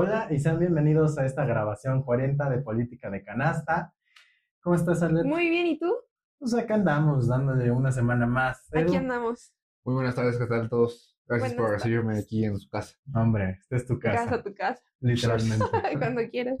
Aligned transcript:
Hola 0.00 0.28
y 0.30 0.38
sean 0.38 0.60
bienvenidos 0.60 1.18
a 1.18 1.26
esta 1.26 1.44
grabación 1.44 2.04
40 2.04 2.48
de 2.50 2.58
Política 2.58 3.10
de 3.10 3.24
Canasta. 3.24 3.92
¿Cómo 4.60 4.76
estás, 4.76 5.02
Arlet? 5.02 5.24
Muy 5.24 5.50
bien, 5.50 5.66
¿y 5.66 5.76
tú? 5.76 5.92
Pues 6.38 6.54
acá 6.54 6.76
andamos 6.76 7.26
dándole 7.26 7.72
una 7.72 7.90
semana 7.90 8.24
más. 8.24 8.72
Aquí 8.72 8.94
andamos. 8.94 9.52
Muy 9.82 9.96
buenas 9.96 10.14
tardes, 10.14 10.38
¿qué 10.38 10.46
tal 10.46 10.68
todos? 10.68 11.18
Gracias 11.26 11.56
Buenas 11.56 11.56
por 11.56 11.76
recibirme 11.76 12.16
aquí 12.16 12.44
en 12.44 12.56
su 12.60 12.68
casa. 12.68 12.96
Hombre, 13.12 13.58
esta 13.60 13.74
es 13.74 13.86
tu 13.88 13.98
casa, 13.98 14.24
Casa, 14.24 14.42
tu 14.44 14.54
casa. 14.54 14.80
literalmente. 15.00 15.64
Cuando 15.98 16.20
quieras. 16.30 16.60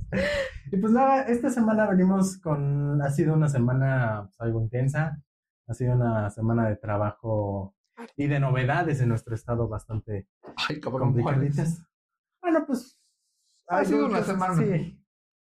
y 0.72 0.76
pues 0.76 0.92
nada, 0.92 1.22
esta 1.28 1.48
semana 1.48 1.88
venimos 1.88 2.38
con, 2.38 3.00
ha 3.00 3.10
sido 3.12 3.34
una 3.34 3.48
semana 3.48 4.22
pues, 4.24 4.40
algo 4.40 4.60
intensa, 4.60 5.22
ha 5.68 5.74
sido 5.74 5.94
una 5.94 6.28
semana 6.30 6.68
de 6.68 6.74
trabajo 6.74 7.76
y 8.16 8.26
de 8.26 8.40
novedades 8.40 9.00
en 9.00 9.10
nuestro 9.10 9.36
estado 9.36 9.68
bastante 9.68 10.26
Ay, 10.68 10.80
complicaditas. 10.80 11.86
Bueno, 12.42 12.64
pues... 12.66 12.97
Ha 13.68 13.84
sido 13.84 14.06
una 14.06 14.18
que- 14.18 14.24
semana. 14.24 14.54
Sí, 14.56 14.94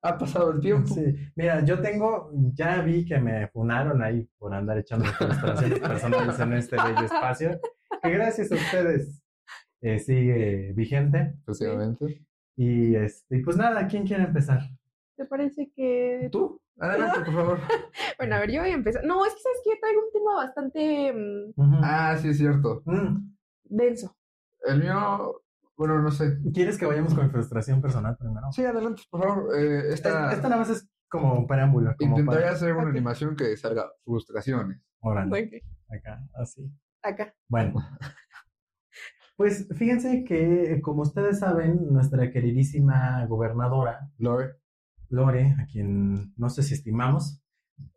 Ha 0.03 0.19
pasado 0.19 0.51
el 0.53 0.61
tiempo. 0.61 0.95
Sí, 0.95 1.03
mira, 1.35 1.65
yo 1.65 1.81
tengo, 1.81 2.31
ya 2.53 2.83
vi 2.83 3.07
que 3.07 3.19
me 3.19 3.49
funaron 3.49 4.03
ahí 4.03 4.29
por 4.39 4.53
andar 4.55 4.77
echando 4.79 5.07
frustraciones 5.07 5.81
personales 5.81 6.39
en 6.39 6.53
este 6.53 6.77
bello 6.77 7.05
espacio, 7.07 7.59
que 8.03 8.11
gracias 8.11 8.53
a 8.53 8.57
ustedes 8.57 9.23
eh, 9.81 9.99
sigue 9.99 10.73
vigente. 10.75 11.35
Efectivamente. 11.43 12.23
Y, 12.57 12.95
este, 12.97 13.39
y 13.39 13.43
pues 13.43 13.57
nada, 13.57 13.87
¿quién 13.89 14.07
quiere 14.07 14.25
empezar? 14.25 14.61
¿Te 15.17 15.25
parece 15.25 15.71
que 15.75 16.29
¿Tú? 16.31 16.61
Adelante, 16.79 17.21
por 17.21 17.35
favor. 17.35 17.59
Bueno, 18.19 18.37
a 18.37 18.41
ver, 18.41 18.51
yo 18.53 18.61
voy 18.61 18.71
a 18.71 18.75
empezar. 18.75 19.05
No, 19.05 19.25
es 19.25 19.33
que 19.35 19.41
sabes 19.41 19.59
que 19.65 19.71
yo 19.71 19.77
traigo 19.81 20.01
un 20.05 20.13
tema 20.13 20.35
bastante 20.37 21.13
mm. 21.57 21.81
Ah, 21.83 22.17
sí, 22.21 22.29
es 22.29 22.39
cierto. 22.39 22.83
Mm, 22.85 23.33
denso. 23.65 24.17
El 24.67 24.81
mío, 24.81 25.43
bueno, 25.77 26.01
no 26.01 26.11
sé. 26.11 26.39
¿Quieres 26.53 26.79
que 26.79 26.87
vayamos 26.87 27.15
con 27.15 27.31
frustración 27.31 27.81
personal 27.81 28.17
primero? 28.17 28.51
Sí, 28.53 28.65
adelante, 28.65 29.03
por 29.11 29.23
favor. 29.23 29.57
Eh, 29.59 29.93
Esta, 29.93 30.33
esta, 30.33 30.49
nada 30.49 30.61
más 30.61 30.71
es 30.71 30.89
como 31.09 31.35
un 31.35 31.47
preámbulo. 31.47 31.95
Como 31.99 32.19
intentaré 32.19 32.43
para- 32.45 32.55
hacer 32.55 32.73
una 32.75 32.91
animación 32.91 33.37
que 33.37 33.57
salga 33.57 33.91
frustraciones. 34.05 34.81
Órale, 35.01 35.31
Ok, 35.31 35.63
acá, 35.99 36.27
así. 36.35 36.71
Acá. 37.03 37.35
Bueno, 37.49 37.75
pues 39.37 39.69
fíjense 39.77 40.25
que, 40.25 40.81
como 40.83 41.03
ustedes 41.03 41.41
saben, 41.41 41.93
nuestra 41.93 42.31
queridísima 42.31 43.27
gobernadora, 43.27 44.09
Lore. 44.19 44.57
Lore, 45.11 45.55
a 45.61 45.67
quien 45.67 46.33
no 46.37 46.49
sé 46.49 46.63
si 46.63 46.75
estimamos, 46.75 47.43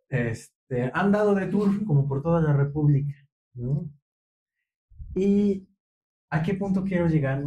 este, 0.08 0.90
han 0.92 1.10
dado 1.12 1.34
de 1.34 1.46
tour 1.46 1.84
como 1.86 2.06
por 2.06 2.22
toda 2.22 2.40
la 2.42 2.52
República. 2.52 3.14
¿no? 3.54 3.90
¿Y 5.14 5.66
a 6.30 6.42
qué 6.42 6.54
punto 6.54 6.84
quiero 6.84 7.08
llegar? 7.08 7.42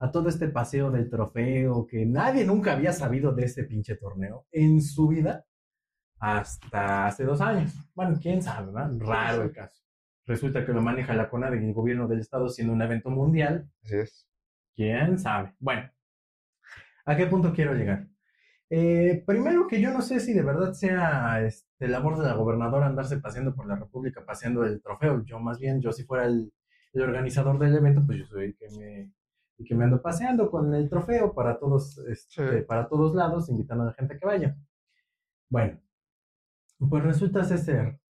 A 0.00 0.10
todo 0.12 0.28
este 0.28 0.48
paseo 0.48 0.90
del 0.90 1.10
trofeo, 1.10 1.86
que 1.86 2.06
nadie 2.06 2.44
nunca 2.44 2.72
había 2.72 2.92
sabido 2.92 3.32
de 3.32 3.44
ese 3.44 3.64
pinche 3.64 3.96
torneo 3.96 4.46
en 4.52 4.80
su 4.80 5.08
vida 5.08 5.44
hasta 6.20 7.06
hace 7.06 7.24
dos 7.24 7.40
años. 7.40 7.74
Bueno, 7.94 8.18
quién 8.20 8.42
sabe, 8.42 8.66
¿verdad? 8.66 8.92
Raro 8.98 9.42
el 9.42 9.52
caso. 9.52 9.82
Resulta 10.26 10.64
que 10.64 10.72
lo 10.72 10.82
maneja 10.82 11.14
la 11.14 11.30
CONA 11.30 11.50
del 11.50 11.72
gobierno 11.72 12.06
del 12.06 12.20
estado 12.20 12.48
siendo 12.48 12.74
un 12.74 12.82
evento 12.82 13.08
mundial 13.10 13.70
Así 13.82 13.96
es. 13.96 14.28
¿Quién 14.74 15.18
sabe? 15.18 15.54
Bueno, 15.58 15.90
¿a 17.06 17.16
qué 17.16 17.26
punto 17.26 17.52
quiero 17.52 17.74
llegar? 17.74 18.06
Eh, 18.70 19.24
primero 19.26 19.66
que 19.66 19.80
yo 19.80 19.90
no 19.90 20.02
sé 20.02 20.20
si 20.20 20.34
de 20.34 20.42
verdad 20.42 20.74
sea 20.74 21.42
este, 21.42 21.88
labor 21.88 22.18
de 22.18 22.26
la 22.26 22.34
gobernadora 22.34 22.86
andarse 22.86 23.16
paseando 23.18 23.54
por 23.54 23.66
la 23.66 23.76
República, 23.76 24.24
paseando 24.24 24.64
el 24.64 24.82
trofeo. 24.82 25.24
Yo 25.24 25.40
más 25.40 25.58
bien, 25.58 25.80
yo 25.80 25.90
si 25.92 26.04
fuera 26.04 26.26
el, 26.26 26.52
el 26.92 27.02
organizador 27.02 27.58
del 27.58 27.76
evento, 27.76 28.04
pues 28.06 28.18
yo 28.18 28.26
soy 28.26 28.44
el 28.44 28.56
que 28.56 28.68
me, 28.78 29.12
el 29.58 29.66
que 29.66 29.74
me 29.74 29.84
ando 29.84 30.00
paseando 30.00 30.50
con 30.50 30.72
el 30.74 30.88
trofeo 30.88 31.34
para 31.34 31.58
todos, 31.58 31.98
este, 32.08 32.60
Sí. 32.60 32.64
para 32.66 32.88
todos 32.88 33.14
lados, 33.14 33.48
invitando 33.48 33.84
a 33.84 33.86
la 33.88 33.92
gente 33.92 34.14
a 34.14 34.18
que 34.18 34.26
vaya. 34.26 34.56
Bueno, 35.50 35.80
pues 36.88 37.02
resulta 37.02 37.42
ser 37.44 38.00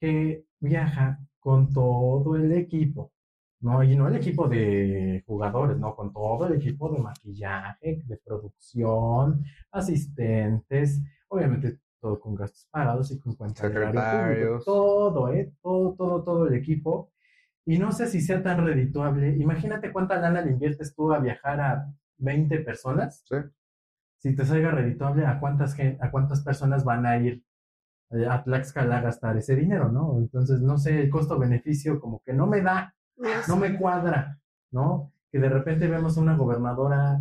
que 0.00 0.44
viaja 0.60 1.20
con 1.38 1.72
todo 1.72 2.36
el 2.36 2.52
equipo. 2.52 3.12
No, 3.60 3.80
y 3.84 3.96
no 3.96 4.08
el 4.08 4.16
equipo 4.16 4.48
de 4.48 5.22
jugadores, 5.24 5.78
no, 5.78 5.94
con 5.94 6.12
todo 6.12 6.46
el 6.48 6.54
equipo 6.54 6.88
de 6.92 6.98
maquillaje, 6.98 8.02
de 8.04 8.16
producción, 8.16 9.44
asistentes, 9.70 11.00
obviamente 11.28 11.78
todo 12.00 12.18
con 12.18 12.34
gastos 12.34 12.66
pagados 12.72 13.12
y 13.12 13.20
con 13.20 13.36
cuenta 13.36 13.68
de. 13.68 14.58
Todo, 14.64 15.32
¿eh? 15.32 15.52
Todo, 15.62 15.94
todo, 15.94 16.24
todo 16.24 16.48
el 16.48 16.54
equipo. 16.54 17.11
Y 17.64 17.78
no 17.78 17.92
sé 17.92 18.06
si 18.08 18.20
sea 18.20 18.42
tan 18.42 18.64
redituable. 18.64 19.36
Imagínate 19.36 19.92
cuánta 19.92 20.18
lana 20.18 20.40
le 20.40 20.50
inviertes 20.50 20.94
tú 20.94 21.12
a 21.12 21.20
viajar 21.20 21.60
a 21.60 21.94
20 22.18 22.58
personas. 22.60 23.24
Sí. 23.28 23.36
Si 24.18 24.34
te 24.34 24.44
salga 24.44 24.70
redituable, 24.70 25.26
¿a 25.26 25.40
cuántas, 25.40 25.76
a 26.00 26.10
cuántas 26.10 26.42
personas 26.42 26.84
van 26.84 27.06
a 27.06 27.16
ir 27.18 27.44
eh, 28.10 28.26
a 28.28 28.42
Tlaxcala 28.42 28.98
a 28.98 29.02
gastar 29.02 29.36
ese 29.36 29.56
dinero, 29.56 29.90
no? 29.90 30.18
Entonces, 30.18 30.60
no 30.60 30.78
sé, 30.78 31.00
el 31.02 31.10
costo-beneficio 31.10 32.00
como 32.00 32.22
que 32.22 32.32
no 32.32 32.46
me 32.46 32.60
da 32.60 32.94
no 33.48 33.56
me 33.56 33.76
cuadra, 33.78 34.38
¿no? 34.70 35.12
Que 35.30 35.38
de 35.38 35.48
repente 35.48 35.88
vemos 35.88 36.16
una 36.16 36.36
gobernadora 36.36 37.18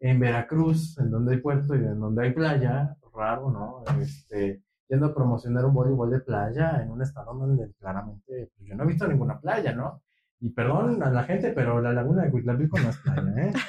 en 0.00 0.20
Veracruz, 0.20 0.98
en 0.98 1.10
donde 1.10 1.34
hay 1.34 1.40
puerto 1.40 1.74
y 1.74 1.78
en 1.78 2.00
donde 2.00 2.24
hay 2.24 2.32
playa, 2.32 2.96
raro, 3.14 3.50
¿no? 3.50 3.84
Este, 4.00 4.62
yendo 4.90 5.06
a 5.06 5.14
promocionar 5.14 5.64
un 5.64 5.72
voleibol 5.72 6.10
de 6.10 6.20
playa 6.20 6.82
en 6.82 6.90
un 6.90 7.00
estado 7.00 7.32
donde 7.32 7.72
claramente 7.78 8.50
pues, 8.56 8.68
yo 8.68 8.74
no 8.74 8.82
he 8.82 8.88
visto 8.88 9.06
ninguna 9.06 9.40
playa, 9.40 9.72
¿no? 9.72 10.02
Y 10.40 10.50
perdón 10.50 11.02
a 11.02 11.10
la 11.10 11.22
gente, 11.22 11.52
pero 11.52 11.80
la 11.80 11.92
laguna 11.92 12.24
de 12.24 12.30
Huitlapico 12.30 12.78
no 12.80 12.90
es 12.90 12.98
playa, 12.98 13.34
¿eh? 13.36 13.52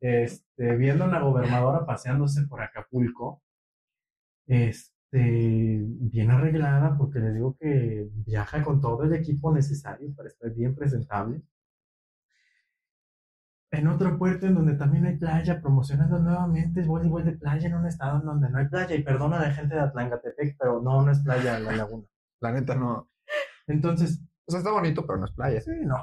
Este, 0.00 0.76
viendo 0.76 1.06
una 1.06 1.18
gobernadora 1.18 1.84
paseándose 1.84 2.46
por 2.46 2.62
Acapulco, 2.62 3.42
este, 4.46 5.82
bien 5.82 6.30
arreglada, 6.30 6.96
porque 6.96 7.18
les 7.18 7.34
digo 7.34 7.56
que 7.58 8.08
viaja 8.24 8.62
con 8.62 8.80
todo 8.80 9.02
el 9.02 9.12
equipo 9.14 9.52
necesario 9.52 10.14
para 10.14 10.28
estar 10.28 10.54
bien 10.54 10.76
presentable. 10.76 11.42
En 13.70 13.86
otro 13.86 14.16
puerto 14.18 14.46
en 14.46 14.54
donde 14.54 14.74
también 14.74 15.04
hay 15.04 15.16
playa, 15.18 15.60
promocionando 15.60 16.18
nuevamente 16.18 16.82
voleibol 16.82 17.24
de 17.24 17.32
playa 17.32 17.68
en 17.68 17.74
un 17.74 17.86
estado 17.86 18.18
en 18.20 18.24
donde 18.26 18.48
no 18.50 18.58
hay 18.58 18.68
playa. 18.68 18.94
Y 18.96 19.02
perdona 19.02 19.38
a 19.38 19.42
la 19.42 19.50
gente 19.50 19.74
de 19.74 19.80
Atlangatepec, 19.82 20.56
pero 20.58 20.80
no, 20.80 21.02
no 21.02 21.12
es 21.12 21.18
playa 21.20 21.58
la 21.60 21.72
laguna. 21.72 22.04
La 22.40 22.52
neta 22.52 22.74
no. 22.74 23.10
Entonces, 23.66 24.22
O 24.46 24.50
sea, 24.50 24.60
está 24.60 24.72
bonito, 24.72 25.06
pero 25.06 25.18
no 25.18 25.26
es 25.26 25.32
playa. 25.32 25.60
sí, 25.60 25.72
no. 25.84 25.96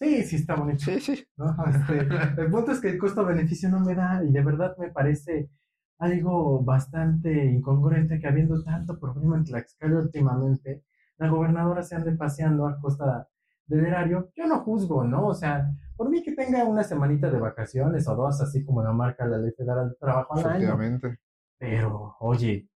Sí, 0.00 0.22
sí 0.22 0.36
está 0.36 0.54
bonito. 0.54 0.84
Sí, 0.84 1.00
sí. 1.00 1.24
¿no? 1.38 1.56
Este, 1.66 1.98
el 2.42 2.50
punto 2.50 2.72
es 2.72 2.80
que 2.80 2.90
el 2.90 2.98
costo-beneficio 2.98 3.68
no 3.70 3.80
me 3.80 3.94
da 3.94 4.22
y 4.22 4.30
de 4.30 4.42
verdad 4.42 4.76
me 4.78 4.90
parece 4.90 5.50
algo 5.98 6.62
bastante 6.62 7.46
incongruente 7.46 8.20
que 8.20 8.28
habiendo 8.28 8.62
tanto 8.62 9.00
problema 9.00 9.36
en 9.38 9.44
Tlaxcala 9.44 9.98
últimamente, 9.98 10.84
la 11.16 11.28
gobernadora 11.28 11.82
se 11.82 11.96
ande 11.96 12.12
paseando 12.12 12.66
a 12.68 12.78
costa 12.78 13.26
del 13.66 13.86
erario. 13.86 14.30
Yo 14.36 14.46
no 14.46 14.60
juzgo, 14.60 15.02
¿no? 15.04 15.26
O 15.26 15.34
sea, 15.34 15.68
por 15.98 16.08
mí 16.08 16.22
que 16.22 16.32
tenga 16.32 16.64
una 16.64 16.84
semanita 16.84 17.28
de 17.28 17.40
vacaciones 17.40 18.06
o 18.06 18.14
dos, 18.14 18.40
así 18.40 18.64
como 18.64 18.84
lo 18.84 18.94
marca 18.94 19.26
la 19.26 19.36
Ley 19.36 19.50
Federal 19.50 19.90
de 19.90 19.96
Trabajo 19.96 20.34
al 20.34 20.46
año. 20.46 20.56
Efectivamente. 20.56 21.18
Pero, 21.58 22.16
oye, 22.20 22.68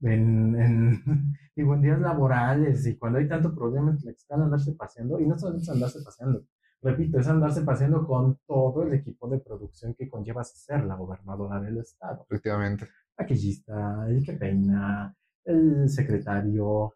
en, 0.00 0.60
en, 0.60 1.02
digo, 1.56 1.74
en 1.74 1.82
días 1.82 2.00
laborales 2.00 2.84
y 2.84 2.98
cuando 2.98 3.20
hay 3.20 3.28
tanto 3.28 3.54
problema 3.54 3.92
en 3.92 3.98
Tlaxcala 3.98 4.44
andarse 4.44 4.72
paseando, 4.72 5.20
y 5.20 5.26
no 5.26 5.38
solo 5.38 5.56
es 5.56 5.68
andarse 5.68 6.00
paseando, 6.04 6.42
repito, 6.82 7.20
es 7.20 7.28
andarse 7.28 7.62
paseando 7.62 8.04
con 8.04 8.40
todo 8.44 8.82
el 8.82 8.92
equipo 8.92 9.28
de 9.28 9.38
producción 9.38 9.94
que 9.94 10.10
conlleva 10.10 10.42
ser 10.42 10.84
la 10.84 10.96
gobernadora 10.96 11.60
del 11.60 11.78
estado. 11.78 12.26
Efectivamente. 12.28 12.88
Maquillista, 13.16 14.04
el 14.08 14.24
que 14.24 14.32
peina, 14.32 15.14
el 15.44 15.88
secretario, 15.88 16.94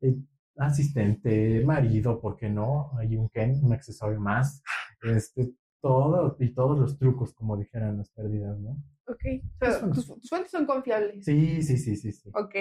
el 0.00 0.28
asistente, 0.58 1.64
marido, 1.64 2.20
¿por 2.20 2.36
qué 2.36 2.48
no? 2.48 2.92
Hay 2.98 3.16
un 3.16 3.28
Ken, 3.30 3.58
un 3.64 3.72
accesorio 3.72 4.20
más, 4.20 4.62
este, 5.02 5.52
todo, 5.80 6.36
y 6.38 6.54
todos 6.54 6.78
los 6.78 6.98
trucos, 6.98 7.34
como 7.34 7.56
dijeran 7.56 7.98
las 7.98 8.10
perdidas, 8.10 8.58
¿no? 8.60 8.70
Ok. 9.08 9.24
Pero 9.58 9.90
tus, 9.90 10.06
tus 10.06 10.28
fuentes 10.28 10.50
son 10.50 10.64
confiables. 10.66 11.24
Sí, 11.24 11.62
sí, 11.62 11.76
sí, 11.76 11.96
sí, 11.96 12.12
sí. 12.12 12.30
Ok. 12.34 12.54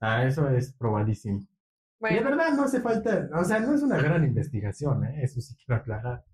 Ah, 0.00 0.24
eso 0.24 0.48
es 0.48 0.72
probadísimo. 0.74 1.40
Y 1.40 1.42
de 1.42 2.20
Bueno, 2.22 2.30
verdad 2.30 2.54
no 2.56 2.62
hace 2.64 2.80
falta, 2.80 3.28
o 3.34 3.44
sea, 3.44 3.60
no 3.60 3.74
es 3.74 3.82
una 3.82 4.00
gran 4.00 4.24
investigación, 4.24 5.04
¿eh? 5.04 5.20
Eso 5.22 5.40
sí 5.40 5.54
quiero 5.56 5.80
aclarar. 5.80 6.24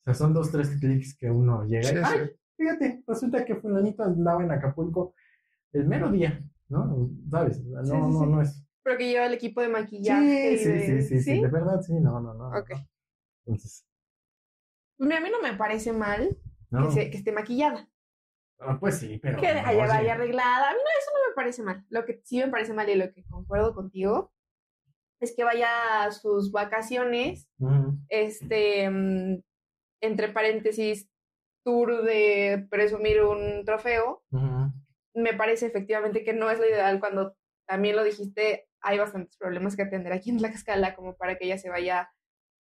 O 0.00 0.04
sea, 0.04 0.14
son 0.14 0.32
dos, 0.32 0.52
tres 0.52 0.68
clics 0.78 1.16
que 1.16 1.30
uno 1.30 1.64
llega 1.64 1.90
y, 1.90 1.94
Sí, 1.96 2.00
¡ay! 2.04 2.18
sí. 2.26 2.32
Fíjate, 2.56 3.02
resulta 3.06 3.44
que 3.44 3.56
fulanito 3.56 4.02
andaba 4.04 4.42
en 4.44 4.50
Acapulco 4.52 5.14
el 5.72 5.86
mero 5.86 6.10
día, 6.12 6.40
¿no? 6.68 7.10
¿Sabes? 7.30 7.64
No, 7.64 7.82
Sí, 7.84 7.90
sí, 7.90 7.96
no, 7.98 8.20
sí. 8.20 8.26
no 8.26 8.42
es... 8.42 8.64
pero 8.82 8.96
que 8.98 9.08
lleva 9.08 9.26
el 9.26 9.34
equipo 9.34 9.60
de 9.60 9.68
maquillaje. 9.68 10.22
Sí, 10.22 10.54
y 10.54 10.58
sí, 10.58 10.68
de- 10.68 11.02
sí, 11.02 11.08
sí, 11.08 11.22
sí, 11.22 11.40
de 11.40 11.48
verdad, 11.48 11.80
sí, 11.82 11.94
no, 12.00 12.20
no, 12.20 12.34
no. 12.34 12.48
Ok. 12.50 12.70
no. 12.70 12.88
Entonces, 13.46 13.84
a 15.00 15.20
mí 15.20 15.30
no 15.30 15.40
me 15.40 15.54
parece 15.54 15.92
mal 15.92 16.36
no. 16.70 16.86
que, 16.88 16.94
se- 16.94 17.10
que 17.10 17.18
esté 17.18 17.32
maquillada. 17.32 17.88
Ah, 18.60 18.76
pues 18.80 18.98
sí, 18.98 19.18
pero... 19.22 19.40
Que 19.40 19.54
no, 19.54 19.62
vaya 19.62 20.14
arreglada. 20.14 20.70
A 20.70 20.72
mí 20.72 20.78
no, 20.78 20.90
eso 20.98 21.10
no 21.14 21.28
me 21.28 21.34
parece 21.34 21.62
mal. 21.62 21.84
Lo 21.90 22.04
que 22.04 22.20
sí 22.24 22.38
me 22.38 22.48
parece 22.48 22.74
mal 22.74 22.88
y 22.88 22.96
lo 22.96 23.12
que 23.12 23.24
concuerdo 23.24 23.74
contigo 23.74 24.32
es 25.20 25.34
que 25.36 25.44
vaya 25.44 26.04
a 26.04 26.10
sus 26.10 26.50
vacaciones, 26.52 27.48
este, 28.08 28.88
mm, 28.90 29.42
entre 30.00 30.28
paréntesis, 30.28 31.08
tour 31.64 32.02
de 32.02 32.66
presumir 32.70 33.22
un 33.22 33.64
trofeo, 33.64 34.22
me 35.14 35.34
parece 35.34 35.66
efectivamente 35.66 36.22
que 36.24 36.32
no 36.32 36.50
es 36.50 36.58
lo 36.58 36.66
ideal 36.66 37.00
cuando 37.00 37.36
también 37.66 37.96
lo 37.96 38.04
dijiste, 38.04 38.68
hay 38.80 38.98
bastantes 38.98 39.36
problemas 39.36 39.74
que 39.76 39.82
atender 39.82 40.12
aquí 40.12 40.30
en 40.30 40.38
Tlaxcala 40.38 40.94
como 40.94 41.16
para 41.16 41.36
que 41.36 41.46
ella 41.46 41.58
se 41.58 41.68
vaya 41.68 42.10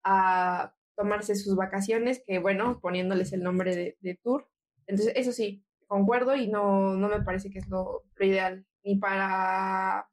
a 0.04 0.74
tomarse 1.00 1.34
sus 1.34 1.56
vacaciones, 1.56 2.22
que 2.26 2.38
bueno, 2.38 2.78
poniéndoles 2.80 3.32
el 3.32 3.42
nombre 3.42 3.74
de, 3.74 3.96
de 4.00 4.16
tour. 4.22 4.50
Entonces, 4.86 5.14
eso 5.16 5.32
sí, 5.32 5.64
concuerdo 5.86 6.36
y 6.36 6.46
no, 6.46 6.94
no 6.94 7.08
me 7.08 7.22
parece 7.22 7.48
que 7.50 7.58
es 7.58 7.68
lo, 7.68 8.04
lo 8.14 8.26
ideal, 8.26 8.66
ni 8.84 8.96
para, 8.96 10.10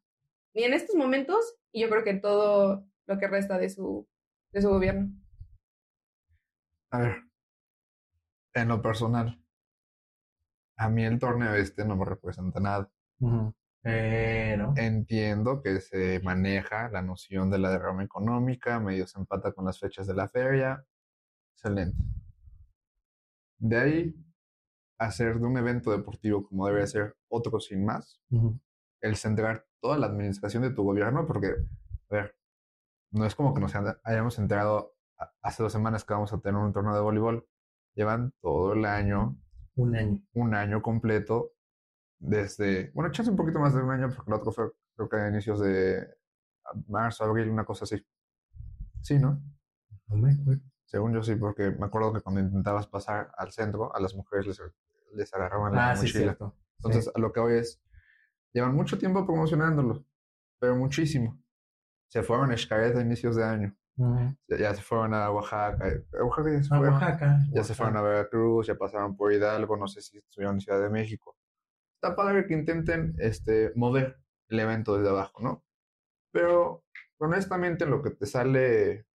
ni 0.54 0.64
en 0.64 0.74
estos 0.74 0.96
momentos, 0.96 1.58
y 1.74 1.82
yo 1.82 1.90
creo 1.90 2.06
que 2.06 2.14
todo 2.14 2.88
lo 3.06 3.18
que 3.18 3.28
resta 3.28 3.58
de 3.58 3.70
su, 3.70 4.08
de 4.54 4.62
su 4.62 4.70
gobierno. 4.70 5.12
A 6.92 7.00
ver, 7.00 7.16
en 8.54 8.68
lo 8.70 8.82
personal, 8.82 9.44
a 10.78 10.90
mí 10.90 11.04
el 11.04 11.20
torneo 11.20 11.54
este 11.56 11.84
no 11.84 11.98
me 11.98 12.06
representa 12.06 12.62
nada. 12.62 12.90
Ujú. 13.20 13.54
Pero. 13.82 14.74
Entiendo 14.76 15.62
que 15.62 15.80
se 15.82 16.20
maneja 16.22 16.90
la 16.90 17.02
noción 17.02 17.50
de 17.50 17.60
la 17.60 17.70
derrama 17.72 18.04
económica, 18.04 18.80
medio 18.80 19.08
se 19.08 19.20
empata 19.20 19.52
con 19.54 19.66
las 19.66 19.80
fechas 19.80 20.08
de 20.08 20.14
la 20.14 20.28
feria. 20.28 20.84
Excelente. 21.54 21.98
De 23.60 23.78
ahí, 23.78 24.16
hacer 25.00 25.40
de 25.40 25.46
un 25.46 25.58
evento 25.58 25.92
deportivo 25.92 26.46
como 26.48 26.66
debería 26.68 26.88
ser 26.88 27.16
otro 27.30 27.60
sin 27.60 27.86
más, 27.86 28.22
Ujú. 28.30 28.60
el 29.02 29.16
centrar 29.16 29.66
toda 29.80 29.98
la 29.98 30.08
administración 30.08 30.64
de 30.64 30.72
tu 30.72 30.84
gobierno, 30.84 31.26
porque, 31.28 31.48
a 32.10 32.14
ver, 32.14 32.36
no 33.12 33.26
es 33.26 33.36
como 33.36 33.54
que 33.54 33.62
nos 33.62 33.74
haya- 33.76 34.00
hayamos 34.04 34.38
enterado 34.40 34.96
hace 35.42 35.64
dos 35.64 35.72
semanas 35.72 36.04
que 36.04 36.14
vamos 36.14 36.34
a 36.34 36.40
tener 36.40 36.60
un 36.62 36.74
torneo 36.74 36.94
de 36.94 37.02
voleibol. 37.02 37.48
Llevan 37.96 38.34
todo 38.42 38.74
el 38.74 38.86
año, 38.86 39.38
Un 39.76 39.96
año. 39.96 40.22
un 40.34 40.54
año 40.54 40.82
completo, 40.84 41.54
desde, 42.20 42.92
bueno, 42.94 43.10
echarse 43.10 43.32
un 43.32 43.38
poquito 43.38 43.60
más 43.60 43.74
de 43.74 43.82
un 43.82 43.92
año, 43.92 44.10
porque 44.16 44.30
el 44.32 44.38
otro 44.38 44.52
fue, 44.52 44.72
creo 44.96 45.10
que 45.10 45.18
a 45.18 45.30
inicios 45.30 45.60
de 45.60 46.08
marzo, 46.88 47.24
abril, 47.24 47.50
una 47.50 47.66
cosa 47.66 47.86
así. 47.86 48.06
Sí, 49.02 49.18
¿no? 49.20 49.42
No 50.08 50.18
me 50.18 50.34
acuerdo. 50.34 50.62
Según 50.86 51.14
yo 51.14 51.22
sí, 51.22 51.36
porque 51.36 51.72
me 51.72 51.86
acuerdo 51.86 52.14
que 52.14 52.22
cuando 52.22 52.42
intentabas 52.42 52.88
pasar 52.88 53.32
al 53.38 53.52
centro, 53.52 53.94
a 53.96 54.00
las 54.00 54.16
mujeres 54.16 54.48
les, 54.48 54.62
les 55.14 55.34
agarraban 55.34 55.74
la 55.74 55.92
Ah, 55.92 55.96
mochila. 55.96 56.36
Sí. 56.40 56.46
Entonces, 56.78 57.12
a 57.14 57.20
lo 57.20 57.32
que 57.34 57.40
hoy 57.40 57.54
es, 57.60 57.82
llevan 58.54 58.74
mucho 58.76 58.98
tiempo 58.98 59.26
promocionándolo, 59.26 60.06
pero 60.60 60.76
muchísimo. 60.76 61.38
Se 62.08 62.24
fueron 62.24 62.52
a 62.52 62.58
Xcaret 62.58 62.96
a 62.96 63.02
inicios 63.02 63.36
de 63.36 63.44
año, 63.44 63.76
ya, 64.48 64.58
ya 64.58 64.74
se 64.76 64.82
fueron 64.82 65.14
a 65.14 65.30
Oaxaca, 65.32 65.88
eh, 65.90 66.06
Oaxaca 66.22 66.52
ya 66.54 66.64
se 66.64 66.70
fueron, 66.70 66.94
Oaxaca. 66.94 67.40
ya 67.52 67.64
se 67.64 67.74
fueron 67.76 67.98
a 67.98 68.02
Veracruz, 68.02 68.68
ya 68.68 68.76
pasaron 68.76 69.18
por 69.18 69.34
Hidalgo, 69.34 69.76
no 69.76 69.88
sé 69.88 70.02
si 70.02 70.18
estuvieron 70.20 70.56
en 70.56 70.62
Ciudad 70.62 70.82
de 70.82 70.90
México. 70.90 71.36
Está 72.02 72.16
padre 72.16 72.46
que 72.46 72.54
intenten 72.54 73.16
este, 73.18 73.72
mover 73.76 74.20
el 74.50 74.60
evento 74.60 74.96
desde 74.98 75.10
abajo, 75.10 75.42
¿no? 75.42 75.66
Pero 76.32 76.86
honestamente 77.18 77.88
lo 77.88 78.04
que 78.04 78.12
te 78.12 78.28
sale, 78.28 79.08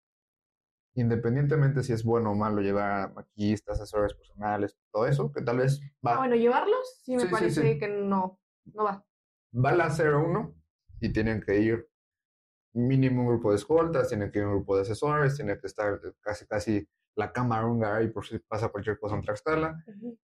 independientemente 0.94 1.84
si 1.84 1.92
es 1.92 2.02
bueno 2.02 2.32
o 2.32 2.34
malo 2.34 2.60
llevar 2.60 3.14
maquillistas, 3.14 3.80
asesores 3.80 4.14
personales, 4.14 4.76
todo 4.90 5.06
eso, 5.06 5.30
que 5.32 5.42
tal 5.42 5.58
vez 5.58 5.80
va, 6.04 6.14
Ah, 6.14 6.18
bueno, 6.18 6.34
llevarlos 6.34 7.00
sí 7.04 7.12
me 7.14 7.20
Sí, 7.20 7.26
sí, 7.26 7.32
parece 7.32 7.72
sí. 7.74 7.78
que 7.78 7.86
no, 7.86 8.40
no 8.64 8.84
va. 8.84 9.06
va 9.54 9.72
la 9.76 9.88
01 9.88 10.52
y 11.00 11.12
tienen 11.12 11.40
que 11.40 11.60
ir 11.60 11.88
mínimo 12.74 13.22
un 13.22 13.28
grupo 13.28 13.50
de 13.50 13.56
escoltas, 13.58 14.08
tienen 14.08 14.32
que 14.32 14.40
ir 14.40 14.46
un 14.46 14.54
grupo 14.54 14.74
de 14.74 14.82
asesores, 14.82 15.36
tiene 15.36 15.56
que 15.60 15.68
estar 15.68 16.00
casi 16.20 16.46
casi 16.48 16.88
la 17.14 17.32
cámara 17.32 17.64
húngara 17.64 17.98
ahí 17.98 18.08
por 18.08 18.26
si 18.26 18.40
pasa 18.40 18.70
cualquier 18.70 18.98
cosa 18.98 19.14
en 19.14 19.22
Tlaxcala. 19.22 19.84
Ujú. 19.86 20.18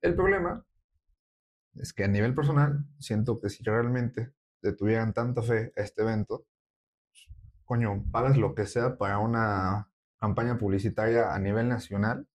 El 0.00 0.14
problema 0.14 0.64
es 1.76 1.92
que 1.92 2.04
a 2.04 2.08
nivel 2.08 2.34
personal 2.34 2.84
siento 2.98 3.40
que 3.40 3.50
si 3.50 3.62
realmente 3.64 4.32
le 4.62 4.72
tuvieran 4.72 5.12
tanta 5.12 5.42
fe 5.42 5.72
a 5.76 5.82
este 5.82 6.02
evento, 6.02 6.46
coño, 7.64 8.04
pagas 8.10 8.36
lo 8.36 8.54
que 8.54 8.66
sea 8.66 8.96
para 8.96 9.18
una 9.18 9.90
campaña 10.18 10.58
publicitaria 10.58 11.34
a 11.34 11.38
nivel 11.38 11.68
nacional, 11.68 12.28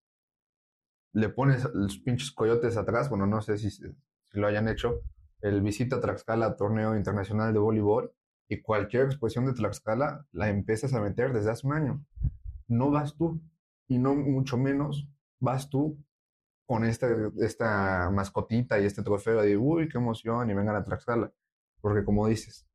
le 1.13 1.30
pones 1.30 1.68
los 1.74 1.97
pinches 1.97 2.31
coyotes 2.31 2.77
atrás, 2.77 3.09
bueno, 3.09 3.25
no 3.25 3.41
sé 3.41 3.57
si, 3.57 3.69
lo 4.33 4.47
hayan 4.47 4.68
hecho, 4.68 5.01
el 5.41 5.62
visita 5.62 6.00
Tlaxcala 6.00 6.56
torneo 6.56 6.95
internacional 6.95 7.53
de 7.53 7.59
voleibol 7.59 8.13
y 8.47 8.62
cualquier 8.62 9.06
exposición 9.06 9.45
de 9.45 9.53
Tlaxcala 9.53 10.25
la 10.31 10.50
empiezas 10.50 10.94
a 10.94 11.01
meter 11.01 11.33
desde 11.33 11.51
hace 11.51 11.65
un 11.65 11.74
año. 11.74 12.06
No 12.68 12.91
vas 12.91 13.15
tú 13.15 13.41
y 13.88 13.97
no 13.97 14.15
mucho 14.15 14.57
menos 14.57 15.07
vas 15.39 15.69
tú 15.69 15.97
con 16.69 16.83
esta, 16.86 17.07
esta 17.39 18.12
mascotita 18.12 18.80
y 18.80 18.86
este 18.86 19.01
trofeo 19.01 19.42
de 19.42 19.57
uy, 19.57 19.89
qué 19.89 19.98
emoción 19.98 20.51
y 20.51 20.54
vengan 20.54 20.75
a 20.75 20.83
Tlaxcala. 20.83 21.33
Porque 21.81 22.06
como 22.06 22.27
dices, 22.27 22.68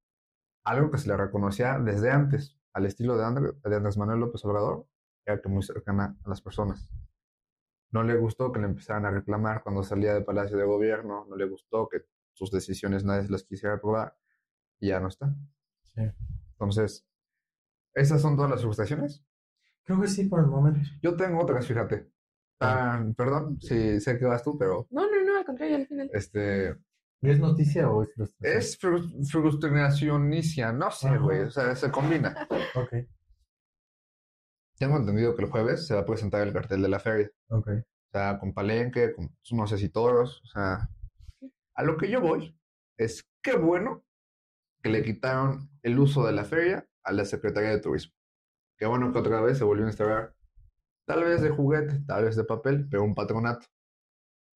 algo 0.64 0.90
que 0.90 0.98
se 0.98 1.06
le 1.06 1.16
reconocía 1.16 1.78
desde 1.78 2.10
antes 2.10 2.58
al 2.72 2.86
estilo 2.86 3.16
de, 3.16 3.24
André- 3.24 3.52
de 3.62 3.76
Andrés 3.76 3.96
Manuel 3.96 4.18
López 4.18 4.44
Obrador 4.44 4.88
era 5.24 5.40
que 5.40 5.48
muy 5.48 5.62
cercana 5.62 6.16
a 6.24 6.28
las 6.28 6.42
personas. 6.42 6.90
No 7.92 8.02
le 8.02 8.16
gustó 8.16 8.50
que 8.50 8.58
le 8.58 8.66
empezaran 8.66 9.06
a 9.06 9.12
reclamar 9.12 9.62
cuando 9.62 9.84
salía 9.84 10.12
del 10.12 10.24
Palacio 10.24 10.56
de 10.56 10.64
Gobierno, 10.64 11.24
no 11.30 11.36
le 11.36 11.44
gustó 11.44 11.88
que 11.88 12.04
sus 12.32 12.50
decisiones 12.50 13.04
nadie 13.04 13.26
se 13.26 13.30
las 13.30 13.44
quisiera 13.44 13.76
aprobar 13.76 14.16
y 14.80 14.88
ya 14.88 14.98
no 14.98 15.06
está. 15.06 15.32
Sí. 15.94 16.02
Entonces, 16.50 17.06
¿esas 17.94 18.20
son 18.20 18.34
todas 18.34 18.50
las 18.50 18.62
frustraciones? 18.62 19.24
Creo 19.84 20.00
que 20.00 20.08
sí, 20.08 20.24
por 20.24 20.40
el 20.40 20.46
momento. 20.46 20.80
Yo 21.00 21.14
tengo 21.16 21.40
otras, 21.40 21.64
fíjate. 21.64 22.12
Ah, 22.60 23.04
perdón, 23.16 23.60
si 23.60 24.00
sé 24.00 24.18
que 24.18 24.24
vas 24.24 24.42
tú, 24.42 24.56
pero 24.58 24.86
No, 24.90 25.02
no, 25.10 25.24
no, 25.24 25.36
al 25.38 25.44
contrario, 25.44 25.76
al 25.76 25.86
final. 25.86 26.10
este 26.12 26.76
¿Es 27.22 27.38
noticia 27.40 27.90
o 27.90 28.02
es 28.02 28.10
frustración? 28.14 28.58
es 28.58 28.78
frus- 28.80 29.30
frustracionicia, 29.30 30.72
no 30.72 30.90
sé, 30.90 31.16
güey, 31.18 31.40
o 31.42 31.50
sea, 31.50 31.74
se 31.76 31.90
combina. 31.90 32.34
Ok, 32.76 32.92
Tengo 34.78 34.96
entendido 34.96 35.34
que 35.34 35.42
el 35.44 35.50
jueves 35.50 35.86
se 35.86 35.94
va 35.94 36.00
a 36.00 36.06
presentar 36.06 36.46
el 36.46 36.52
cartel 36.52 36.82
de 36.82 36.88
la 36.88 36.98
feria, 37.00 37.30
ok. 37.48 37.68
o 37.68 38.10
sea, 38.12 38.38
con 38.38 38.52
palenque, 38.52 39.12
con 39.14 39.30
no 39.52 39.66
sé 39.66 39.78
si 39.78 39.88
toros, 39.88 40.42
o 40.42 40.46
sea, 40.46 40.88
a 41.74 41.82
lo 41.82 41.96
que 41.96 42.10
yo 42.10 42.20
voy 42.20 42.56
es 42.98 43.24
qué 43.42 43.56
bueno 43.56 44.04
que 44.82 44.90
le 44.90 45.02
quitaron 45.02 45.70
el 45.82 45.98
uso 45.98 46.26
de 46.26 46.32
la 46.32 46.44
feria 46.44 46.86
a 47.04 47.12
la 47.12 47.24
Secretaría 47.24 47.70
de 47.70 47.80
Turismo. 47.80 48.12
Qué 48.76 48.86
bueno 48.86 49.12
que 49.12 49.18
otra 49.18 49.40
vez 49.40 49.58
se 49.58 49.64
volvió 49.64 49.84
a 49.84 49.88
instalar, 49.88 50.34
tal 51.06 51.24
vez 51.24 51.42
de 51.42 51.50
juguete, 51.50 52.00
tal 52.06 52.24
vez 52.24 52.36
de 52.36 52.44
papel, 52.44 52.86
pero 52.90 53.04
un 53.04 53.14
patronato. 53.14 53.66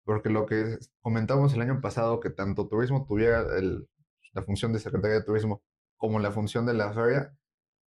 Porque 0.05 0.31
lo 0.31 0.47
que 0.47 0.79
comentamos 1.01 1.55
el 1.55 1.63
año 1.63 1.81
pasado, 1.81 2.21
que 2.21 2.31
tanto 2.31 2.69
turismo 2.69 3.05
tuviera 3.07 3.43
el- 3.59 3.89
la 4.33 4.43
función 4.43 4.73
de 4.73 4.79
Secretaría 4.81 5.19
de 5.19 5.25
Turismo 5.25 5.63
como 5.97 6.19
la 6.21 6.33
función 6.33 6.67
de 6.67 6.75
la 6.75 6.93
feria, 6.93 7.37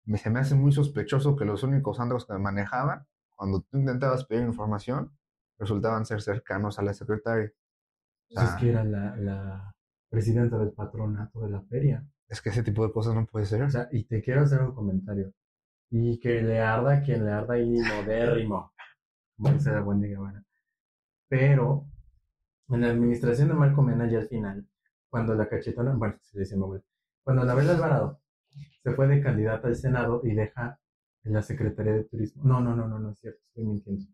me, 0.05 0.17
se 0.17 0.29
me 0.29 0.39
hace 0.39 0.55
muy 0.55 0.71
sospechoso 0.73 1.35
que 1.35 1.45
los 1.45 1.63
únicos 1.63 1.99
andros 1.99 2.25
que 2.27 2.33
manejaban, 2.37 3.07
cuando 3.35 3.61
tú 3.61 3.77
intentabas 3.79 4.25
pedir 4.25 4.43
información, 4.45 5.11
resultaban 5.59 6.05
ser 6.05 6.21
cercanos 6.21 6.79
a 6.79 6.83
la 6.83 6.93
secretaria. 6.93 7.51
O 8.31 8.33
Pues 8.33 8.41
es 8.49 8.55
sea, 8.55 8.59
que 8.59 8.69
era 8.71 8.83
la, 8.83 9.15
la 9.15 9.71
presidenta 10.09 10.57
del 10.57 10.71
patronato 10.71 11.39
de 11.41 11.49
la 11.51 11.61
feria. 11.61 12.03
es 12.29 12.41
que 12.41 12.49
ese 12.49 12.63
tipo 12.63 12.83
de 12.85 12.91
cosas 12.91 13.13
no 13.13 13.27
puede 13.27 13.45
ser. 13.45 13.61
O 13.61 13.69
sea, 13.69 13.87
y 13.91 14.05
te 14.05 14.23
quiero 14.23 14.41
hacer 14.41 14.61
un 14.63 14.73
comentario. 14.73 15.31
Y 15.91 16.19
que 16.19 16.41
le 16.41 16.59
arda 16.59 17.03
quien 17.03 17.25
le 17.25 17.31
arda 17.31 17.59
y 17.59 17.69
modérrimo. 17.69 18.71
Como 19.37 19.53
dice 19.53 19.71
la 19.71 19.83
Wendy 19.83 20.07
Guevara. 20.07 20.43
Pero 21.27 21.85
en 22.69 22.81
la 22.81 22.87
administración 22.87 23.49
de 23.49 23.53
Marco 23.53 23.81
Mena 23.81 24.09
ya 24.09 24.19
al 24.19 24.27
final, 24.27 24.65
cuando 25.09 25.35
la 25.35 25.47
cachetona, 25.47 25.93
bueno, 25.93 26.15
se 26.21 26.39
dice 26.39 26.57
nombre, 26.57 26.81
cuando 27.23 27.43
la 27.43 27.53
Bella 27.53 27.71
Alvarado 27.71 28.21
se 28.81 28.91
fue 28.91 29.07
de 29.07 29.21
candidata 29.21 29.67
al 29.67 29.75
Senado 29.75 30.21
y 30.23 30.33
deja 30.33 30.79
en 31.23 31.33
la 31.33 31.41
Secretaría 31.41 31.93
de 31.93 32.05
Turismo. 32.05 32.43
No, 32.45 32.61
no, 32.61 32.75
no, 32.75 32.87
no, 32.87 32.99
no 32.99 33.11
es 33.11 33.19
cierto, 33.19 33.41
estoy 33.47 33.65
mintiendo. 33.65 34.05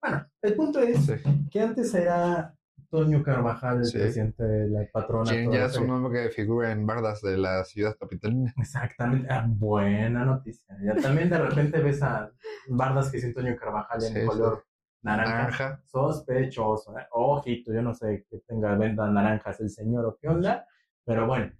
Bueno, 0.00 0.26
el 0.42 0.54
punto 0.54 0.80
es 0.80 1.10
que 1.50 1.60
antes 1.60 1.94
era 1.94 2.54
Toño 2.90 3.22
Carvajal, 3.22 3.78
el 3.78 3.84
Sí. 3.86 3.98
presidente 3.98 4.44
de 4.44 4.68
la 4.68 4.86
patrona. 4.92 5.30
Quien 5.30 5.50
ya 5.50 5.64
es 5.66 5.72
feria. 5.72 5.80
un 5.80 6.02
nombre 6.02 6.22
que 6.22 6.30
figura 6.30 6.70
en 6.72 6.86
bardas 6.86 7.20
de 7.22 7.36
la 7.36 7.64
ciudad 7.64 7.96
capitalina. 7.98 8.52
Exactamente, 8.56 9.26
ah, 9.30 9.44
buena 9.48 10.24
noticia. 10.24 10.76
Ya 10.82 10.94
también 11.00 11.28
de 11.30 11.38
repente 11.38 11.80
ves 11.80 12.02
a 12.02 12.30
bardas 12.68 13.10
que 13.10 13.16
dicen 13.18 13.34
Toño 13.34 13.56
Carvajal 13.56 14.02
en 14.04 14.12
Sí, 14.12 14.20
sí. 14.20 14.26
color 14.26 14.64
naranja. 15.02 15.32
Naranja. 15.34 15.82
Sospechoso, 15.84 16.96
¿eh? 16.98 17.06
ojito, 17.12 17.72
yo 17.72 17.82
no 17.82 17.94
sé 17.94 18.24
que 18.30 18.38
tenga 18.46 18.74
venda 18.76 19.08
naranjas 19.10 19.60
el 19.60 19.70
señor 19.70 20.04
o 20.06 20.18
qué 20.20 20.28
onda, 20.28 20.66
pero 21.04 21.26
bueno. 21.26 21.52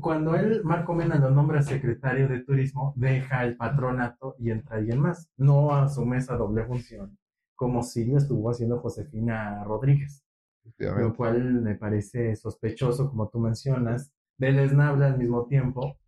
Cuando 0.00 0.34
él, 0.34 0.62
Marco 0.64 0.94
Mena, 0.94 1.16
lo 1.16 1.30
nombra 1.30 1.62
secretario 1.62 2.26
de 2.26 2.40
turismo, 2.40 2.94
deja 2.96 3.44
el 3.44 3.56
patronato 3.56 4.34
y 4.38 4.50
entra 4.50 4.76
alguien 4.78 4.98
más. 4.98 5.30
No 5.36 5.74
asume 5.74 6.16
esa 6.18 6.36
doble 6.36 6.64
función, 6.64 7.18
como 7.54 7.82
si 7.82 8.04
lo 8.04 8.18
estuvo 8.18 8.50
haciendo 8.50 8.80
Josefina 8.80 9.64
Rodríguez 9.64 10.24
lo 10.78 11.14
cual 11.14 11.62
me 11.62 11.74
parece 11.74 12.36
sospechoso, 12.36 13.10
como 13.10 13.28
tú 13.28 13.38
mencionas, 13.38 14.12
deleznable 14.38 15.06
al 15.06 15.18
mismo 15.18 15.46
tiempo, 15.46 15.98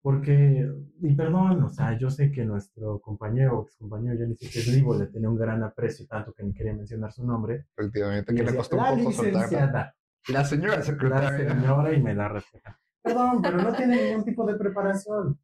Porque, 0.00 0.66
y 1.02 1.14
perdón, 1.14 1.62
o 1.64 1.68
sea, 1.68 1.98
yo 1.98 2.08
sé 2.08 2.30
que 2.30 2.44
nuestro 2.44 3.00
compañero, 3.00 3.62
ex 3.62 3.76
compañero, 3.76 4.14
ya 4.14 4.26
ni 4.26 4.36
siquiera 4.36 4.68
es 4.68 4.74
vivo, 4.74 4.96
le 4.96 5.06
tenía 5.06 5.28
un 5.28 5.36
gran 5.36 5.62
aprecio, 5.64 6.06
tanto 6.06 6.32
que 6.32 6.44
ni 6.44 6.54
quería 6.54 6.72
mencionar 6.72 7.12
su 7.12 7.26
nombre. 7.26 7.66
Efectivamente, 7.76 8.32
que 8.32 8.44
le 8.44 8.54
costó 8.54 8.76
un 8.76 8.82
la 8.82 8.90
poco 8.90 9.12
soltarla. 9.12 9.94
La 10.28 10.44
señora 10.44 10.76
la 10.76 10.82
secretaria. 10.82 11.48
señora, 11.48 11.92
y 11.92 12.00
me 12.00 12.14
la 12.14 12.28
respeta. 12.28 12.80
Perdón, 13.02 13.42
pero 13.42 13.58
no 13.58 13.72
tiene 13.72 14.04
ningún 14.04 14.24
tipo 14.24 14.46
de 14.46 14.54
preparación. 14.54 15.38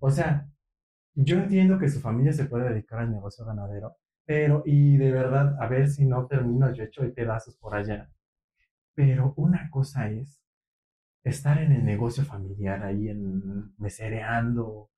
O 0.00 0.10
sea, 0.10 0.48
yo 1.14 1.36
entiendo 1.36 1.78
que 1.78 1.88
su 1.88 2.00
familia 2.00 2.32
se 2.32 2.46
puede 2.46 2.70
dedicar 2.70 3.00
al 3.00 3.12
negocio 3.12 3.44
ganadero, 3.44 3.96
pero, 4.24 4.62
y 4.66 4.96
de 4.96 5.10
verdad, 5.12 5.56
a 5.60 5.68
ver 5.68 5.88
si 5.88 6.04
no 6.06 6.26
termino 6.26 6.72
yo 6.72 6.84
hecho 6.84 7.02
de 7.02 7.10
pedazos 7.10 7.56
por 7.56 7.74
allá. 7.74 8.10
Pero 8.94 9.34
una 9.36 9.70
cosa 9.70 10.08
es 10.10 10.42
estar 11.24 11.58
en 11.58 11.72
el 11.72 11.84
negocio 11.84 12.24
familiar, 12.24 12.82
ahí 12.84 13.08
en 13.08 13.74
mesereando, 13.78 14.90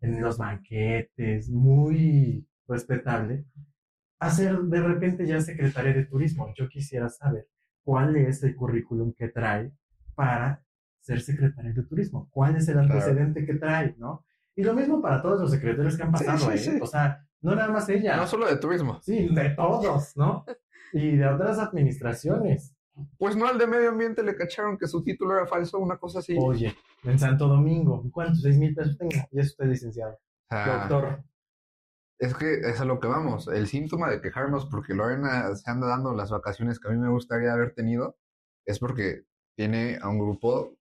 en 0.00 0.20
los 0.20 0.38
banquetes, 0.38 1.50
muy 1.50 2.46
respetable, 2.68 3.46
hacer 4.18 4.58
de 4.62 4.80
repente 4.82 5.26
ya 5.26 5.40
secretaria 5.40 5.92
de 5.94 6.06
turismo. 6.06 6.52
Yo 6.56 6.68
quisiera 6.68 7.08
saber 7.08 7.48
cuál 7.84 8.16
es 8.16 8.42
el 8.42 8.54
currículum 8.56 9.12
que 9.12 9.28
trae 9.28 9.72
para 10.14 10.62
ser 11.00 11.20
secretaria 11.20 11.72
de 11.72 11.82
turismo, 11.84 12.28
cuál 12.30 12.56
es 12.56 12.68
el 12.68 12.74
Claro. 12.74 12.92
antecedente 12.94 13.46
que 13.46 13.54
trae, 13.54 13.94
¿no? 13.98 14.24
Y 14.56 14.64
lo 14.64 14.74
mismo 14.74 15.00
para 15.02 15.20
todos 15.22 15.40
los 15.42 15.50
secretarios 15.50 15.96
que 15.96 16.02
han 16.02 16.16
Sí, 16.16 16.24
pasado, 16.24 16.52
sí, 16.52 16.58
¿eh? 16.70 16.72
sí. 16.72 16.78
O 16.80 16.86
sea, 16.86 17.25
no 17.42 17.54
nada 17.54 17.72
más 17.72 17.88
ella. 17.88 18.16
No 18.16 18.26
solo 18.26 18.46
de 18.46 18.56
turismo. 18.56 19.00
Sí, 19.02 19.28
de 19.34 19.50
todos, 19.50 20.16
¿no? 20.16 20.44
Y 20.92 21.16
de 21.16 21.26
otras 21.26 21.58
administraciones. 21.58 22.74
Pues 23.18 23.36
no, 23.36 23.46
al 23.46 23.58
de 23.58 23.66
medio 23.66 23.90
ambiente 23.90 24.22
le 24.22 24.36
cacharon 24.36 24.78
que 24.78 24.86
su 24.86 25.02
título 25.02 25.36
era 25.36 25.46
falso, 25.46 25.78
una 25.78 25.98
cosa 25.98 26.20
así. 26.20 26.36
Oye, 26.40 26.74
en 27.04 27.18
Santo 27.18 27.46
Domingo, 27.46 28.02
¿cuántos? 28.10 28.40
¿Seis 28.42 28.56
mil 28.56 28.74
pesos 28.74 28.96
tengo? 28.96 29.10
Ya 29.30 29.40
es 29.42 29.48
usted 29.48 29.66
licenciado. 29.66 30.18
Sea, 30.48 30.88
Doctor. 30.88 31.24
Es 32.18 32.34
que 32.34 32.60
es 32.60 32.80
a 32.80 32.86
lo 32.86 32.98
que 32.98 33.08
vamos. 33.08 33.48
El 33.48 33.66
síntoma 33.66 34.10
de 34.10 34.22
quejarnos 34.22 34.66
porque 34.66 34.94
Lorena 34.94 35.54
se 35.54 35.70
anda 35.70 35.86
dando 35.86 36.14
las 36.14 36.30
vacaciones 36.30 36.80
que 36.80 36.88
a 36.88 36.92
mí 36.92 36.96
me 36.96 37.10
gustaría 37.10 37.52
haber 37.52 37.74
tenido 37.74 38.16
es 38.64 38.78
porque 38.78 39.26
tiene 39.54 39.98
a 40.00 40.08
un 40.08 40.18
grupo, 40.18 40.76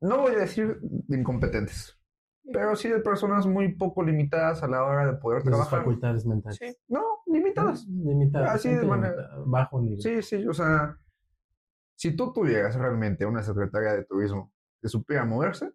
no 0.00 0.18
voy 0.22 0.34
a 0.34 0.38
decir 0.38 0.78
de 0.80 1.18
incompetentes, 1.18 1.95
pero 2.52 2.76
sí 2.76 2.88
de 2.88 3.00
personas 3.00 3.46
muy 3.46 3.74
poco 3.74 4.02
limitadas 4.02 4.62
a 4.62 4.68
la 4.68 4.84
hora 4.84 5.06
de 5.06 5.14
poder 5.18 5.38
De 5.38 5.44
sus 5.44 5.50
trabajar. 5.52 5.78
facultades 5.80 6.26
mentales. 6.26 6.58
Sí. 6.58 6.76
No, 6.88 7.02
limitadas. 7.26 7.86
Limitadas. 7.86 8.54
Así 8.56 8.72
de 8.74 8.84
manera- 8.86 9.30
Bajo 9.46 9.80
nivel. 9.80 10.00
Sí, 10.00 10.22
sí, 10.22 10.46
o 10.46 10.52
sea, 10.54 10.98
si 11.96 12.14
tú 12.16 12.32
tuvieras 12.32 12.74
realmente 12.76 13.24
una 13.26 13.42
secretaria 13.42 13.92
de 13.92 14.04
turismo 14.04 14.52
que 14.82 14.88
supiera 14.88 15.24
moverse, 15.24 15.72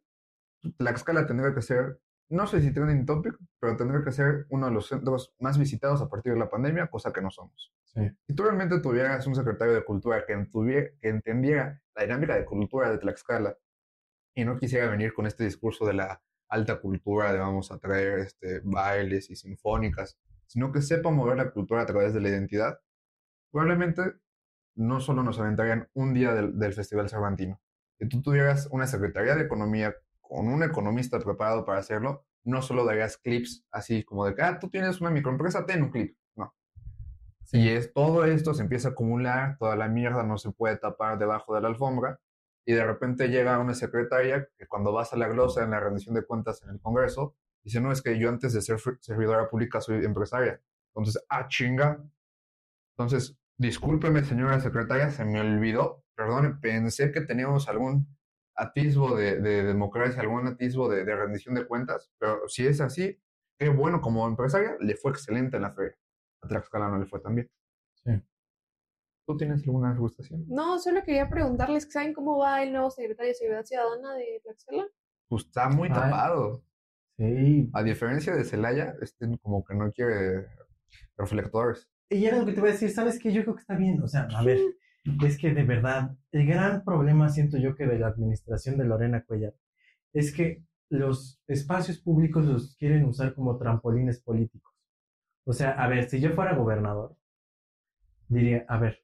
Tlaxcala 0.77 1.25
tendría 1.25 1.53
que 1.55 1.61
ser, 1.61 1.99
no 2.29 2.45
sé 2.45 2.61
si 2.61 2.71
trending 2.73 3.05
topic, 3.05 3.35
pero 3.59 3.75
tendría 3.75 4.03
que 4.03 4.11
ser 4.11 4.45
uno 4.49 4.67
de 4.67 4.71
los 4.73 4.87
centros 4.87 5.33
más 5.39 5.57
visitados 5.57 6.01
a 6.01 6.09
partir 6.09 6.33
de 6.33 6.39
la 6.39 6.49
pandemia, 6.49 6.87
cosa 6.87 7.11
que 7.11 7.21
no 7.21 7.31
somos. 7.31 7.73
Sí. 7.85 8.01
Si 8.27 8.35
tú 8.35 8.43
realmente 8.43 8.79
tuvieras 8.79 9.25
un 9.27 9.35
secretario 9.35 9.73
de 9.73 9.83
cultura 9.83 10.23
que, 10.25 10.33
entuviera- 10.33 10.89
que 11.01 11.09
entendiera 11.09 11.81
la 11.95 12.03
dinámica 12.03 12.35
de 12.35 12.45
cultura 12.45 12.89
de 12.91 12.99
Tlaxcala 12.99 13.57
y 14.35 14.45
no 14.45 14.55
quisiera 14.57 14.89
venir 14.89 15.13
con 15.13 15.25
este 15.25 15.43
discurso 15.43 15.85
de 15.85 15.93
la 15.93 16.21
alta 16.51 16.79
cultura, 16.79 17.34
de 17.34 17.39
vamos 17.39 17.72
a 17.72 17.79
traer 17.79 18.20
este, 18.20 18.62
bailes 18.63 19.29
y 19.29 19.36
sinfónicas, 19.36 20.20
sino 20.46 20.72
que 20.72 20.81
sepa 20.81 21.10
mover 21.10 21.38
la 21.38 21.51
cultura 21.51 21.81
a 21.81 21.86
través 21.86 22.13
de 22.13 22.22
la 22.22 22.29
identidad, 22.29 22.79
probablemente 23.51 24.03
no 24.75 25.00
solo 25.00 25.24
nos 25.24 25.39
aventarían 25.39 25.89
un 25.93 26.13
día 26.13 26.34
del, 26.34 26.60
del 26.60 26.74
Festival 26.74 27.10
Cervantino. 27.10 27.60
Si 27.98 28.08
tú 28.08 28.22
tuvieras 28.22 28.67
una 28.72 28.86
Secretaría 28.86 29.36
de 29.36 29.43
Economía 29.43 29.96
con 30.20 30.48
un 30.48 30.62
economista 30.63 31.20
preparado 31.20 31.65
para 31.65 31.79
hacerlo, 31.79 32.25
no 32.43 32.62
solo 32.62 32.86
darías 32.86 33.17
clips 33.17 33.65
así 33.72 34.03
como 34.03 34.25
de 34.25 34.36
que, 34.36 34.41
ah, 34.41 34.60
tú 34.60 34.70
tienes 34.70 35.00
una 35.00 35.10
microempresa, 35.10 35.65
ten 35.65 35.84
un 35.84 35.91
clip. 35.91 36.17
No. 36.36 36.53
Y 37.53 37.70
es, 37.70 37.93
todo 37.93 38.25
esto 38.25 38.53
se 38.53 38.63
empieza 38.63 38.89
a 38.89 38.91
acumular, 38.91 39.58
toda 39.58 39.75
la 39.75 39.88
mierda 39.88 40.24
no 40.24 40.38
se 40.38 40.51
puede 40.51 40.77
tapar 40.77 41.17
debajo 41.17 41.55
de 41.55 41.62
la 41.62 41.67
alfombra, 41.70 42.20
y 42.65 42.73
de 42.73 42.85
repente 42.85 43.27
llega 43.27 43.59
una 43.59 43.73
secretaria 43.73 44.47
que 44.57 44.67
cuando 44.67 44.91
vas 44.93 45.13
a 45.13 45.17
la 45.17 45.27
glosa 45.27 45.63
en 45.63 45.71
la 45.71 45.79
rendición 45.79 46.15
de 46.15 46.23
cuentas 46.23 46.61
en 46.63 46.69
el 46.69 46.79
Congreso, 46.79 47.35
dice, 47.63 47.81
no, 47.81 47.91
es 47.91 48.01
que 48.01 48.17
yo 48.19 48.29
antes 48.29 48.53
de 48.53 48.61
ser 48.61 48.79
servidora 48.99 49.49
pública 49.49 49.81
soy 49.81 50.03
empresaria. 50.05 50.61
Entonces, 50.93 51.23
ah, 51.29 51.47
chinga. 51.47 52.03
Entonces, 52.95 53.37
discúlpeme, 53.57 54.23
señora 54.23 54.59
secretaria, 54.59 55.09
se 55.11 55.25
me 55.25 55.39
olvidó, 55.39 56.03
perdone, 56.15 56.55
pensé 56.61 57.11
que 57.11 57.21
teníamos 57.21 57.67
algún 57.67 58.07
atisbo 58.55 59.15
de, 59.15 59.39
de 59.39 59.63
democracia, 59.63 60.21
algún 60.21 60.47
atisbo 60.47 60.89
de, 60.89 61.03
de 61.03 61.15
rendición 61.15 61.55
de 61.55 61.65
cuentas, 61.65 62.11
pero 62.19 62.47
si 62.47 62.67
es 62.67 62.81
así, 62.81 63.19
qué 63.57 63.69
bueno, 63.69 64.01
como 64.01 64.27
empresaria, 64.27 64.75
le 64.79 64.95
fue 64.95 65.11
excelente 65.11 65.57
en 65.57 65.63
la 65.63 65.71
feria. 65.71 65.97
A 66.41 66.47
Tlaxcala 66.47 66.89
no 66.89 66.99
le 66.99 67.05
fue 67.05 67.19
tan 67.19 67.35
bien. 67.35 67.49
Sí. 69.31 69.38
¿Tú 69.38 69.38
tienes 69.38 69.63
alguna 69.63 69.95
frustración? 69.95 70.45
No, 70.47 70.79
solo 70.79 71.03
quería 71.03 71.29
preguntarles, 71.29 71.88
¿saben 71.91 72.13
cómo 72.13 72.38
va 72.38 72.63
el 72.63 72.71
nuevo 72.71 72.91
secretario 72.91 73.29
de 73.29 73.35
Seguridad 73.35 73.63
Ciudadana 73.65 74.13
de 74.15 74.41
Tlaxcala? 74.43 74.88
Pues 75.27 75.45
está 75.45 75.69
muy 75.69 75.88
Ay. 75.89 75.93
tapado. 75.93 76.63
Sí. 77.17 77.69
A 77.73 77.83
diferencia 77.83 78.33
de 78.33 78.43
Celaya, 78.43 78.95
este 79.01 79.27
como 79.41 79.63
que 79.63 79.75
no 79.75 79.91
quiere 79.91 80.47
reflectores. 81.17 81.88
Y 82.09 82.25
era 82.25 82.39
lo 82.39 82.45
que 82.45 82.51
te 82.51 82.59
iba 82.59 82.67
a 82.67 82.71
decir, 82.71 82.89
¿sabes 82.89 83.19
qué? 83.19 83.31
Yo 83.31 83.43
creo 83.43 83.55
que 83.55 83.61
está 83.61 83.75
bien. 83.75 84.01
O 84.01 84.07
sea, 84.07 84.27
a 84.35 84.43
ver, 84.43 84.57
es 85.23 85.38
que 85.38 85.53
de 85.53 85.63
verdad, 85.63 86.17
el 86.31 86.45
gran 86.45 86.83
problema 86.83 87.29
siento 87.29 87.57
yo 87.57 87.75
que 87.75 87.85
de 87.88 88.00
la 88.00 88.07
administración 88.07 88.77
de 88.77 88.85
Lorena 88.85 89.23
Cuellar 89.23 89.53
es 90.13 90.33
que 90.33 90.63
los 90.89 91.41
espacios 91.47 92.00
públicos 92.00 92.45
los 92.45 92.75
quieren 92.75 93.05
usar 93.05 93.33
como 93.33 93.57
trampolines 93.57 94.21
políticos. 94.21 94.73
O 95.45 95.53
sea, 95.53 95.71
a 95.71 95.88
ver, 95.88 96.09
si 96.09 96.19
yo 96.19 96.31
fuera 96.31 96.53
gobernador, 96.53 97.15
diría, 98.27 98.65
a 98.67 98.77
ver, 98.77 99.03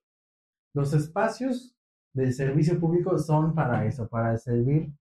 los 0.77 0.93
espacios 0.93 1.75
del 2.13 2.34
servicio 2.34 2.79
público 2.79 3.17
son 3.17 3.55
para 3.55 3.84
eso, 3.86 4.07
para 4.07 4.38
servir 4.38 4.91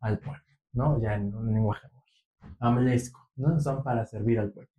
al 0.00 0.18
pueblo, 0.18 0.42
¿no? 0.72 0.98
Ya 1.02 1.14
en 1.16 1.34
un 1.34 1.52
lenguaje 1.52 1.86
muy 1.92 2.56
amlesco, 2.60 3.28
¿no? 3.36 3.60
Son 3.60 3.82
para 3.82 4.06
servir 4.06 4.38
al 4.40 4.50
pueblo. 4.52 4.72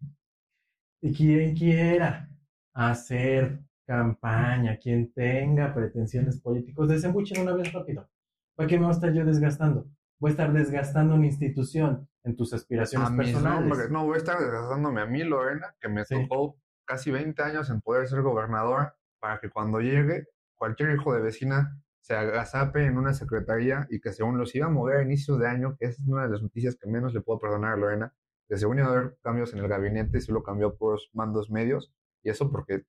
Y 1.02 1.14
quien 1.14 1.56
quiera 1.56 2.28
hacer 2.74 3.62
campaña, 3.86 4.78
quien 4.78 5.12
tenga 5.14 5.74
pretensiones 5.74 6.40
políticos, 6.42 6.90
desembuchen 6.90 7.42
una 7.44 7.54
vez 7.54 7.72
rápido. 7.72 8.10
¿Para 8.56 8.68
qué 8.68 8.76
me 8.78 8.86
voy 8.86 8.94
a 8.94 8.96
estar 8.96 9.14
yo 9.14 9.24
desgastando? 9.26 9.88
Voy 10.20 10.30
a 10.30 10.32
estar 10.32 10.52
desgastando 10.52 11.14
una 11.16 11.28
institución 11.28 12.08
en 12.24 12.36
tus 12.36 12.54
aspiraciones 12.54 13.08
A 13.08 13.12
mis 13.12 13.18
personales. 13.34 13.62
nombres. 13.68 13.92
No, 13.92 14.06
voy 14.06 14.16
a 14.16 14.18
estar 14.18 14.38
desgastándome 14.40 15.02
a 15.02 15.06
mí, 15.06 15.24
Lorena, 15.24 15.76
que 15.80 15.88
me 15.90 16.04
Sí. 16.06 16.16
tocó 16.28 16.58
casi 16.86 17.12
20 17.12 17.42
años 17.44 17.70
en 17.70 17.82
poder 17.82 18.08
ser 18.08 18.22
gobernadora, 18.24 18.96
para 19.20 19.40
que 19.40 19.50
cuando 19.50 19.80
llegue 19.80 20.26
cualquier 20.60 20.92
hijo 20.92 21.12
de 21.14 21.22
vecina 21.22 21.82
se 22.02 22.16
agazape 22.16 22.86
en 22.86 22.98
una 22.98 23.14
secretaría 23.14 23.88
y 23.90 24.00
que 24.00 24.14
según 24.14 24.38
los 24.38 24.54
iba 24.56 24.68
a 24.68 24.70
mover 24.70 24.98
a 24.98 25.02
inicios 25.04 25.40
de 25.40 25.48
año, 25.48 25.76
que 25.80 25.86
esa 25.88 26.02
es 26.02 26.08
una 26.08 26.24
de 26.24 26.30
las 26.30 26.42
noticias 26.44 26.76
que 26.76 26.88
menos 26.88 27.14
le 27.14 27.22
puedo 27.22 27.40
perdonar 27.40 27.74
a 27.74 27.78
Lorena, 27.78 28.14
que 28.48 28.58
según 28.58 28.80
iba 28.80 28.88
a 28.88 28.92
haber 28.92 29.18
cambios 29.24 29.54
en 29.54 29.60
el 29.60 29.68
gabinete 29.68 30.18
y 30.18 30.22
solo 30.22 30.44
cambió 30.44 30.76
por 30.78 31.00
mandos 31.14 31.50
medios, 31.50 31.92
y 32.22 32.30
eso 32.30 32.52
porque 32.52 32.86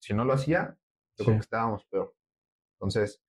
si 0.00 0.14
no 0.14 0.24
lo 0.24 0.32
hacía, 0.32 0.76
yo 1.16 1.24
creo 1.24 1.34
Sí. 1.36 1.40
que 1.40 1.44
estábamos 1.44 1.84
peor. 1.86 2.14
Entonces, 2.78 3.22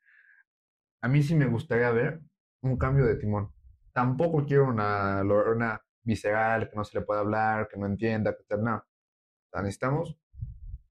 a 1.02 1.08
mí 1.08 1.22
sí 1.22 1.36
me 1.36 1.46
gustaría 1.48 1.92
ver 1.92 2.22
un 2.62 2.78
cambio 2.78 3.06
de 3.06 3.16
timón. 3.16 3.52
Tampoco 3.92 4.46
quiero 4.46 4.68
una 4.70 5.24
Lorena 5.24 5.82
visceral, 6.04 6.70
que 6.70 6.75
no 6.75 6.84
se 6.84 6.98
le 7.00 7.06
pueda 7.06 7.20
hablar, 7.22 7.68
que 7.68 7.78
no 7.78 7.86
entienda, 7.86 8.36
que 8.36 8.44
tal, 8.44 8.63
no. 8.63 8.75
O 8.78 9.50
sea, 9.52 9.62
necesitamos 9.62 10.18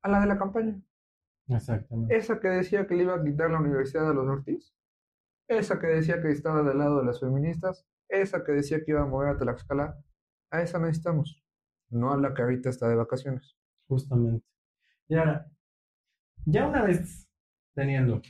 a 0.03 0.09
la 0.09 0.21
de 0.21 0.27
la 0.27 0.39
campaña. 0.39 0.81
Exactamente. 1.49 2.17
Esa 2.17 2.41
que 2.41 2.49
decía 2.49 2.87
que 2.87 2.95
le 2.95 3.05
iba 3.05 3.15
a 3.15 3.23
quitar 3.23 3.51
la 3.51 3.61
universidad 3.61 4.11
a 4.11 4.15
los 4.15 4.27
Ortiz. 4.27 4.75
Esa 5.49 5.79
que 5.79 5.89
decía 5.89 6.23
que 6.23 6.31
estaba 6.31 6.63
del 6.63 6.79
lado 6.79 7.01
de 7.01 7.07
las 7.07 7.21
feministas. 7.21 7.87
Esa 8.09 8.45
que 8.45 8.53
decía 8.53 8.85
que 8.85 8.93
iba 8.93 9.03
a 9.03 9.07
mover 9.07 9.29
a 9.29 9.39
Tlaxcala. 9.39 9.99
A 10.51 10.63
esa 10.63 10.79
necesitamos. 10.79 11.43
No 11.91 12.13
a 12.13 12.17
la 12.17 12.35
que 12.35 12.43
ahorita 12.43 12.71
está 12.71 12.89
de 12.89 12.97
vacaciones. 12.97 13.57
Justamente. 13.89 14.47
Y 15.09 15.17
ahora, 15.17 15.51
ya 16.45 16.67
una 16.67 16.83
vez 16.83 17.29
teniendo 17.75 18.23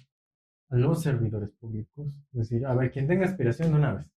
a 0.71 0.77
los 0.77 1.03
servidores 1.03 1.51
públicos, 1.53 2.09
es 2.33 2.39
decir, 2.39 2.67
a 2.67 2.75
ver, 2.75 2.91
quien 2.91 3.07
tenga 3.07 3.27
aspiración 3.27 3.71
de 3.71 3.77
una 3.77 3.95
vez, 3.95 4.11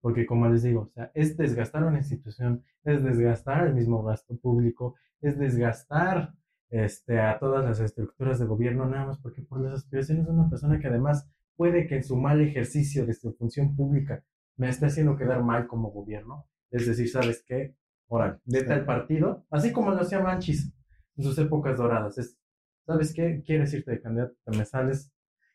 porque 0.00 0.26
como 0.26 0.48
les 0.48 0.62
digo, 0.62 0.82
o 0.82 0.88
sea, 0.88 1.10
es 1.14 1.36
desgastar 1.36 1.84
una 1.84 1.98
institución, 1.98 2.64
es 2.84 3.02
desgastar 3.02 3.66
el 3.66 3.74
mismo 3.74 4.02
gasto 4.02 4.36
público, 4.36 4.96
es 5.20 5.38
desgastar 5.38 6.34
este, 6.72 7.20
a 7.20 7.38
todas 7.38 7.64
las 7.66 7.80
estructuras 7.80 8.38
de 8.38 8.46
gobierno, 8.46 8.86
nada 8.86 9.04
más 9.04 9.18
porque 9.18 9.42
por 9.42 9.60
las 9.60 9.74
aspiraciones 9.74 10.24
de 10.24 10.32
una 10.32 10.48
persona 10.48 10.80
que 10.80 10.88
además 10.88 11.30
puede 11.54 11.86
que 11.86 11.96
en 11.96 12.02
su 12.02 12.16
mal 12.16 12.40
ejercicio 12.40 13.04
de 13.04 13.12
su 13.12 13.34
función 13.34 13.76
pública 13.76 14.24
me 14.56 14.70
esté 14.70 14.86
haciendo 14.86 15.18
quedar 15.18 15.42
mal 15.42 15.66
como 15.66 15.90
gobierno, 15.90 16.46
es 16.70 16.86
decir, 16.86 17.10
¿sabes 17.10 17.44
qué? 17.46 17.76
Órale, 18.08 18.38
vete 18.46 18.72
al 18.72 18.86
partido, 18.86 19.44
así 19.50 19.70
como 19.70 19.90
lo 19.90 20.00
hacía 20.00 20.20
Manchis 20.20 20.72
en 21.16 21.24
sus 21.24 21.36
épocas 21.38 21.76
doradas. 21.76 22.16
Es, 22.16 22.38
¿sabes 22.86 23.12
qué? 23.12 23.42
Quieres 23.44 23.74
irte 23.74 23.90
de 23.90 24.00
candidato, 24.00 24.34
te 24.42 24.56
me 24.56 24.64
sales 24.64 25.12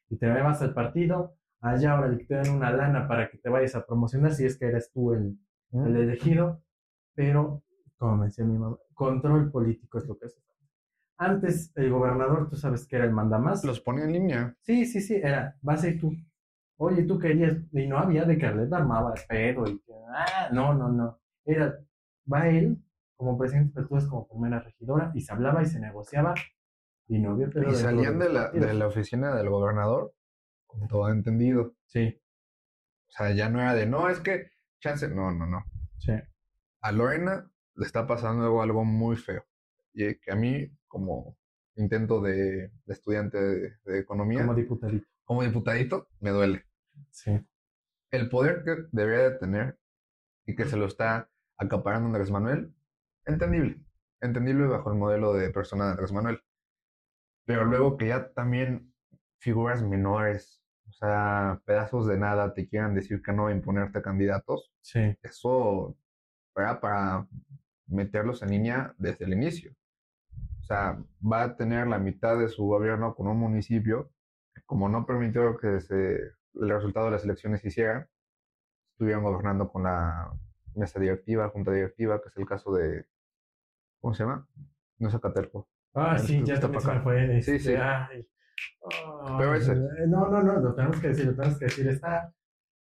y 0.09 0.17
te 0.17 0.27
me 0.27 0.43
vas 0.43 0.61
al 0.61 0.75
partido, 0.75 1.35
allá 1.61 1.93
ahora 1.93 2.15
te 2.15 2.35
dan 2.35 2.51
una 2.51 2.71
lana 2.71 3.07
para 3.07 3.31
que 3.31 3.39
te 3.39 3.49
vayas 3.49 3.73
a 3.73 3.87
promocionar 3.87 4.35
si 4.35 4.45
es 4.45 4.59
que 4.59 4.67
eres 4.67 4.91
tú 4.91 5.13
el, 5.13 5.39
el 5.71 5.95
elegido, 5.95 6.61
pero, 7.15 7.63
como 7.97 8.17
me 8.17 8.25
decía 8.27 8.45
mi 8.45 8.59
mamá, 8.59 8.77
control 8.93 9.51
político 9.51 9.97
es 9.97 10.05
lo 10.05 10.15
que 10.19 10.27
hace. 10.27 10.46
Antes 11.17 11.71
el 11.75 11.89
gobernador, 11.89 12.47
tú 12.49 12.55
sabes 12.55 12.87
que 12.87 12.95
era 12.95 13.05
el 13.05 13.11
mandamás. 13.11 13.63
Los 13.63 13.79
ponía 13.79 14.05
en 14.05 14.13
línea. 14.13 14.55
Sí, 14.61 14.85
sí, 14.85 15.01
sí, 15.01 15.15
era, 15.15 15.57
vas 15.61 15.83
a 15.83 15.89
ir 15.89 15.99
tú. 15.99 16.13
Oye, 16.77 17.03
tú 17.03 17.17
querías, 17.17 17.57
y 17.71 17.87
no 17.87 17.97
había 17.97 18.23
de 18.25 18.37
que 18.37 18.45
Arlet 18.45 18.71
armaba 18.71 19.13
el 19.15 19.21
pedo 19.27 19.67
y 19.67 19.79
que, 19.79 19.93
ah, 20.13 20.49
no, 20.51 20.75
no, 20.75 20.89
no. 20.89 21.19
Era, 21.43 21.75
va 22.31 22.47
él 22.47 22.77
como 23.15 23.35
presidente, 23.37 23.71
pero 23.73 23.87
tú 23.87 24.09
como 24.09 24.27
primera 24.27 24.59
regidora 24.59 25.11
y 25.15 25.21
se 25.21 25.33
hablaba 25.33 25.63
y 25.63 25.65
se 25.65 25.79
negociaba 25.79 26.35
y 27.07 27.17
no 27.17 27.31
había 27.31 27.49
pedo. 27.49 27.71
Y 27.71 27.75
salían 27.75 28.19
de 28.19 28.29
la, 28.29 28.51
de 28.51 28.73
la 28.75 28.87
oficina 28.87 29.35
del 29.35 29.49
gobernador 29.49 30.13
con 30.67 30.87
todo 30.87 31.09
entendido. 31.09 31.73
Sí, 31.85 32.21
O 33.07 33.11
sea, 33.11 33.31
ya 33.31 33.49
no 33.49 33.59
era 33.59 33.73
de, 33.73 33.87
no, 33.87 34.07
es 34.09 34.19
que, 34.19 34.51
chance, 34.79 35.07
no, 35.09 35.31
no, 35.31 35.47
no. 35.47 35.63
sí. 35.97 36.11
A 36.81 36.91
Lorena 36.91 37.49
le 37.75 37.85
está 37.85 38.05
pasando 38.05 38.61
algo 38.61 38.85
muy 38.85 39.15
feo. 39.15 39.43
Y 39.99 40.15
que 40.19 40.31
a 40.31 40.35
mí, 40.35 40.69
como 40.87 41.35
intento 41.75 42.21
de, 42.21 42.69
de 42.85 42.93
estudiante 42.93 43.37
de, 43.41 43.73
de 43.83 43.99
economía, 43.99 44.41
Como 44.41 44.51
como, 44.53 44.61
diputadito. 44.61 45.07
diputadito, 45.41 46.07
me 46.19 46.29
duele. 46.29 46.65
Sí. 47.09 47.31
El 48.11 48.29
poder 48.29 48.63
que 48.63 48.75
debería 48.91 49.29
de 49.29 49.37
tener 49.39 49.79
y 50.45 50.55
que 50.55 50.65
se 50.65 50.77
lo 50.77 50.85
está 50.85 51.29
acaparando 51.57 52.07
Andrés 52.07 52.29
Manuel, 52.29 52.73
entendible. 53.25 53.81
Entendible 54.21 54.67
bajo 54.67 54.91
el 54.91 54.99
modelo 54.99 55.33
de 55.33 55.49
persona 55.49 55.85
de 55.85 55.91
Andrés 55.91 56.11
Manuel. 56.11 56.41
Pero 57.45 57.65
luego 57.65 57.97
que 57.97 58.07
ya 58.09 58.31
también 58.33 58.93
figuras 59.39 59.81
menores, 59.81 60.63
o 60.87 60.91
sea, 60.91 61.59
pedazos 61.65 62.05
de 62.07 62.17
nada 62.17 62.53
te 62.53 62.67
quieran 62.67 62.93
decir 62.93 63.21
que 63.23 63.33
no 63.33 63.49
imponerte 63.49 64.01
candidatos, 64.03 64.71
Sí. 64.81 65.17
eso 65.23 65.97
era 66.55 66.79
para 66.79 67.27
meterlos 67.87 68.41
en 68.43 68.49
línea 68.51 68.93
desde 68.97 69.25
el 69.25 69.33
inicio. 69.33 69.73
O 70.67 70.73
sea, 70.73 71.01
va 71.23 71.43
a 71.43 71.55
tener 71.55 71.87
la 71.87 71.97
mitad 71.97 72.37
de 72.37 72.49
su 72.49 72.65
gobierno 72.65 73.15
con 73.15 73.27
un 73.27 73.37
municipio 73.37 74.11
como 74.65 74.89
no 74.89 75.05
permitió 75.05 75.57
que 75.57 75.79
se, 75.79 76.15
el 76.55 76.69
resultado 76.69 77.05
de 77.05 77.13
las 77.13 77.23
elecciones 77.23 77.61
se 77.61 77.69
hicieran, 77.69 78.05
estuvieron 78.91 79.23
gobernando 79.23 79.71
con 79.71 79.83
la 79.83 80.29
mesa 80.75 80.99
directiva, 80.99 81.49
junta 81.49 81.71
directiva, 81.71 82.21
que 82.21 82.27
es 82.27 82.37
el 82.37 82.45
caso 82.45 82.73
de, 82.73 83.05
¿cómo 84.01 84.13
se 84.13 84.23
llama? 84.23 84.45
No 84.99 85.07
es 85.07 85.15
Acaterco. 85.15 85.69
Ah, 85.93 86.17
El 86.19 86.19
sí, 86.19 86.43
ya 86.43 86.59
también 86.59 86.81
se 86.81 86.91
me 86.93 86.99
fue. 86.99 87.41
Sí, 87.41 87.51
este, 87.55 87.59
sí. 87.59 87.75
ay. 87.75 88.27
Pero 89.37 89.53
ese. 89.55 89.75
No, 90.07 90.27
no, 90.27 90.43
no, 90.43 90.59
lo 90.59 90.75
tenemos 90.75 90.99
que 90.99 91.09
decir, 91.09 91.27
lo 91.27 91.35
tenemos 91.35 91.57
que 91.57 91.65
decir. 91.65 91.87
Está 91.87 92.33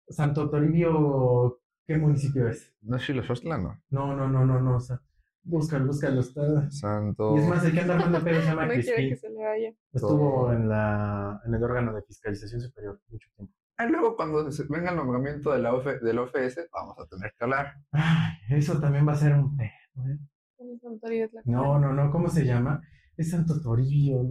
Santo 0.08 0.50
Toribio, 0.50 1.60
¿qué 1.86 1.98
municipio 1.98 2.48
es? 2.48 2.74
No 2.82 2.96
es 2.96 3.04
Xilosostla, 3.04 3.58
no. 3.58 3.82
No, 3.90 4.16
no, 4.16 4.30
no, 4.30 4.46
no, 4.46 4.62
no. 4.62 4.78
O 4.78 4.80
sea, 4.80 5.02
búscalo, 5.46 5.86
búscalo. 5.86 6.20
Está... 6.20 6.70
Santo. 6.72 7.36
Y 7.36 7.40
es 7.40 7.48
más, 7.48 7.64
el 7.64 7.74
que 7.74 7.80
anda 7.82 7.94
armando 7.96 8.24
pedo 8.24 8.42
se 8.42 8.48
llama 8.48 8.66
No 8.68 8.74
quiere 8.74 9.10
que 9.10 9.16
se 9.16 9.30
le 9.30 9.44
vaya. 9.44 9.74
Estuvo 9.94 10.52
en, 10.52 10.68
la, 10.68 11.42
en 11.46 11.54
el 11.54 11.64
órgano 11.64 11.94
de 11.94 12.02
fiscalización 12.04 12.62
superior 12.62 13.00
mucho 13.10 13.30
tiempo. 13.36 13.54
Ah, 13.78 13.86
luego 13.86 14.16
cuando 14.16 14.52
se- 14.52 14.66
venga 14.70 14.92
el 14.92 14.96
nombramiento 14.98 15.52
de 15.52 15.60
la 15.60 15.74
OF, 15.74 15.86
del 16.02 16.20
OFS, 16.20 16.70
vamos 16.72 16.98
a 17.00 17.06
tener 17.08 17.34
que 17.38 17.44
hablar. 17.44 17.74
Ay, 17.92 18.34
eso 18.50 18.80
también 18.80 19.08
va 19.08 19.14
a 19.14 19.18
ser 19.18 19.34
un 19.34 19.56
pedo, 19.56 19.70
¿eh? 20.08 20.18
Es 20.58 21.46
No, 21.46 21.78
no, 21.80 21.94
no, 21.94 22.10
¿cómo 22.12 22.28
se 22.30 22.46
llama? 22.46 22.82
Es 23.18 23.32
Santo 23.32 23.62
Toribio. 23.62 24.24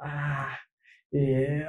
Ah, 0.00 0.56
eh, 1.10 1.64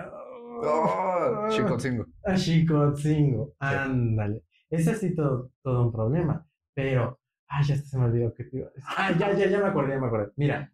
Oh, 0.62 1.48
Chicotzingo. 1.50 2.06
A 2.26 2.36
Chicotzingo, 2.36 3.54
ándale. 3.60 4.44
Ese 4.70 4.94
sí 4.96 5.16
todo, 5.16 5.52
todo 5.64 5.86
un 5.86 5.92
problema. 5.92 6.46
Pero, 6.74 7.19
ay, 7.50 7.64
ya 7.66 7.76
se 7.76 7.98
me 7.98 8.06
olvidó 8.06 8.34
que 8.34 8.46
te 8.46 8.58
iba 8.58 8.68
a 8.68 8.72
decir. 8.72 8.84
Ah, 8.98 9.12
ya, 9.18 9.34
ya, 9.34 9.48
ya 9.50 9.60
me 9.60 9.68
acordé, 9.68 9.94
ya 9.94 10.00
me 10.00 10.08
acordé. 10.08 10.32
Mira, 10.38 10.72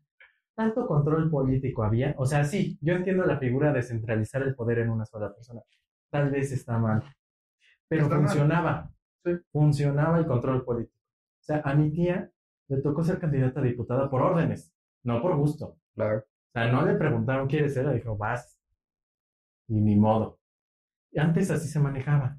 tanto 0.55 0.85
control 0.87 1.29
político 1.29 1.83
había. 1.83 2.13
O 2.17 2.25
sea, 2.25 2.43
sí, 2.43 2.77
yo 2.81 2.93
entiendo 2.93 3.25
la 3.25 3.37
figura 3.39 3.73
de 3.73 3.81
centralizar 3.83 4.43
el 4.43 4.55
poder 4.55 4.79
en 4.79 4.89
una 4.89 5.05
sola 5.05 5.33
persona. 5.33 5.61
Tal 6.11 6.29
vez 6.31 6.51
está 6.51 6.77
mal. 6.77 7.03
Pero 7.87 8.03
Está 8.03 8.15
mal. 8.15 8.27
funcionaba. 8.27 8.91
Sí. 9.23 9.31
Funcionaba 9.51 10.17
el 10.19 10.25
control 10.27 10.63
político. 10.63 10.95
O 10.97 11.43
sea, 11.43 11.61
a 11.65 11.73
mi 11.75 11.91
tía 11.91 12.29
le 12.67 12.81
tocó 12.81 13.03
ser 13.03 13.19
candidata 13.19 13.59
a 13.59 13.63
diputada 13.63 14.09
por 14.09 14.21
órdenes, 14.21 14.73
no 15.03 15.21
por 15.21 15.35
gusto. 15.35 15.77
Claro. 15.95 16.19
O 16.19 16.51
sea, 16.53 16.71
no 16.71 16.85
le 16.85 16.95
preguntaron, 16.95 17.47
¿quieres 17.47 17.73
ser? 17.73 17.85
Le 17.85 17.95
dijo, 17.95 18.17
vas. 18.17 18.57
Y 19.67 19.81
ni 19.81 19.95
modo. 19.95 20.39
Antes 21.15 21.49
así 21.51 21.67
se 21.67 21.79
manejaba. 21.79 22.37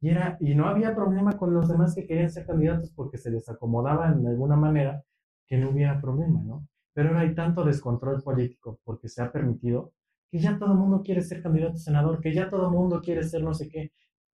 Y, 0.00 0.10
era, 0.10 0.36
y 0.40 0.54
no 0.54 0.66
había 0.66 0.94
problema 0.94 1.36
con 1.36 1.52
los 1.52 1.68
demás 1.68 1.94
que 1.94 2.06
querían 2.06 2.30
ser 2.30 2.46
candidatos 2.46 2.92
porque 2.94 3.18
se 3.18 3.30
les 3.30 3.48
acomodaba 3.48 4.12
de 4.12 4.28
alguna 4.28 4.56
manera 4.56 5.02
que 5.46 5.58
no 5.58 5.70
hubiera 5.70 6.00
problema, 6.00 6.40
¿no? 6.44 6.68
Pero 6.92 7.08
ahora 7.08 7.20
hay 7.20 7.34
tanto 7.34 7.64
descontrol 7.64 8.22
político 8.22 8.78
porque 8.84 9.08
se 9.08 9.22
ha 9.22 9.32
permitido 9.32 9.92
que 10.30 10.38
ya 10.38 10.58
todo 10.58 10.72
el 10.72 10.78
mundo 10.78 11.02
quiere 11.02 11.22
ser 11.22 11.42
candidato 11.42 11.74
a 11.74 11.78
senador, 11.78 12.20
que 12.20 12.34
ya 12.34 12.50
todo 12.50 12.66
el 12.66 12.72
mundo 12.72 13.00
quiere 13.00 13.24
ser 13.24 13.42
no 13.42 13.54
sé 13.54 13.68
qué, 13.68 13.92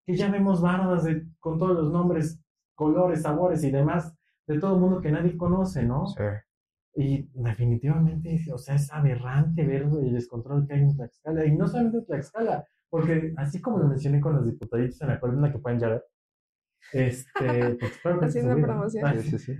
que 0.06 0.15
ya 0.15 0.32
vemos 0.32 0.62
bardas 0.62 1.04
de, 1.04 1.28
con 1.39 1.60
todos 1.60 1.76
los 1.76 1.91
nombres, 1.91 2.39
colores, 2.74 3.21
sabores 3.24 3.63
y 3.63 3.71
demás 3.71 4.13
de 4.47 4.60
todo 4.60 4.76
el 4.76 4.82
mundo 4.82 5.02
que 5.02 5.12
nadie 5.12 5.38
conoce, 5.38 5.84
¿no? 5.84 6.08
Sí. 6.08 6.24
Y 6.93 7.30
definitivamente, 7.34 8.41
o 8.54 8.58
sea, 8.58 8.76
es 8.76 8.91
aberrante 8.91 9.65
ver 9.65 9.84
el 9.84 10.13
descontrol 10.13 10.67
que 10.67 10.74
hay 10.74 10.82
en 10.82 10.95
Tlaxcala. 10.95 11.45
Y 11.45 11.56
no 11.56 11.67
solamente 11.67 12.00
en 12.00 12.06
Tlaxcala, 12.06 12.65
porque 12.91 13.34
así 13.38 13.62
como 13.62 13.80
lo 13.80 13.88
mencioné 13.88 14.19
con 14.19 14.36
los 14.36 14.45
diputaditos 14.45 15.01
en 15.01 15.08
la 15.08 15.19
columna 15.19 15.51
que 15.51 15.60
pueden 15.60 15.80
ya 15.80 15.88
ver, 15.88 16.06
este, 16.91 17.77
pues, 17.80 17.99
que 18.04 18.25
Haciendo 18.25 18.62
promoción. 18.62 19.06
Ah, 19.06 19.13
Sí, 19.17 19.30
sí, 19.32 19.39
sí. 19.39 19.58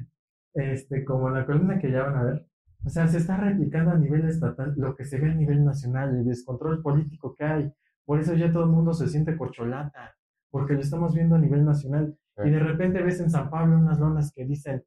Este, 0.54 1.06
como 1.06 1.30
en 1.30 1.36
la 1.36 1.46
columna 1.46 1.80
que 1.80 1.90
ya 1.90 2.04
van 2.04 2.18
a 2.18 2.24
ver, 2.24 2.46
o 2.84 2.90
sea, 2.90 3.08
se 3.08 3.20
está 3.20 3.38
replicando 3.38 3.92
a 3.92 3.98
nivel 3.98 4.28
estatal 4.28 4.74
lo 4.76 4.96
que 4.96 5.06
se 5.06 5.18
ve 5.18 5.32
a 5.32 5.34
nivel 5.34 5.64
nacional, 5.64 6.14
el 6.14 6.26
descontrol 6.26 6.82
político 6.82 7.34
que 7.36 7.46
hay. 7.46 7.74
Por 8.06 8.20
eso 8.20 8.34
ya 8.34 8.52
todo 8.52 8.66
el 8.66 8.70
mundo 8.70 8.94
se 8.94 9.08
siente 9.08 9.38
corcholata, 9.38 10.14
porque 10.50 10.74
lo 10.74 10.82
estamos 10.82 11.14
viendo 11.14 11.36
a 11.36 11.40
nivel 11.40 11.64
nacional. 11.64 12.18
Y 12.44 12.50
de 12.50 12.60
repente 12.60 13.02
ves 13.02 13.22
en 13.22 13.30
San 13.30 13.50
Pablo 13.50 13.78
unas 13.78 14.00
lonas 14.00 14.34
que 14.34 14.46
dicen, 14.46 14.84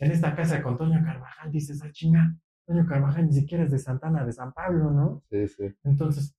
en 0.00 0.10
esta 0.10 0.34
casa 0.34 0.62
con 0.62 0.76
Toño 0.76 1.02
Carvajal, 1.02 1.50
dices, 1.50 1.80
ah, 1.82 1.90
chinga, 1.92 2.36
Toño 2.66 2.84
Carvajal 2.84 3.26
ni 3.26 3.32
siquiera 3.32 3.64
es 3.64 3.70
de 3.70 3.78
Santana, 3.78 4.24
de 4.24 4.32
San 4.32 4.52
Pablo, 4.52 4.90
¿no? 4.90 5.22
Sí, 5.30 5.46
sí. 5.46 5.74
Entonces, 5.84 6.36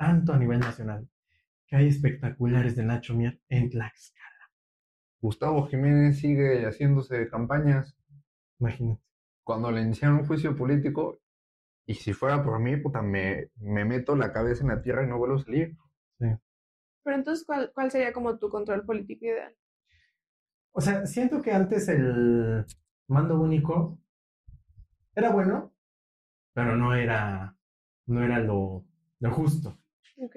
tanto 0.00 0.32
a 0.32 0.38
nivel 0.38 0.60
nacional, 0.60 1.06
que 1.66 1.76
hay 1.76 1.88
espectaculares 1.88 2.74
de 2.74 2.84
Nacho 2.84 3.14
Mier 3.14 3.38
en 3.50 3.68
Tlaxcala, 3.68 4.50
Gustavo 5.20 5.66
Jiménez 5.66 6.18
sigue 6.18 6.64
haciéndose 6.64 7.28
campañas 7.28 7.94
imagínate. 8.58 9.02
cuando 9.44 9.70
le 9.70 9.82
iniciaron 9.82 10.20
un 10.20 10.26
juicio 10.26 10.56
político. 10.56 11.20
Y 11.86 11.94
si 11.94 12.14
fuera 12.14 12.42
por 12.42 12.58
mí, 12.60 12.76
puta, 12.78 13.02
me, 13.02 13.50
me 13.56 13.84
meto 13.84 14.16
la 14.16 14.32
cabeza 14.32 14.62
en 14.62 14.70
la 14.70 14.80
tierra 14.80 15.04
y 15.04 15.08
no 15.08 15.18
vuelvo 15.18 15.36
a 15.36 15.44
salir. 15.44 15.76
Pero 16.18 17.16
entonces, 17.16 17.44
¿cuál, 17.44 17.70
¿cuál 17.74 17.90
sería 17.90 18.12
como 18.14 18.38
tu 18.38 18.48
control 18.48 18.86
político 18.86 19.26
ideal? 19.26 19.54
O 20.72 20.80
sea, 20.80 21.04
siento 21.06 21.42
que 21.42 21.52
antes 21.52 21.88
el 21.88 22.64
mando 23.08 23.38
único 23.40 23.98
era 25.14 25.30
bueno, 25.30 25.74
pero 26.54 26.76
no 26.76 26.94
era, 26.94 27.56
no 28.06 28.22
era 28.22 28.38
lo, 28.38 28.86
lo 29.18 29.30
justo. 29.32 29.79
Ok. 30.20 30.36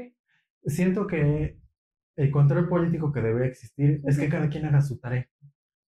Siento 0.65 1.07
que 1.07 1.59
el 2.15 2.31
control 2.31 2.69
político 2.69 3.11
que 3.11 3.21
debe 3.21 3.47
existir 3.47 4.01
es 4.05 4.17
que 4.17 4.29
cada 4.29 4.49
quien 4.49 4.65
haga 4.65 4.81
su 4.81 4.97
tarea. 4.97 5.27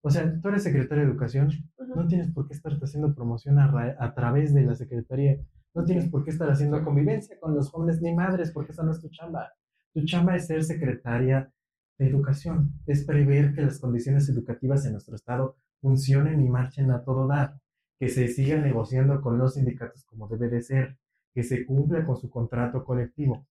O 0.01 0.09
sea, 0.09 0.39
tú 0.39 0.49
eres 0.49 0.63
secretario 0.63 1.03
de 1.03 1.09
Educación, 1.09 1.49
no 1.95 2.07
tienes 2.07 2.31
por 2.31 2.47
qué 2.47 2.53
estarte 2.53 2.83
haciendo 2.83 3.15
promoción 3.15 3.57
a, 3.57 3.95
a 3.97 4.13
través 4.13 4.53
de 4.53 4.63
la 4.63 4.75
Secretaría. 4.75 5.37
No 5.73 5.83
tienes 5.83 6.09
por 6.09 6.23
qué 6.23 6.29
estar 6.29 6.49
haciendo 6.49 6.83
convivencia 6.83 7.39
con 7.39 7.55
los 7.55 7.69
jóvenes 7.69 8.01
ni 8.01 8.13
madres, 8.13 8.51
porque 8.51 8.71
esa 8.71 8.83
no 8.83 8.91
es 8.91 9.01
tu 9.01 9.09
chamba. 9.09 9.51
Tu 9.93 10.05
chamba 10.05 10.35
es 10.35 10.45
ser 10.47 10.63
secretaria 10.63 11.51
de 11.97 12.07
Educación, 12.07 12.73
es 12.85 13.05
prever 13.05 13.53
que 13.53 13.61
las 13.61 13.79
condiciones 13.79 14.27
educativas 14.29 14.85
en 14.85 14.91
nuestro 14.91 15.15
estado 15.15 15.57
funcionen 15.81 16.41
y 16.41 16.49
marchen 16.49 16.91
a 16.91 17.03
todo 17.03 17.27
dar, 17.27 17.59
que 17.97 18.09
se 18.09 18.27
siga 18.27 18.57
negociando 18.57 19.21
con 19.21 19.37
los 19.37 19.53
sindicatos 19.55 20.05
como 20.05 20.27
debe 20.27 20.49
de 20.49 20.61
ser, 20.61 20.97
que 21.33 21.43
se 21.43 21.65
cumpla 21.65 22.05
con 22.05 22.17
su 22.17 22.29
contrato 22.29 22.83
colectivo, 22.83 23.47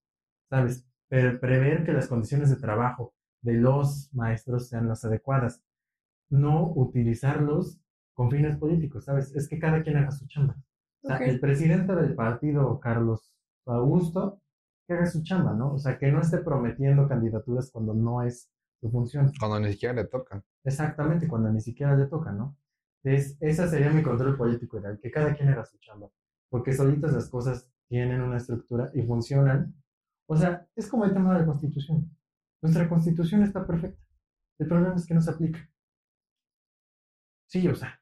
¿sabes? 0.55 0.87
Pre- 1.09 1.38
prever 1.38 1.85
que 1.85 1.93
las 1.93 2.09
condiciones 2.09 2.51
de 2.51 2.57
trabajo 2.57 3.12
de 3.43 3.55
los 3.55 4.09
maestros 4.14 4.69
sean 4.69 4.88
las 4.88 5.05
adecuadas, 5.05 5.62
no 6.31 6.73
utilizarlos 6.75 7.81
con 8.14 8.31
fines 8.31 8.57
políticos, 8.57 9.05
¿sabes? 9.05 9.35
Es 9.35 9.49
que 9.49 9.59
cada 9.59 9.83
quien 9.83 9.97
haga 9.97 10.11
su 10.12 10.27
chamba. 10.27 10.57
O 11.03 11.09
sea, 11.09 11.17
Ok. 11.17 11.23
el 11.23 11.40
presidente 11.40 11.95
del 11.95 12.14
partido, 12.14 12.79
Carlos 12.81 13.35
Augusto, 13.67 14.40
que 14.87 14.95
haga 14.95 15.07
su 15.07 15.23
chamba, 15.23 15.53
¿no? 15.55 15.75
O 15.75 15.79
sea, 15.79 15.99
que 15.99 16.11
no 16.12 16.21
esté 16.21 16.38
prometiendo 16.38 17.09
candidaturas 17.09 17.71
cuando 17.73 17.95
no 17.95 18.23
es 18.23 18.49
su 18.81 18.90
función. 18.90 19.33
Cuando 19.38 19.61
ni 19.61 19.73
siquiera 19.73 19.95
le 19.95 20.05
tocan. 20.07 20.43
Exactamente, 20.64 21.29
cuando 21.29 21.51
ni 21.51 21.61
siquiera 21.61 21.97
le 21.97 22.07
toca, 22.07 22.33
¿no? 22.33 22.57
Es, 23.03 23.37
esa 23.40 23.69
sería 23.69 23.90
mi 23.90 24.03
control 24.03 24.37
político 24.37 24.79
ideal, 24.79 24.99
que 25.03 25.11
cada 25.11 25.35
quien 25.35 25.49
haga 25.51 25.64
su 25.64 25.79
chamba. 25.79 26.09
Porque 26.49 26.73
solitas 26.73 27.12
las 27.12 27.29
cosas 27.29 27.69
tienen 27.88 28.23
una 28.23 28.38
estructura 28.38 28.90
y 28.95 29.03
funcionan 29.03 29.75
O 30.26 30.37
sea, 30.37 30.66
es 30.74 30.88
como 30.88 31.04
el 31.04 31.12
tema 31.12 31.34
de 31.34 31.40
la 31.40 31.46
constitución. 31.46 32.10
Nuestra 32.62 32.88
constitución 32.88 33.42
está 33.42 33.66
perfecta. 33.66 34.02
El 34.58 34.68
problema 34.68 34.94
es 34.94 35.06
que 35.06 35.14
no 35.14 35.20
se 35.20 35.30
aplica. 35.30 35.58
Sí, 37.46 37.68
o 37.68 37.74
sea, 37.74 38.00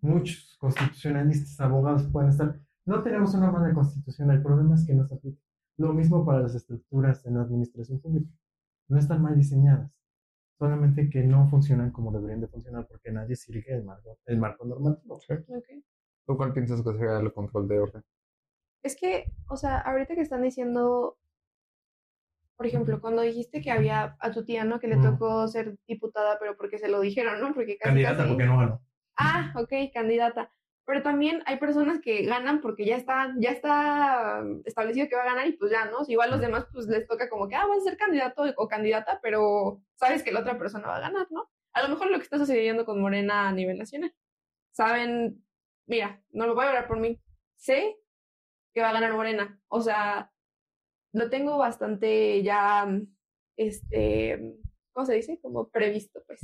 muchos 0.00 0.56
constitucionalistas, 0.58 1.60
abogados 1.60 2.04
pueden 2.10 2.30
estar. 2.30 2.60
No 2.86 3.02
tenemos 3.02 3.34
una 3.34 3.50
mala 3.50 3.72
constitución, 3.72 4.30
el 4.30 4.42
problema 4.42 4.74
es 4.74 4.86
que 4.86 4.94
no 4.94 5.06
se 5.06 5.14
aplica. 5.14 5.40
Lo 5.76 5.92
mismo 5.92 6.24
para 6.24 6.40
las 6.40 6.54
estructuras 6.54 7.24
en 7.26 7.34
la 7.34 7.42
administración 7.42 8.00
pública. 8.00 8.30
No 8.88 8.98
están 8.98 9.22
mal 9.22 9.34
diseñadas, 9.34 9.90
solamente 10.58 11.08
que 11.08 11.22
no 11.22 11.48
funcionan 11.48 11.90
como 11.90 12.12
deberían 12.12 12.40
de 12.40 12.48
funcionar 12.48 12.86
porque 12.86 13.10
nadie 13.10 13.36
sigue 13.36 13.64
el 13.68 13.84
marco, 13.84 14.18
el 14.26 14.38
marco 14.38 14.66
normativo. 14.66 15.18
¿Tú 16.26 16.36
cuál 16.36 16.52
piensas 16.52 16.82
que 16.82 16.92
sería 16.92 17.18
el 17.18 17.32
control 17.32 17.68
de 17.68 17.78
orden? 17.78 18.04
Es 18.82 18.96
que, 18.96 19.32
o 19.48 19.56
sea, 19.56 19.78
ahorita 19.78 20.14
que 20.14 20.20
están 20.20 20.42
diciendo, 20.42 21.16
por 22.56 22.66
ejemplo, 22.66 23.00
cuando 23.00 23.22
dijiste 23.22 23.60
que 23.60 23.70
había 23.70 24.16
a 24.20 24.30
tu 24.30 24.44
tía, 24.44 24.64
¿no? 24.64 24.78
Que 24.78 24.86
le 24.86 24.96
tocó 24.96 25.48
ser 25.48 25.76
diputada, 25.88 26.38
pero 26.38 26.56
porque 26.56 26.78
se 26.78 26.88
lo 26.88 27.00
dijeron, 27.00 27.40
¿no? 27.40 27.52
Porque 27.52 27.76
candidata, 27.78 28.26
porque 28.26 28.44
no 28.44 28.58
ganó. 28.58 28.80
Ah, 29.16 29.52
ok, 29.56 29.72
candidata. 29.92 30.50
Pero 30.86 31.02
también 31.02 31.42
hay 31.46 31.58
personas 31.58 32.00
que 32.00 32.24
ganan 32.24 32.60
porque 32.60 32.84
ya 32.84 32.96
está, 32.96 33.32
ya 33.38 33.50
está 33.50 34.42
establecido 34.64 35.08
que 35.08 35.16
va 35.16 35.22
a 35.22 35.26
ganar 35.26 35.46
y 35.48 35.52
pues 35.52 35.72
ya, 35.72 35.86
¿no? 35.86 35.98
igual 36.06 36.30
los 36.30 36.40
demás 36.40 36.66
pues 36.72 36.86
les 36.86 37.06
toca 37.06 37.30
como 37.30 37.48
que, 37.48 37.54
ah, 37.54 37.66
vas 37.66 37.78
a 37.78 37.84
ser 37.84 37.96
candidato 37.96 38.44
o 38.56 38.68
candidata, 38.68 39.18
pero 39.22 39.80
sabes 39.94 40.22
que 40.22 40.30
la 40.30 40.40
otra 40.40 40.58
persona 40.58 40.86
va 40.86 40.96
a 40.96 41.00
ganar, 41.00 41.26
¿no? 41.30 41.48
A 41.72 41.82
lo 41.82 41.88
mejor 41.88 42.10
lo 42.10 42.18
que 42.18 42.24
está 42.24 42.38
sucediendo 42.38 42.84
con 42.84 43.00
Morena 43.00 43.48
a 43.48 43.52
nivel 43.52 43.78
nacional. 43.78 44.14
Saben, 44.72 45.42
mira, 45.86 46.22
no 46.30 46.46
lo 46.46 46.54
voy 46.54 46.66
a 46.66 46.68
hablar 46.68 46.86
por 46.86 47.00
mí, 47.00 47.18
sé 47.56 47.96
que 48.74 48.82
va 48.82 48.90
a 48.90 48.92
ganar 48.92 49.14
Morena. 49.14 49.58
O 49.68 49.80
sea, 49.80 50.30
lo 51.14 51.30
tengo 51.30 51.56
bastante 51.56 52.42
ya, 52.42 52.86
este, 53.56 54.58
¿cómo 54.92 55.06
se 55.06 55.14
dice? 55.14 55.38
Como 55.40 55.70
previsto, 55.70 56.22
pues. 56.26 56.40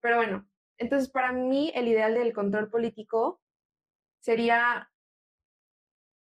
Pero 0.00 0.16
bueno, 0.16 0.48
entonces 0.78 1.10
para 1.10 1.32
mí 1.32 1.72
el 1.74 1.88
ideal 1.88 2.14
del 2.14 2.32
control 2.32 2.70
político 2.70 3.42
sería, 4.20 4.90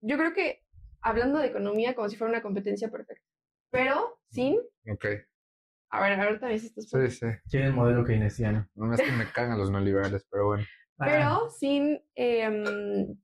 yo 0.00 0.16
creo 0.16 0.32
que 0.32 0.64
hablando 1.02 1.38
de 1.38 1.48
economía 1.48 1.94
como 1.94 2.08
si 2.08 2.16
fuera 2.16 2.32
una 2.32 2.42
competencia 2.42 2.90
perfecta, 2.90 3.28
pero 3.70 4.18
sin... 4.30 4.58
Ok. 4.90 5.06
A 5.90 6.00
ver, 6.00 6.18
ahorita 6.18 6.46
me 6.46 6.54
hiciste... 6.54 6.80
Sí, 6.80 7.10
sí. 7.10 7.26
Tiene 7.50 7.66
el 7.66 7.72
modelo 7.74 8.02
keynesiano. 8.04 8.66
No 8.74 8.92
es 8.94 9.00
que 9.00 9.12
me 9.12 9.30
cagan 9.30 9.58
los 9.58 9.70
neoliberales, 9.70 10.26
pero 10.28 10.46
bueno. 10.46 10.64
Pero 10.98 11.50
sin, 11.50 12.02
em, 12.14 13.16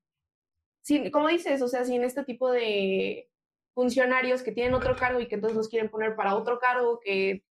sin, 0.82 1.10
como 1.10 1.28
dices, 1.28 1.62
o 1.62 1.68
sea, 1.68 1.84
sin 1.84 2.04
este 2.04 2.24
tipo 2.24 2.52
de 2.52 3.30
funcionarios 3.74 4.42
que 4.42 4.52
tienen 4.52 4.74
otro 4.74 4.96
cargo 4.96 5.20
y 5.20 5.28
que 5.28 5.36
entonces 5.36 5.56
los 5.56 5.68
quieren 5.68 5.90
poner 5.90 6.16
para 6.16 6.34
otro 6.34 6.58
cargo 6.58 7.00
que, 7.00 7.44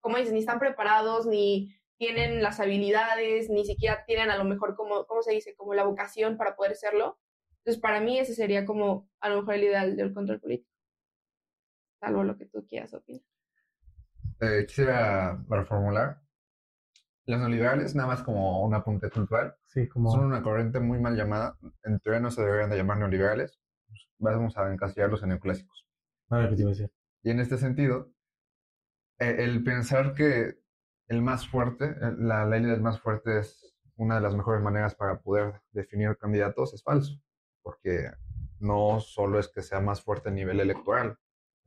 como 0.00 0.16
dices, 0.16 0.32
ni 0.32 0.40
están 0.40 0.58
preparados, 0.58 1.26
ni 1.26 1.74
tienen 1.98 2.42
las 2.42 2.60
habilidades, 2.60 3.50
ni 3.50 3.64
siquiera 3.64 4.04
tienen 4.04 4.30
a 4.30 4.36
lo 4.36 4.44
mejor 4.44 4.76
como, 4.76 5.06
¿cómo 5.06 5.22
se 5.22 5.32
dice? 5.32 5.54
Como 5.56 5.74
la 5.74 5.84
vocación 5.84 6.36
para 6.36 6.56
poder 6.56 6.76
serlo. 6.76 7.18
Entonces, 7.58 7.80
para 7.80 8.00
mí 8.00 8.18
ese 8.18 8.34
sería 8.34 8.64
como 8.64 9.10
a 9.20 9.28
lo 9.28 9.38
mejor 9.38 9.54
el 9.54 9.64
ideal 9.64 9.96
del 9.96 10.14
control 10.14 10.40
político. 10.40 10.70
Salvo 12.00 12.22
lo 12.22 12.36
que 12.36 12.46
tú 12.46 12.66
quieras 12.66 12.92
opinar. 12.94 13.22
Eh, 14.40 14.66
quisiera 14.66 15.42
reformular. 15.48 16.20
Los 17.24 17.40
neoliberales, 17.40 17.94
nada 17.96 18.08
más 18.08 18.22
como 18.22 18.62
un 18.64 18.72
apunte 18.74 19.08
puntual, 19.08 19.56
sí, 19.64 19.88
como... 19.88 20.12
son 20.12 20.26
una 20.26 20.42
corriente 20.42 20.78
muy 20.78 21.00
mal 21.00 21.16
llamada. 21.16 21.58
En 21.82 21.98
teoría 21.98 22.20
no 22.20 22.30
se 22.30 22.42
deberían 22.42 22.70
de 22.70 22.76
llamar 22.76 22.98
neoliberales. 22.98 23.58
Vamos 24.18 24.56
a 24.56 24.72
encasillarlos 24.72 25.22
en 25.22 25.30
neoclásicos. 25.30 25.86
Ah, 26.30 26.46
¿qué 26.48 26.56
te 26.56 26.62
iba 26.62 26.70
a 26.70 26.74
decir? 26.74 26.90
Y 27.22 27.30
en 27.30 27.40
este 27.40 27.58
sentido, 27.58 28.12
eh, 29.18 29.36
el 29.38 29.62
pensar 29.62 30.14
que 30.14 30.58
el 31.08 31.22
más 31.22 31.48
fuerte, 31.48 31.86
eh, 31.86 32.14
la 32.18 32.46
ley 32.46 32.62
del 32.62 32.80
más 32.80 33.00
fuerte 33.00 33.40
es 33.40 33.74
una 33.96 34.16
de 34.16 34.20
las 34.20 34.34
mejores 34.34 34.62
maneras 34.62 34.94
para 34.94 35.20
poder 35.20 35.62
definir 35.72 36.16
candidatos, 36.18 36.74
es 36.74 36.82
falso, 36.82 37.20
porque 37.62 38.10
no 38.58 39.00
solo 39.00 39.38
es 39.38 39.48
que 39.48 39.62
sea 39.62 39.80
más 39.80 40.02
fuerte 40.02 40.28
a 40.28 40.32
nivel 40.32 40.60
electoral. 40.60 41.18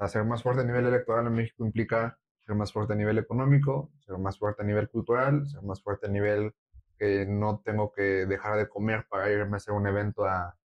ser 0.07 0.25
más 0.25 0.43
fuerte 0.43 0.61
a 0.61 0.65
nivel 0.65 0.85
electoral 0.85 1.27
en 1.27 1.33
México 1.33 1.65
implica 1.65 2.17
ser 2.39 2.55
más 2.55 2.71
fuerte 2.71 2.93
a 2.93 2.95
nivel 2.95 3.17
económico, 3.17 3.91
ser 3.99 4.17
más 4.17 4.39
fuerte 4.39 4.63
a 4.63 4.65
nivel 4.65 4.89
cultural, 4.89 5.47
ser 5.47 5.61
más 5.61 5.81
fuerte 5.81 6.07
a 6.07 6.09
nivel 6.09 6.53
que 6.97 7.25
no 7.25 7.61
tengo 7.63 7.91
que 7.91 8.25
dejar 8.25 8.57
de 8.57 8.67
comer 8.67 9.05
para 9.09 9.29
irme 9.31 9.55
a 9.55 9.57
hacer 9.57 9.73
un 9.73 9.87
evento 9.87 10.25
a, 10.25 10.57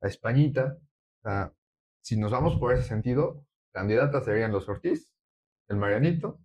a 0.00 0.06
Españita. 0.06 0.76
Si 2.02 2.16
nos 2.16 2.30
vamos 2.30 2.56
por 2.58 2.72
ese 2.72 2.88
sentido, 2.88 3.44
candidatas 3.72 4.24
serían 4.24 4.52
los 4.52 4.68
Ortiz, 4.68 5.12
el 5.68 5.76
Marianito 5.76 6.40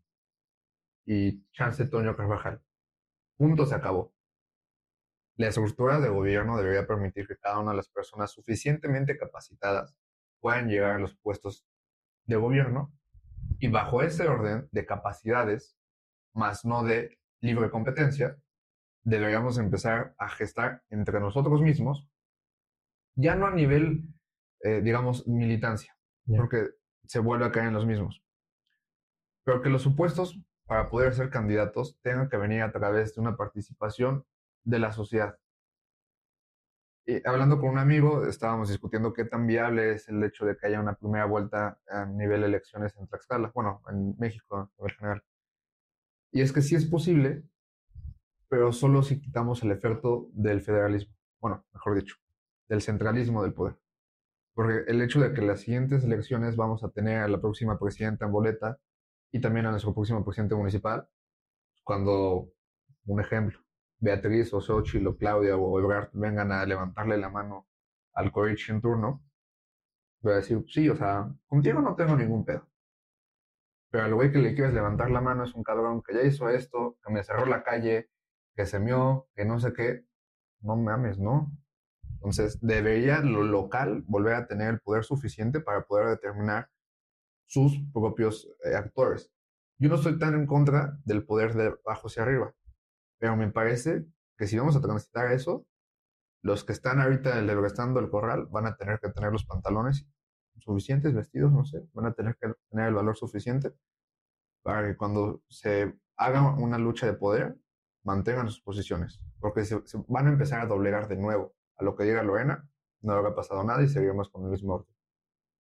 y 1.06 1.44
Chance 1.52 1.86
Toño 1.86 2.16
Carvajal. 2.16 2.62
Punto, 3.38 3.66
se 3.66 3.76
acabó. 3.76 4.14
La 5.36 5.48
estructura 5.48 6.00
de 6.00 6.10
gobierno 6.10 6.58
debería 6.58 6.86
permitir 6.86 7.28
que 7.28 7.38
cada 7.38 7.60
una 7.60 7.72
de 7.72 7.78
las 7.78 7.90
personas 7.90 8.32
suficientemente 8.32 9.18
capacitadas 9.18 9.96
puedan 10.40 10.68
llegar 10.68 10.92
a 10.92 11.00
los 11.00 11.16
puestos 11.16 11.66
de 12.26 12.36
gobierno 12.36 12.94
y 13.60 13.68
bajo 13.68 14.02
ese 14.02 14.28
orden 14.28 14.68
de 14.72 14.86
capacidades, 14.86 15.78
más 16.34 16.66
no 16.66 16.84
de 16.84 17.18
libre 17.42 17.72
competencia, 17.72 18.38
deberíamos 19.04 19.58
empezar 19.58 20.14
a 20.18 20.30
gestar 20.30 20.84
entre 20.90 21.20
nosotros 21.20 21.62
mismos, 21.62 22.08
ya 23.16 23.36
no 23.36 23.46
a 23.48 23.52
nivel, 23.52 24.04
eh, 24.64 24.82
digamos, 24.82 25.28
militancia, 25.28 25.96
porque 26.38 26.70
se 27.06 27.20
vuelve 27.20 27.46
a 27.46 27.52
caer 27.52 27.68
en 27.68 27.74
los 27.74 27.86
mismos, 27.86 28.24
pero 29.44 29.62
que 29.62 29.70
los 29.70 29.82
supuestos 29.82 30.40
para 30.66 30.90
poder 30.90 31.14
ser 31.14 31.30
candidatos 31.30 32.00
tengan 32.02 32.30
que 32.30 32.38
venir 32.38 32.62
a 32.62 32.72
través 32.72 33.14
de 33.14 33.22
una 33.22 33.36
participación 33.36 34.26
de 34.64 34.80
la 34.80 34.92
sociedad. 34.92 35.38
Y 37.06 37.28
hablando 37.28 37.60
con 37.60 37.72
un 37.72 37.80
amigo, 37.80 38.26
estábamos 38.26 38.70
discutiendo 38.70 39.12
qué 39.12 39.26
tan 39.26 39.46
viable 39.46 39.92
es 39.92 40.08
el 40.08 40.24
hecho 40.24 40.46
de 40.46 40.56
que 40.56 40.68
haya 40.68 40.80
una 40.80 40.96
primera 40.96 41.26
vuelta 41.26 41.78
a 41.90 42.06
nivel 42.06 42.42
de 42.42 42.48
elecciones 42.48 42.96
en 42.96 43.08
Tlaxcala, 43.08 43.52
bueno, 43.54 43.82
en 43.90 44.16
México 44.18 44.72
en 44.80 44.90
general. 44.90 45.24
Y 46.32 46.42
es 46.42 46.54
que 46.54 46.62
sí 46.62 46.76
es 46.76 46.86
posible, 46.86 47.44
pero 48.48 48.72
solo 48.72 49.04
si 49.04 49.20
quitamos 49.20 49.64
el 49.64 49.72
efecto 49.72 50.30
del 50.32 50.62
federalismo, 50.62 51.14
bueno, 51.42 51.66
mejor 51.74 51.96
dicho, 51.96 52.16
del 52.70 52.82
centralismo 52.82 53.44
del 53.44 53.54
poder. 53.54 53.83
Porque 54.54 54.84
el 54.92 55.02
hecho 55.02 55.20
de 55.20 55.34
que 55.34 55.42
las 55.42 55.62
siguientes 55.62 56.04
elecciones 56.04 56.56
vamos 56.56 56.84
a 56.84 56.90
tener 56.90 57.22
a 57.22 57.28
la 57.28 57.42
próxima 57.42 57.80
presidenta 57.80 58.26
en 58.26 58.32
boleta 58.32 58.80
y 59.32 59.42
también 59.42 59.66
a 59.66 59.72
nuestro 59.72 59.94
próximo 59.94 60.24
presidente 60.24 60.56
municipal, 60.56 61.08
cuando, 61.84 62.50
un 63.06 63.20
ejemplo, 63.20 63.60
Beatriz 64.00 64.54
o 64.54 64.62
Xochitl 64.62 65.08
o 65.08 65.18
Claudia 65.18 65.58
o 65.58 65.80
Ebrard 65.80 66.10
vengan 66.14 66.52
a 66.52 66.66
levantarle 66.66 67.18
la 67.18 67.30
mano 67.30 67.68
al 68.14 68.32
coach 68.32 68.70
en 68.70 68.82
turno, 68.82 69.24
voy 70.22 70.34
a 70.34 70.36
decir, 70.38 70.64
sí, 70.68 70.90
o 70.90 70.96
sea, 70.96 71.34
contigo 71.48 71.82
no 71.82 71.96
tengo 71.96 72.16
ningún 72.16 72.46
pedo. 72.46 72.68
Pero 73.90 74.06
al 74.06 74.16
güey 74.16 74.32
que 74.32 74.40
le 74.40 74.56
quieres 74.56 74.74
levantar 74.74 75.12
la 75.12 75.22
mano 75.22 75.44
es 75.44 75.54
un 75.54 75.64
cabrón 75.64 76.02
que 76.02 76.16
ya 76.16 76.24
hizo 76.24 76.50
esto, 76.50 76.98
que 77.04 77.14
me 77.14 77.24
cerró 77.24 77.46
la 77.46 77.64
calle, 77.64 78.10
que 78.56 78.66
se 78.66 78.80
mió, 78.80 79.28
que 79.36 79.46
no 79.46 79.60
sé 79.60 79.74
qué. 79.74 80.06
No 80.62 80.76
mames, 80.76 81.20
¿no? 81.20 81.52
Entonces, 82.24 82.58
debería 82.62 83.20
lo 83.20 83.44
local 83.44 84.06
volver 84.08 84.36
a 84.36 84.48
tener 84.48 84.70
el 84.70 84.80
poder 84.80 85.04
suficiente 85.04 85.60
para 85.60 85.86
poder 85.86 86.08
determinar 86.08 86.70
sus 87.48 87.78
propios 87.94 88.48
eh, 88.64 88.76
actores. 88.76 89.30
Yo 89.78 89.90
no 89.90 89.96
estoy 89.96 90.18
tan 90.18 90.34
en 90.34 90.48
contra 90.48 90.98
del 91.04 91.26
poder 91.26 91.54
de 91.54 91.76
abajo 91.86 92.08
hacia 92.08 92.24
arriba, 92.24 92.56
pero 93.20 93.36
me 93.36 93.52
parece 93.52 94.06
que 94.38 94.48
si 94.48 94.58
vamos 94.58 94.78
a 94.78 94.82
transitar 94.82 95.34
eso, 95.34 95.68
los 96.42 96.64
que 96.64 96.72
están 96.72 97.02
ahorita 97.02 97.42
restando 97.42 98.00
el 98.00 98.10
corral 98.10 98.48
van 98.50 98.68
a 98.68 98.78
tener 98.78 99.02
que 99.02 99.10
tener 99.10 99.34
los 99.34 99.46
pantalones 99.46 100.08
suficientes, 100.60 101.14
vestidos, 101.14 101.52
no 101.52 101.66
sé, 101.66 101.86
van 101.92 102.06
a 102.06 102.14
tener 102.14 102.38
que 102.38 102.54
tener 102.70 102.88
el 102.88 102.94
valor 102.94 103.18
suficiente 103.18 103.74
para 104.62 104.88
que 104.88 104.96
cuando 104.96 105.44
se 105.50 105.94
haga 106.16 106.56
una 106.56 106.78
lucha 106.78 107.06
de 107.06 107.16
poder, 107.16 107.58
mantengan 108.06 108.48
sus 108.48 108.62
posiciones, 108.62 109.20
porque 109.42 109.66
se, 109.66 109.82
van 110.08 110.28
a 110.28 110.30
empezar 110.30 110.62
a 110.62 110.68
doblegar 110.68 111.10
de 111.10 111.18
nuevo 111.18 111.54
a 111.78 111.84
lo 111.84 111.96
que 111.96 112.04
diga 112.04 112.24
Lorena, 112.24 112.68
no 113.02 113.14
habrá 113.14 113.36
pasado 113.36 113.64
nada 113.64 113.84
y 113.84 113.90
seguiremos 113.90 114.30
con 114.30 114.46
el 114.46 114.52
mismo 114.52 114.76
orden. 114.76 114.96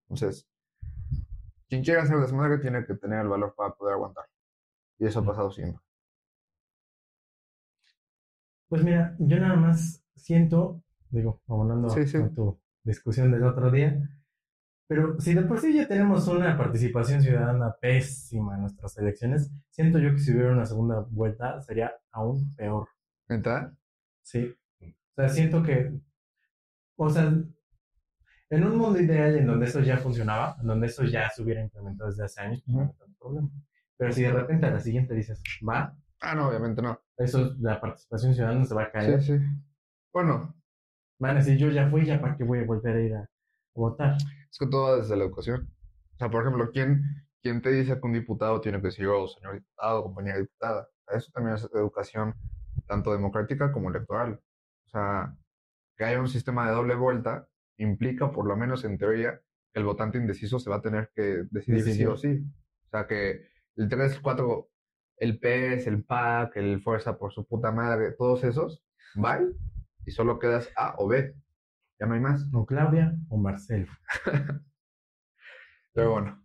Entonces, 0.09 0.47
quien 1.67 1.83
quiera 1.83 2.03
hacer 2.03 2.19
desmadre 2.19 2.59
tiene 2.59 2.85
que 2.85 2.95
tener 2.95 3.21
el 3.21 3.29
valor 3.29 3.53
para 3.55 3.73
poder 3.73 3.95
aguantar. 3.95 4.25
Y 4.99 5.05
eso 5.05 5.19
ha 5.19 5.25
pasado 5.25 5.51
siempre. 5.51 5.81
Pues 8.69 8.83
mira, 8.83 9.15
yo 9.19 9.39
nada 9.39 9.55
más 9.55 10.03
siento, 10.15 10.81
digo, 11.09 11.41
abonando 11.47 11.87
a 11.91 12.29
tu 12.33 12.59
discusión 12.83 13.31
del 13.31 13.43
otro 13.43 13.69
día, 13.71 13.99
pero 14.87 15.19
si 15.19 15.33
de 15.33 15.43
por 15.43 15.59
sí 15.59 15.73
ya 15.73 15.87
tenemos 15.87 16.27
una 16.27 16.57
participación 16.57 17.21
ciudadana 17.21 17.75
pésima 17.79 18.55
en 18.55 18.61
nuestras 18.61 18.97
elecciones, 18.97 19.51
siento 19.69 19.97
yo 19.99 20.11
que 20.11 20.19
si 20.19 20.31
hubiera 20.31 20.51
una 20.51 20.65
segunda 20.65 21.05
vuelta 21.09 21.61
sería 21.61 21.93
aún 22.11 22.53
peor. 22.55 22.87
¿Verdad? 23.27 23.73
Sí. 24.21 24.55
O 25.15 25.21
sea, 25.21 25.29
siento 25.29 25.63
que, 25.63 25.93
o 26.97 27.09
sea, 27.09 27.33
En 28.49 28.63
un 28.63 28.77
mundo 28.77 28.99
ideal 28.99 29.35
en 29.35 29.47
donde 29.47 29.65
eso 29.65 29.79
ya 29.81 29.97
funcionaba, 29.97 30.55
en 30.61 30.67
donde 30.67 30.87
eso 30.87 31.03
ya 31.03 31.29
se 31.29 31.41
hubiera 31.41 31.61
implementado 31.61 32.09
desde 32.09 32.25
hace 32.25 32.41
años, 32.41 32.61
pues 32.65 32.75
no 32.75 32.81
hay 32.83 32.87
tanto 32.99 33.17
problema. 33.19 33.49
Pero 33.97 34.11
si 34.11 34.21
de 34.21 34.31
repente 34.31 34.65
a 34.67 34.71
la 34.71 34.79
siguiente 34.79 35.13
dices, 35.15 35.41
va, 35.67 35.95
Ah, 36.19 36.35
no, 36.35 36.47
obviamente 36.49 36.81
no. 36.81 36.99
eso, 37.17 37.53
la 37.59 37.81
participación 37.81 38.33
ciudadana 38.33 38.63
se 38.65 38.75
va 38.75 38.83
a 38.83 38.91
caer. 38.91 39.21
Sí, 39.21 39.37
sí. 39.39 39.45
Bueno, 40.13 40.55
Van 41.19 41.37
a 41.37 41.39
decir, 41.39 41.57
yo 41.57 41.69
ya 41.69 41.89
fui, 41.89 42.05
ya 42.05 42.19
para 42.19 42.35
qué 42.35 42.43
voy 42.43 42.59
a 42.59 42.65
volver 42.65 42.95
a 42.97 43.01
ir 43.01 43.13
a 43.15 43.29
votar. 43.75 44.17
es 44.51 44.57
que 44.59 44.67
todo 44.67 44.83
va 44.91 44.97
desde 44.97 45.15
la 45.15 45.23
educación. 45.23 45.69
O 46.15 46.17
sea, 46.17 46.29
por 46.29 46.41
ejemplo, 46.43 46.69
¿quién, 46.71 47.01
quién 47.41 47.61
te 47.61 47.71
dice 47.71 47.93
que 47.99 48.05
un 48.05 48.13
diputado 48.13 48.59
tiene 48.61 48.79
que 48.79 48.87
decir, 48.87 49.07
oh, 49.07 49.27
señor 49.27 49.53
diputado, 49.55 50.03
compañera 50.03 50.37
diputada? 50.39 50.87
Eso 51.07 51.31
también 51.33 51.55
es 51.55 51.63
educación 51.73 52.33
tanto 52.87 53.11
democrática 53.13 53.71
como 53.71 53.89
electoral. 53.89 54.39
O 54.93 54.99
sea, 54.99 55.35
que 55.97 56.05
haya 56.05 56.19
un 56.19 56.27
sistema 56.27 56.67
de 56.67 56.75
doble 56.75 56.95
vuelta 56.95 57.47
implica, 57.77 58.31
por 58.31 58.45
lo 58.47 58.55
menos 58.55 58.85
en 58.85 58.99
teoría, 58.99 59.41
que 59.71 59.79
el 59.79 59.85
votante 59.85 60.19
indeciso 60.19 60.59
se 60.59 60.69
va 60.69 60.75
a 60.77 60.81
tener 60.81 61.11
que 61.15 61.45
decidir 61.49 61.81
sí 61.81 61.89
Decidir. 61.89 62.07
o 62.09 62.17
sí. 62.17 62.43
O 62.85 62.89
sea, 62.91 63.07
que 63.07 63.47
el 63.75 63.89
3, 63.89 64.19
4, 64.21 64.69
el 65.17 65.39
PES, 65.39 65.87
el 65.87 66.03
PAC, 66.03 66.57
el 66.57 66.79
Fuerza 66.81 67.17
por 67.17 67.33
su 67.33 67.47
puta 67.47 67.71
madre, 67.71 68.11
todos 68.11 68.43
esos, 68.43 68.83
van 69.15 69.53
y 70.05 70.11
solo 70.11 70.37
quedas 70.37 70.69
A 70.75 70.93
o 70.99 71.07
B. 71.07 71.35
Ya 71.99 72.05
no 72.05 72.13
hay 72.13 72.19
más. 72.19 72.47
O 72.53 72.65
Claudia 72.65 73.15
o 73.29 73.37
Marcelo. 73.37 73.87
Pero 75.93 76.11
bueno, 76.11 76.43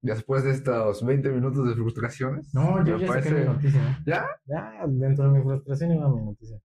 después 0.00 0.44
de 0.44 0.52
estos 0.52 1.04
20 1.04 1.30
minutos 1.30 1.68
de 1.68 1.74
frustraciones. 1.74 2.54
No, 2.54 2.82
yo 2.84 2.96
ya 2.96 3.06
saqué 3.06 3.30
mi 3.32 3.44
noticia. 3.44 4.02
¿Ya? 4.06 4.26
Ya, 4.46 4.84
dentro 4.86 5.30
de 5.30 5.38
mi 5.38 5.44
frustración 5.44 5.92
iba 5.92 6.08
mi 6.08 6.22
noticia. 6.22 6.58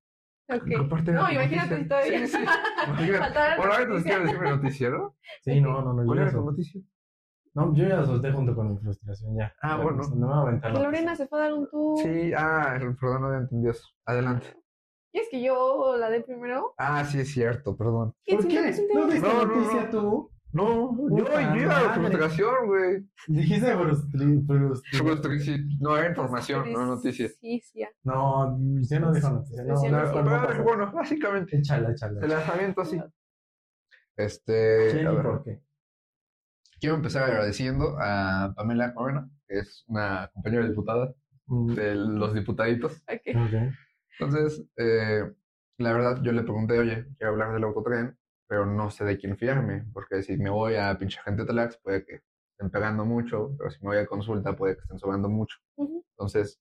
Ok. 0.50 0.78
Comparte 0.78 1.12
No, 1.12 1.30
imagínate 1.32 1.78
si 1.78 1.88
todavía. 1.88 2.20
Sí, 2.20 2.28
sí. 2.28 2.38
Imagínate. 2.88 3.18
Faltaba 3.20 3.56
Bueno, 3.58 3.72
la 3.72 3.78
ahorita 3.78 3.80
les 3.80 3.88
noticia. 3.90 4.04
quiero 4.04 4.24
decir 4.24 4.40
mi 4.42 4.50
noticiero. 4.50 5.16
Sí, 5.44 5.62
no, 5.62 5.82
no, 5.82 5.94
no. 5.94 6.02
Yo 6.02 6.06
¿Cuál 6.08 6.18
ya, 6.20 6.24
era 6.24 6.32
tu 6.32 6.46
noticia? 6.46 6.82
no, 7.54 7.74
yo 7.74 7.88
ya 7.88 8.06
solté 8.06 8.32
junto 8.32 8.56
con 8.56 8.72
mi 8.72 8.78
frustración, 8.78 9.36
ya. 9.38 9.54
Ah, 9.62 9.78
Ya, 9.78 9.84
bueno. 9.84 9.98
pues, 9.98 10.10
No 10.12 10.16
me 10.16 10.26
voy 10.28 10.36
a 10.36 10.42
aventar 10.48 10.72
Lorena 10.74 11.16
se 11.16 11.28
fue 11.28 11.40
a 11.40 11.44
dar 11.44 11.54
un 11.54 11.70
tour. 11.70 12.00
Sí, 12.04 12.32
ah, 12.38 12.78
perdón, 13.00 13.22
no 13.22 13.28
había 13.28 13.40
entendido 13.40 13.72
eso. 13.72 13.88
Adelante. 14.06 14.56
¿Quieres 15.12 15.30
que 15.32 15.42
yo 15.42 15.96
la 15.98 16.10
dé 16.10 16.22
primero? 16.22 16.74
Ah, 16.78 17.04
sí, 17.04 17.20
es 17.20 17.32
cierto, 17.34 17.76
perdón. 17.76 18.14
¿Por 18.28 18.48
qué? 18.48 18.70
es. 18.70 18.84
¿No 18.94 19.08
viste 19.08 19.22
No, 19.28 19.46
no, 19.46 19.56
noticia 19.56 19.84
no. 19.86 19.90
tú? 19.90 20.32
No, 20.54 20.92
yo, 20.92 21.26
Puta 21.26 21.56
yo 21.56 21.62
era 21.62 21.82
la 21.82 21.88
madre. 21.90 22.02
frustración, 22.02 22.68
güey. 22.68 23.06
Dijiste 23.28 23.76
Frustración. 24.94 25.70
No 25.80 25.98
era 25.98 26.08
información, 26.10 26.72
no 26.72 26.86
noticia. 26.86 27.28
Sí, 27.30 27.60
sí. 27.62 27.80
ya. 27.80 27.90
No, 28.04 28.58
yo 28.82 29.00
no 29.00 29.12
dijo 29.14 29.30
noticia. 29.30 29.64
No, 29.64 29.74
no, 29.76 30.48
Pero, 30.48 30.64
bueno, 30.64 30.92
básicamente, 30.92 31.58
Échala, 31.58 31.92
échala. 31.92 32.22
el 32.22 32.30
lanzamiento 32.30 32.82
así. 32.82 33.02
Este. 34.16 35.06
A 35.06 35.12
ver. 35.12 35.24
¿por 35.24 35.44
qué? 35.44 35.62
Quiero 36.80 36.96
empezar 36.96 37.24
agradeciendo 37.24 37.98
a 38.00 38.54
Pamela 38.56 38.94
Corona, 38.94 39.30
que 39.48 39.60
es 39.60 39.84
una 39.88 40.30
compañera 40.34 40.68
diputada 40.68 41.14
Mm, 41.50 41.76
de 41.76 41.96
los 41.96 42.34
diputaditos. 42.34 42.92
Ok. 43.08 43.36
ok. 43.36 43.74
Entonces, 44.20 44.66
eh, 44.76 45.22
la 45.78 45.94
verdad, 45.94 46.22
yo 46.22 46.34
le 46.34 46.44
pregunté, 46.44 46.78
oye, 46.78 47.08
quiero 47.18 47.32
hablar 47.32 47.54
del 47.54 47.64
autotren, 47.64 48.18
pero 48.48 48.66
no 48.66 48.90
sé 48.90 49.04
de 49.06 49.18
quién 49.18 49.38
fiarme, 49.38 49.86
porque 49.94 50.24
si 50.24 50.38
me 50.38 50.50
voy 50.50 50.76
a 50.76 50.98
pinche 50.98 51.20
gente 51.24 51.46
Talax, 51.46 51.78
puede 51.78 52.06
que 52.06 52.22
estén 52.52 52.70
pegando 52.72 53.06
mucho, 53.06 53.56
pero 53.58 53.70
si 53.70 53.80
me 53.82 53.90
voy 53.90 53.98
a 53.98 54.06
consulta, 54.08 54.56
puede 54.56 54.76
que 54.76 54.82
estén 54.82 54.98
sobrando 55.00 55.30
mucho. 55.30 55.58
Ujú. 55.76 56.06
Entonces, 56.12 56.60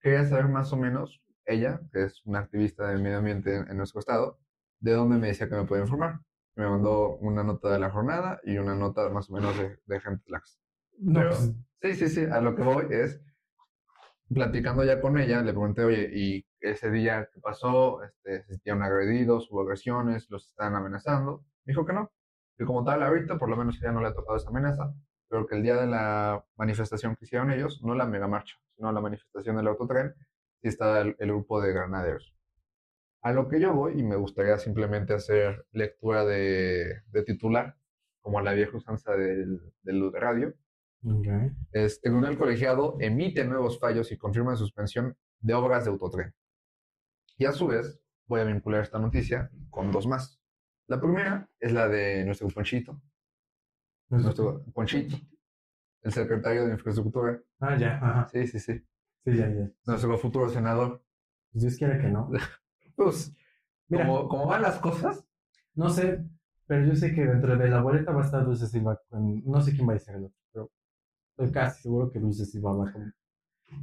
quería 0.00 0.24
saber 0.24 0.48
más 0.48 0.72
o 0.72 0.76
menos, 0.76 1.20
ella, 1.44 1.80
que 1.92 2.04
es 2.04 2.24
una 2.26 2.40
activista 2.40 2.88
del 2.88 3.02
medio 3.02 3.18
ambiente 3.18 3.54
en, 3.56 3.68
en 3.70 3.76
nuestro 3.78 4.00
estado, 4.00 4.38
de 4.80 4.92
dónde 4.92 5.16
me 5.16 5.28
decía 5.28 5.48
que 5.48 5.56
me 5.56 5.64
podía 5.64 5.82
informar. 5.82 6.20
Me 6.54 6.68
mandó 6.68 7.16
una 7.16 7.42
nota 7.42 7.70
de 7.70 7.78
la 7.78 7.90
jornada 7.90 8.40
y 8.44 8.58
una 8.58 8.74
nota 8.74 9.08
más 9.10 9.30
o 9.30 9.34
menos 9.34 9.56
de, 9.56 9.78
de 9.86 10.00
gente 10.00 10.22
Talax. 10.26 10.60
No, 10.98 11.20
Pero- 11.20 11.30
pues, 11.30 11.52
Sí, 11.80 11.94
sí, 11.94 12.08
sí, 12.08 12.24
a 12.24 12.40
lo 12.40 12.56
que 12.56 12.62
voy 12.62 12.86
es, 12.90 13.20
platicando 14.34 14.82
ya 14.84 15.00
con 15.00 15.16
ella, 15.16 15.42
le 15.42 15.52
pregunté, 15.52 15.84
oye, 15.84 16.10
¿y 16.12 16.44
ese 16.60 16.90
día 16.90 17.28
que 17.32 17.40
pasó? 17.40 18.02
Este, 18.02 18.42
¿Se 18.42 18.54
sintieron 18.54 18.82
agredidos, 18.82 19.50
hubo 19.50 19.62
agresiones, 19.62 20.28
los 20.30 20.48
están 20.48 20.74
amenazando? 20.74 21.44
Dijo 21.64 21.84
que 21.84 21.92
no, 21.92 22.10
que 22.56 22.64
como 22.64 22.84
tal 22.84 23.02
ahorita 23.02 23.38
por 23.38 23.48
lo 23.48 23.56
menos 23.56 23.78
ya 23.80 23.92
no 23.92 24.00
le 24.00 24.08
ha 24.08 24.14
tocado 24.14 24.36
esa 24.36 24.50
amenaza, 24.50 24.92
pero 25.28 25.46
que 25.46 25.56
el 25.56 25.62
día 25.62 25.76
de 25.76 25.86
la 25.86 26.44
manifestación 26.56 27.14
que 27.16 27.24
hicieron 27.24 27.50
ellos, 27.50 27.82
no 27.82 27.94
la 27.94 28.06
mega 28.06 28.26
marcha, 28.26 28.56
sino 28.76 28.90
la 28.92 29.00
manifestación 29.00 29.56
del 29.56 29.68
autotren, 29.68 30.14
sí 30.60 30.68
estaba 30.68 31.00
el, 31.00 31.16
el 31.18 31.28
grupo 31.28 31.60
de 31.60 31.72
granaderos. 31.72 32.34
A 33.22 33.32
lo 33.32 33.48
que 33.48 33.60
yo 33.60 33.74
voy, 33.74 33.98
y 33.98 34.02
me 34.02 34.16
gustaría 34.16 34.58
simplemente 34.58 35.12
hacer 35.12 35.66
lectura 35.72 36.24
de, 36.24 37.02
de 37.08 37.22
titular, 37.24 37.76
como 38.20 38.40
la 38.40 38.52
vieja 38.52 38.76
usanza 38.76 39.12
del, 39.16 39.60
del 39.82 40.12
radio, 40.12 40.54
ok. 41.04 41.26
es, 41.72 42.00
Tribunal 42.00 42.38
Colegiado 42.38 42.96
emite 43.00 43.44
nuevos 43.44 43.78
fallos 43.78 44.12
y 44.12 44.18
confirma 44.18 44.56
suspensión 44.56 45.16
de 45.40 45.54
obras 45.54 45.84
de 45.84 45.90
autotren. 45.90 46.34
Y 47.38 47.44
a 47.46 47.52
su 47.52 47.68
vez, 47.68 48.00
voy 48.26 48.40
a 48.40 48.44
vincular 48.44 48.82
esta 48.82 48.98
noticia 48.98 49.50
con 49.70 49.92
dos 49.92 50.06
más. 50.08 50.40
La 50.88 51.00
primera 51.00 51.48
es 51.60 51.72
la 51.72 51.88
de 51.88 52.24
nuestro 52.24 52.48
Ponchito, 52.48 53.00
nuestro 54.08 54.64
Ponchito, 54.72 55.16
el 56.02 56.12
secretario 56.12 56.66
de 56.66 56.72
Infraestructura. 56.72 57.40
Ah, 57.60 57.76
ya, 57.78 57.96
ajá. 57.96 58.28
Sí, 58.32 58.46
sí, 58.46 58.58
sí. 58.58 58.84
Sí, 59.24 59.36
ya, 59.36 59.48
ya. 59.48 59.70
Nuestro 59.86 60.18
futuro 60.18 60.48
senador. 60.48 61.02
Pues 61.52 61.62
Dios 61.62 61.76
quiera 61.76 61.98
que 61.98 62.08
no. 62.08 62.30
Pues, 62.96 63.32
Mira, 63.86 64.04
como, 64.04 64.28
como 64.28 64.46
van 64.48 64.62
las 64.62 64.80
cosas, 64.80 65.24
no 65.74 65.88
sé, 65.88 66.24
pero 66.66 66.84
yo 66.84 66.96
sé 66.96 67.14
que 67.14 67.24
dentro 67.24 67.56
de 67.56 67.68
la 67.68 67.80
boleta 67.80 68.10
va 68.10 68.22
a 68.22 68.24
estar 68.24 68.44
Dulce 68.44 68.66
Silva. 68.66 69.00
no 69.12 69.60
sé 69.60 69.72
quién 69.72 69.88
va 69.88 69.94
a 69.94 69.98
ser 70.00 70.16
el 70.16 70.24
otro, 70.24 70.36
pero 70.52 70.70
estoy 71.30 71.52
casi 71.52 71.82
seguro 71.82 72.10
que 72.10 72.18
Dulce 72.18 72.44
Silva 72.44 72.72
va 72.74 72.90
como 72.90 73.12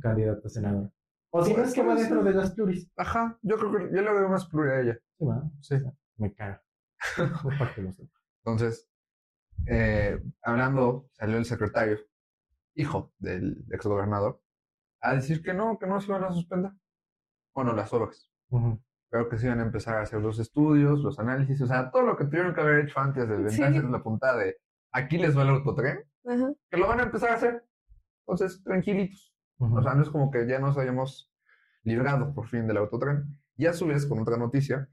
candidata 0.02 0.46
a 0.46 0.50
senadora. 0.50 0.92
O 1.38 1.44
si 1.46 1.54
no 1.54 1.64
es 1.64 1.74
que 1.74 1.84
va 1.84 1.96
dentro 1.96 2.24
de 2.24 2.34
las 2.34 2.52
pluris. 2.52 2.90
ajá, 2.96 3.38
yo 3.42 3.58
creo 3.58 3.72
que 3.72 3.96
yo 3.96 4.02
le 4.02 4.14
veo 4.14 4.30
más 4.30 4.48
pluria 4.48 4.74
a 4.74 4.82
ella. 4.82 5.00
Sí, 5.18 5.26
va. 5.26 5.44
Sí, 5.62 5.76
me 6.18 6.34
caga. 6.34 6.64
Entonces, 8.44 8.88
eh, 9.68 10.22
hablando, 10.44 11.10
salió 11.14 11.38
el 11.38 11.46
secretario, 11.46 11.98
hijo 12.76 13.14
del 13.20 13.66
exgobernador, 13.72 14.42
a 15.02 15.16
decir 15.16 15.42
que 15.42 15.54
no, 15.54 15.78
que 15.80 15.88
no 15.88 16.00
se 16.00 16.08
iban 16.08 16.24
a 16.24 16.32
suspender. 16.32 16.72
Bueno, 17.54 17.74
las 17.74 17.92
obras, 17.94 18.30
Ujú. 18.50 18.82
pero 19.10 19.30
que 19.30 19.38
se 19.38 19.48
iban 19.48 19.60
a 19.60 19.64
empezar 19.64 19.98
a 19.98 20.02
hacer 20.02 20.22
los 20.22 20.40
estudios, 20.40 21.00
los 21.02 21.20
análisis, 21.20 21.62
o 21.62 21.68
sea, 21.68 21.90
todo 21.92 22.04
lo 22.04 22.18
que 22.18 22.26
tuvieron 22.26 22.54
que 22.54 22.62
haber 22.62 22.86
hecho 22.86 23.00
antes 23.00 23.28
de 23.28 23.50
Sí. 23.50 23.62
en 23.64 23.92
la 23.92 24.04
puntada 24.04 24.38
de 24.38 24.58
aquí 24.92 25.18
les 25.18 25.38
va 25.38 25.44
el 25.44 25.50
autotren, 25.50 26.04
que 26.70 26.78
lo 26.78 26.88
van 26.88 27.00
a 27.00 27.04
empezar 27.04 27.32
a 27.32 27.36
hacer. 27.36 27.66
Entonces, 28.28 28.64
tranquilitos. 28.64 29.35
Ujú. 29.58 29.78
O 29.78 29.84
sea, 29.84 29.94
no 29.94 30.04
es 30.04 30.10
como 30.10 30.32
que 30.32 30.48
ya 30.48 30.60
nos 30.60 30.78
hayamos 30.78 31.32
librado 31.84 32.34
por 32.34 32.48
fin 32.48 32.68
del 32.68 32.78
autotren. 32.78 33.40
Y 33.58 33.68
a 33.68 33.74
su 33.74 33.88
vez, 33.88 34.06
con 34.06 34.20
otra 34.20 34.38
noticia, 34.38 34.90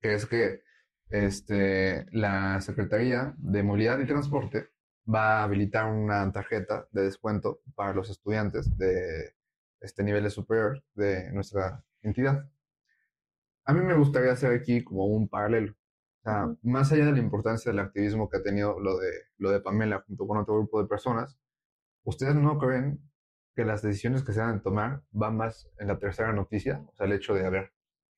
que 0.00 0.14
es 0.14 0.26
que 0.26 0.62
este, 1.10 2.06
la 2.12 2.60
Secretaría 2.60 3.34
de 3.38 3.62
Movilidad 3.62 3.98
y 3.98 4.06
Transporte 4.06 4.70
va 5.12 5.40
a 5.40 5.44
habilitar 5.44 5.86
una 5.86 6.30
tarjeta 6.32 6.88
de 6.90 7.02
descuento 7.02 7.60
para 7.74 7.92
los 7.92 8.10
estudiantes 8.10 8.76
de 8.76 9.34
este 9.80 10.02
nivel 10.02 10.28
superior 10.30 10.82
de 10.94 11.30
nuestra 11.32 11.84
entidad. 12.02 12.48
A 13.64 13.72
mí 13.72 13.80
me 13.80 13.94
gustaría 13.94 14.32
hacer 14.32 14.52
aquí 14.52 14.82
como 14.82 15.06
un 15.06 15.28
paralelo. 15.28 15.72
O 15.72 16.22
sea, 16.22 16.48
más 16.62 16.90
allá 16.90 17.06
de 17.06 17.12
la 17.12 17.18
importancia 17.18 17.70
del 17.70 17.80
activismo 17.80 18.28
que 18.28 18.38
ha 18.38 18.42
tenido 18.42 18.80
lo 18.80 18.98
de, 18.98 19.10
lo 19.38 19.50
de 19.50 19.60
Pamela 19.60 20.02
junto 20.06 20.26
con 20.26 20.38
otro 20.38 20.54
grupo 20.54 20.82
de 20.82 20.88
personas, 20.88 21.38
¿ustedes 22.04 22.34
no 22.34 22.58
creen 22.58 23.00
que 23.56 23.64
las 23.64 23.82
decisiones 23.82 24.22
que 24.22 24.32
se 24.32 24.40
van 24.40 24.58
a 24.58 24.62
tomar 24.62 25.02
van 25.10 25.36
más 25.38 25.68
en 25.78 25.88
la 25.88 25.98
tercera 25.98 26.32
noticia? 26.32 26.84
O 26.92 26.94
sea, 26.94 27.06
el 27.06 27.12
hecho 27.14 27.34
de, 27.34 27.46
a 27.46 27.50
ver, 27.50 27.72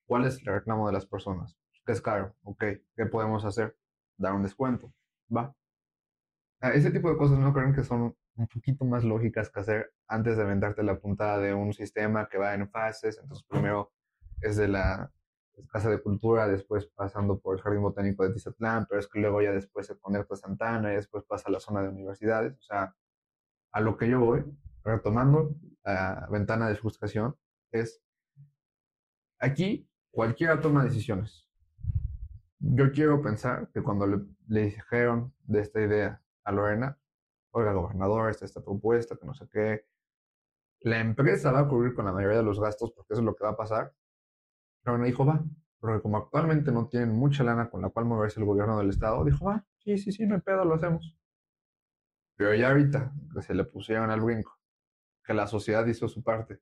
¿cuál 0.05 0.27
es 0.27 0.41
el 0.41 0.47
reclamo 0.47 0.89
de 0.89 0.93
las 0.93 1.07
personas? 1.07 1.57
¿Qué 1.87 1.93
es 1.93 2.03
caro? 2.03 2.35
Ok, 2.43 2.65
¿qué 2.97 3.07
podemos 3.07 3.45
hacer? 3.45 3.77
Dar 4.17 4.35
un 4.35 4.43
descuento. 4.43 4.93
Va. 5.35 5.55
Ah, 6.61 6.73
Ese 6.73 6.91
tipo 6.91 7.09
de 7.09 7.17
cosas 7.17 7.39
no 7.39 7.53
creen 7.53 7.73
que 7.73 7.85
son 7.85 8.17
un 8.35 8.49
poquito 8.49 8.85
más 8.85 9.05
lógicas 9.05 9.49
que 9.49 9.61
hacer 9.61 9.93
antes 10.09 10.37
de 10.37 10.43
aventarte 10.43 10.83
la 10.83 10.99
puntada 10.99 11.39
de 11.39 11.55
un 11.55 11.73
sistema 11.73 12.29
que 12.29 12.39
va 12.39 12.55
en 12.55 12.69
fases. 12.69 13.19
Entonces, 13.23 13.47
primero 13.49 13.93
es 14.41 14.57
de 14.57 14.67
la 14.69 15.13
Casa 15.73 15.89
de 15.89 16.03
Cultura, 16.03 16.49
después 16.49 16.87
pasando 16.87 17.39
por 17.39 17.57
el 17.57 17.63
Jardín 17.63 17.83
Botánico 17.83 18.25
de 18.25 18.33
Tizatlán, 18.33 18.87
pero 18.89 19.01
es 19.01 19.09
que 19.09 19.21
luego 19.21 19.41
ya 19.41 19.53
después 19.53 19.87
se 19.87 19.97
conecta 19.99 20.35
a 20.35 20.37
Santana 20.37 20.93
y 20.93 20.97
después 20.97 21.25
pasa 21.25 21.49
a 21.49 21.53
la 21.53 21.61
zona 21.61 21.83
de 21.83 21.89
universidades. 21.91 22.55
O 22.59 22.63
sea, 22.63 22.95
a 23.73 23.81
lo 23.81 23.97
que 23.97 24.09
yo 24.09 24.21
voy, 24.21 24.45
retomando 24.89 25.55
la 25.85 26.27
ventana 26.31 26.69
de 26.69 26.77
frustración, 26.77 27.37
es 27.71 28.03
aquí 29.39 29.89
cualquiera 30.11 30.61
toma 30.61 30.85
decisiones. 30.85 31.49
Yo 32.59 32.91
quiero 32.91 33.23
pensar 33.23 33.71
que 33.73 33.83
cuando 33.83 34.07
le, 34.07 34.25
dijeron 34.49 35.33
de 35.45 35.61
esta 35.61 35.81
idea 35.81 36.23
a 36.45 36.53
Lorena, 36.53 36.99
oiga, 37.53 37.73
gobernador, 37.73 38.31
esta 38.31 38.63
propuesta, 38.63 39.17
que 39.17 39.27
no 39.27 39.35
sé 39.35 39.49
qué, 39.49 39.87
la 40.81 41.01
empresa 41.01 41.53
va 41.53 41.61
a 41.61 41.69
cubrir 41.69 41.95
con 41.95 42.05
la 42.05 42.13
mayoría 42.13 42.39
de 42.39 42.45
los 42.45 42.61
gastos 42.61 42.93
porque 42.93 43.15
eso 43.15 43.21
es 43.21 43.27
lo 43.27 43.35
que 43.37 43.45
va 43.45 43.51
a 43.51 43.57
pasar. 43.57 43.95
Lorena 44.85 45.05
dijo, 45.05 45.25
va, 45.25 45.45
Porque 45.79 46.03
como 46.03 46.17
actualmente 46.17 46.73
no 46.73 46.89
tienen 46.89 47.15
mucha 47.15 47.45
lana 47.45 47.71
con 47.71 47.83
la 47.83 47.91
cual 47.91 48.07
moverse 48.07 48.41
el 48.41 48.47
gobierno 48.47 48.79
del 48.79 48.91
estado, 48.91 49.25
dijo, 49.25 49.51
ah, 49.51 49.65
sí, 49.79 49.99
sí, 49.99 50.11
sí, 50.13 50.27
no 50.27 50.35
hay 50.35 50.41
pedo, 50.41 50.65
lo 50.65 50.75
hacemos. 50.75 51.17
Pero 52.37 52.55
ya 52.55 52.69
ahorita 52.69 53.13
que 53.35 53.43
se 53.43 53.55
le 53.55 53.65
pusieron 53.65 54.11
al 54.11 54.21
brinco, 54.21 54.58
que 55.29 55.35
la 55.35 55.47
sociedad 55.47 55.87
hizo 55.87 56.09
su 56.09 56.23
parte 56.23 56.59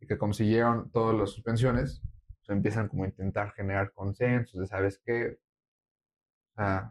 y 0.00 0.06
que 0.06 0.16
consiguieron 0.16 0.90
todas 0.90 1.14
las 1.14 1.28
suspensiones, 1.28 2.00
se 2.40 2.54
empiezan 2.54 2.88
como 2.88 3.04
a 3.04 3.08
intentar 3.08 3.52
generar 3.52 3.92
consensos 3.92 4.58
de, 4.58 4.66
¿sabes 4.66 4.98
qué? 5.04 5.38
A 6.56 6.90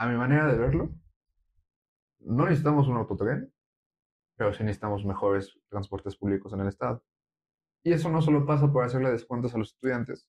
mi 0.00 0.16
manera 0.16 0.48
de 0.48 0.58
verlo, 0.58 0.92
no 2.18 2.46
necesitamos 2.46 2.88
un 2.88 2.96
autotren, 2.96 3.54
pero 4.34 4.52
sí 4.52 4.64
necesitamos 4.64 5.04
mejores 5.04 5.56
transportes 5.68 6.16
públicos 6.16 6.52
en 6.52 6.62
el 6.62 6.66
estado. 6.66 7.04
Y 7.84 7.92
eso 7.92 8.10
no 8.10 8.20
solo 8.20 8.44
pasa 8.44 8.72
por 8.72 8.82
hacerle 8.82 9.12
descuentos 9.12 9.54
a 9.54 9.58
los 9.58 9.74
estudiantes, 9.74 10.28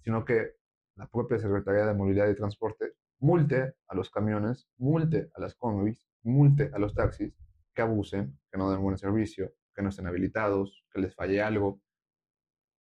sino 0.00 0.24
que 0.24 0.56
la 0.96 1.06
propia 1.06 1.38
Secretaría 1.38 1.86
de 1.86 1.94
Movilidad 1.94 2.28
y 2.28 2.34
Transporte 2.34 2.94
multe 3.20 3.76
a 3.86 3.94
los 3.94 4.10
camiones, 4.10 4.68
multe 4.78 5.30
a 5.32 5.40
las 5.40 5.54
combis, 5.54 6.08
multe 6.24 6.72
a 6.74 6.78
los 6.80 6.92
taxis 6.92 7.32
que 7.76 7.82
abusen, 7.82 8.36
que 8.50 8.58
no 8.58 8.70
den 8.70 8.82
buen 8.82 8.98
servicio, 8.98 9.52
que 9.74 9.82
no 9.82 9.90
estén 9.90 10.08
habilitados, 10.08 10.84
que 10.90 11.00
les 11.00 11.14
falle 11.14 11.42
algo. 11.42 11.80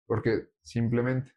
Porque 0.06 0.49
simplemente 0.63 1.32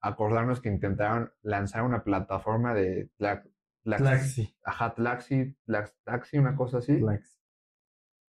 acordarnos 0.00 0.60
que 0.60 0.70
intentaron 0.70 1.30
lanzar 1.42 1.82
una 1.82 2.02
plataforma 2.02 2.74
de 2.74 3.10
taxi. 3.18 4.54
Ajá, 4.64 4.94
taxi, 4.94 5.56
taxi, 6.04 6.38
una 6.38 6.56
cosa 6.56 6.78
así. 6.78 6.98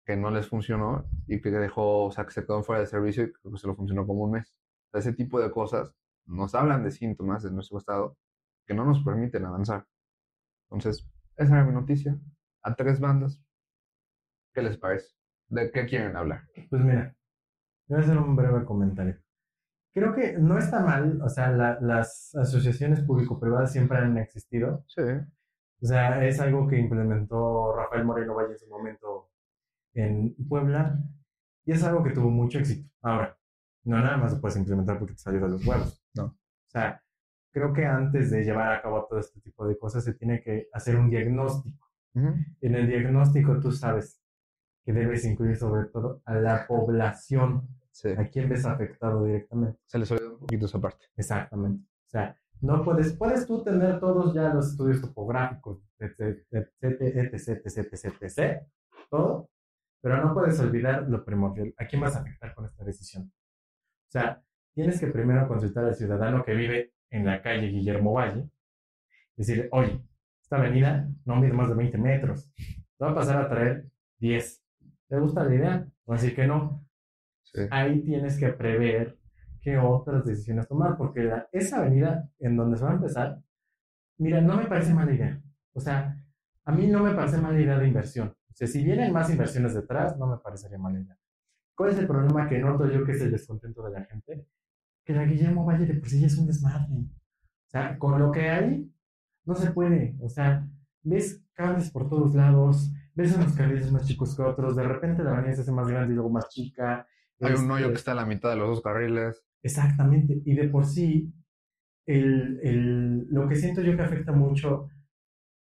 Que 0.06 0.15
no 0.15 0.32
les 0.32 0.48
funcionó 0.48 1.06
y 1.28 1.41
que 1.41 1.52
dejó, 1.52 2.06
o 2.06 2.12
sea, 2.12 2.26
que 2.26 2.32
se 2.32 2.46
quedó 2.46 2.63
fuera 2.63 2.82
de 2.82 2.88
servicio 2.88 3.24
y 3.26 3.34
que 3.34 3.58
se 3.58 3.68
lo 3.68 3.76
funcionó 3.76 4.08
como 4.08 4.24
un 4.24 4.32
mes. 4.32 4.58
ese 4.94 5.12
tipo 5.13 5.41
de 5.41 5.52
cosas 5.52 5.94
nos 6.26 6.56
hablan 6.56 6.84
de 6.84 6.91
síntomas 6.91 7.44
de 7.44 7.52
nuestro 7.52 7.78
estado 7.78 8.18
que 8.65 8.74
no 8.74 8.86
nos 8.86 9.04
permiten 9.04 9.46
avanzar. 9.46 9.86
Entonces, 10.70 11.08
esa 11.36 11.56
era 11.56 11.65
mi 11.65 11.74
noticia. 11.74 12.18
A 12.63 12.76
tres 12.76 13.00
bandas. 13.00 13.44
¿Qué 14.56 14.62
les 14.62 14.78
parece? 14.78 15.10
¿De 15.50 15.70
qué 15.70 15.86
quieren 15.86 16.15
hablar? 16.15 16.44
Pues 16.70 16.82
mira, 16.82 17.13
voy 17.88 18.00
a 18.00 18.02
hacer 18.02 18.18
un 18.18 18.38
breve 18.38 18.63
comentario. 18.63 19.18
Creo 19.94 20.15
que 20.15 20.38
no 20.38 20.58
está 20.58 20.80
mal, 20.80 21.22
o 21.22 21.28
sea, 21.28 21.52
las 21.52 22.34
asociaciones 22.36 23.02
público-privadas 23.02 23.74
siempre 23.74 23.98
han 23.98 24.18
existido. 24.18 24.86
Sí. 24.88 25.02
O 25.82 25.86
sea, 25.86 26.26
es 26.26 26.39
algo 26.39 26.68
que 26.70 26.78
implementó 26.78 27.76
Rafael 27.76 28.06
Moreno 28.06 28.34
Valle 28.34 28.54
en 28.54 28.60
su 28.60 28.68
momento 28.70 29.30
en 29.94 30.34
Puebla 30.48 31.00
y 31.65 31.74
es 31.74 31.84
algo 31.84 32.02
que 32.02 32.12
tuvo 32.12 32.30
mucho 32.30 32.60
éxito. 32.60 32.89
Ahora, 33.02 33.38
no 33.84 33.98
nada 33.98 34.15
más 34.15 34.34
lo 34.34 34.39
puedes 34.39 34.56
implementar 34.56 34.98
porque 34.98 35.15
te 35.15 35.20
salió 35.20 35.41
de 35.41 35.50
los 35.50 35.68
huevos. 35.68 36.02
No. 36.15 36.26
O 36.26 36.70
sea, 36.70 37.04
creo 37.52 37.74
que 37.74 37.86
antes 37.86 38.32
de 38.32 38.44
llevar 38.44 38.72
a 38.72 38.82
cabo 38.82 39.06
todo 39.10 39.20
este 39.20 39.41
tipo 39.41 39.68
de 39.68 39.78
cosas 39.78 40.06
se 40.06 40.13
tiene 40.13 40.41
que 40.41 40.70
hacer 40.72 40.96
un 40.96 41.10
diagnóstico. 41.10 41.86
En 42.13 42.76
el 42.76 42.88
diagnóstico 42.88 43.60
tú 43.60 43.74
sabes 43.74 44.25
que 44.86 44.93
debes 44.93 45.26
incluir 45.26 45.58
sobre 45.58 45.86
todo 45.86 46.21
a 46.26 46.36
la 46.36 46.67
población, 46.67 47.67
a 48.17 48.26
quien 48.26 48.50
ves 48.50 48.65
afectado 48.65 49.26
directamente. 49.26 49.80
Se 49.88 49.98
les 49.98 50.12
olvidó 50.12 50.34
un 50.34 50.39
poquito 50.39 50.65
esa 50.67 50.80
parte. 50.80 51.08
Exactamente. 51.17 51.84
O 51.84 52.10
sea, 52.10 52.38
no 52.62 52.84
puedes, 52.84 53.13
puedes 53.13 53.48
tú 53.48 53.63
tener 53.63 54.00
todos 54.00 54.34
ya 54.34 54.54
los 54.54 54.71
estudios 54.71 55.02
topográficos, 55.02 55.82
etc, 56.00 56.45
etc, 56.52 57.62
etc, 57.65 57.93
etc, 58.21 58.62
todo, 59.10 59.50
pero 60.02 60.24
no 60.24 60.34
puedes 60.34 60.60
olvidar 60.60 61.08
lo 61.10 61.26
primordial. 61.26 61.74
¿A 61.78 61.86
quién 61.86 62.02
vas 62.02 62.15
a 62.15 62.19
afectar 62.19 62.54
con 62.54 62.65
esta 62.65 62.84
decisión? 62.84 63.24
O 63.24 64.12
sea, 64.12 64.43
tienes 64.74 65.00
que 65.00 65.08
primero 65.08 65.48
consultar 65.48 65.86
al 65.86 65.95
ciudadano 65.95 66.43
que 66.45 66.54
vive 66.54 66.93
en 67.10 67.26
la 67.26 67.41
calle 67.41 67.67
Guillermo 67.67 68.13
Valle, 68.13 68.50
decirle, 69.36 69.67
oye, 69.71 70.02
esta 70.41 70.58
avenida 70.58 71.10
no 71.26 71.38
mide 71.38 71.54
más 71.54 71.69
de 71.69 71.76
20 71.76 71.98
metros, 71.98 72.52
te 72.56 73.04
va 73.04 73.12
a 73.12 73.15
pasar 73.15 73.41
a 73.41 73.50
traer 73.50 73.89
10. 74.19 74.64
¿Te 75.15 75.21
gusta 75.21 75.45
la 75.45 75.56
idea? 75.56 75.88
Así 76.08 76.36
que 76.36 76.45
no. 76.45 76.86
Ahí 77.71 78.04
tienes 78.04 78.38
que 78.38 78.49
prever 78.49 79.17
qué 79.62 79.78
otras 79.78 80.25
decisiones 80.25 80.67
tomar, 80.67 80.97
porque 80.97 81.32
esa 81.54 81.78
avenida 81.78 82.30
en 82.38 82.58
donde 82.58 82.78
se 82.78 82.84
va 82.84 82.91
a 82.91 82.95
empezar, 82.95 83.41
mira, 84.17 84.41
no 84.41 84.58
me 84.58 84.65
parece 84.65 84.93
mala 84.93 85.13
idea. 85.13 85.41
O 85.71 85.80
sea, 85.80 86.21
a 86.65 86.71
mí 86.73 86.88
no 86.88 87.01
me 87.01 87.15
parece 87.15 87.38
mala 87.38 87.62
idea 87.62 87.80
de 87.80 87.88
inversión. 87.88 88.28
O 88.28 88.54
sea, 88.54 88.67
si 88.67 88.84
vienen 88.84 89.13
más 89.13 89.30
inversiones 89.30 89.73
detrás, 89.73 90.17
no 90.17 90.28
me 90.28 90.36
parecería 90.36 90.78
mala 90.78 90.99
idea. 90.99 91.17
¿Cuál 91.75 91.91
es 91.91 91.97
el 91.97 92.08
problema 92.08 92.49
que 92.49 92.60
noto 92.60 92.91
yo 92.91 93.06
que 93.06 93.13
es 93.13 93.21
el 93.21 93.32
descontento 93.32 93.84
de 93.84 93.91
la 93.91 94.04
gente? 94.04 94.45
que 95.06 95.13
la 95.13 95.23
Guillermo 95.23 95.63
Valle 95.63 95.86
de 95.86 95.93
por 95.93 96.10
sí 96.10 96.25
es 96.25 96.38
un 96.38 96.47
desmadre. 96.47 96.93
O 96.93 97.69
sea, 97.69 97.97
con 97.97 98.19
lo 98.19 98.34
que 98.34 98.49
hay, 98.49 98.91
no 99.45 99.56
se 99.56 99.71
puede. 99.71 100.17
O 100.19 100.28
sea, 100.28 100.67
ves 101.04 101.41
cables 101.54 101.89
por 101.89 102.10
todos 102.10 102.36
lados, 102.36 102.91
ves 103.15 103.36
unos 103.36 103.54
carriles 103.54 103.91
más 103.91 104.06
chicos 104.06 104.36
que 104.36 104.43
otros, 104.43 104.75
de 104.75 104.84
repente 104.84 105.23
la 105.23 105.32
avenida 105.32 105.56
se 105.56 105.62
hace 105.62 105.71
más 105.71 105.88
grande 105.88 106.13
y 106.13 106.15
luego 106.15 106.30
más 106.30 106.49
chica. 106.49 107.08
Hay 107.41 107.54
un 107.54 107.71
hoyo 107.71 107.88
que 107.88 107.93
este 107.93 107.99
está 107.99 108.12
a 108.12 108.15
la 108.15 108.25
mitad 108.25 108.49
de 108.49 108.58
los 108.58 108.67
dos 108.67 108.82
carriles. 108.82 109.43
Exactamente. 109.63 110.41
Y 110.45 110.56
de 110.56 110.67
por 110.67 110.86
sí, 110.86 111.34
el, 112.06 112.60
el, 112.62 113.28
lo 113.30 113.47
que 113.47 113.56
siento 113.56 113.82
yo 113.82 113.95
que 113.95 114.04
afecta 114.04 114.32
mucho 114.32 114.89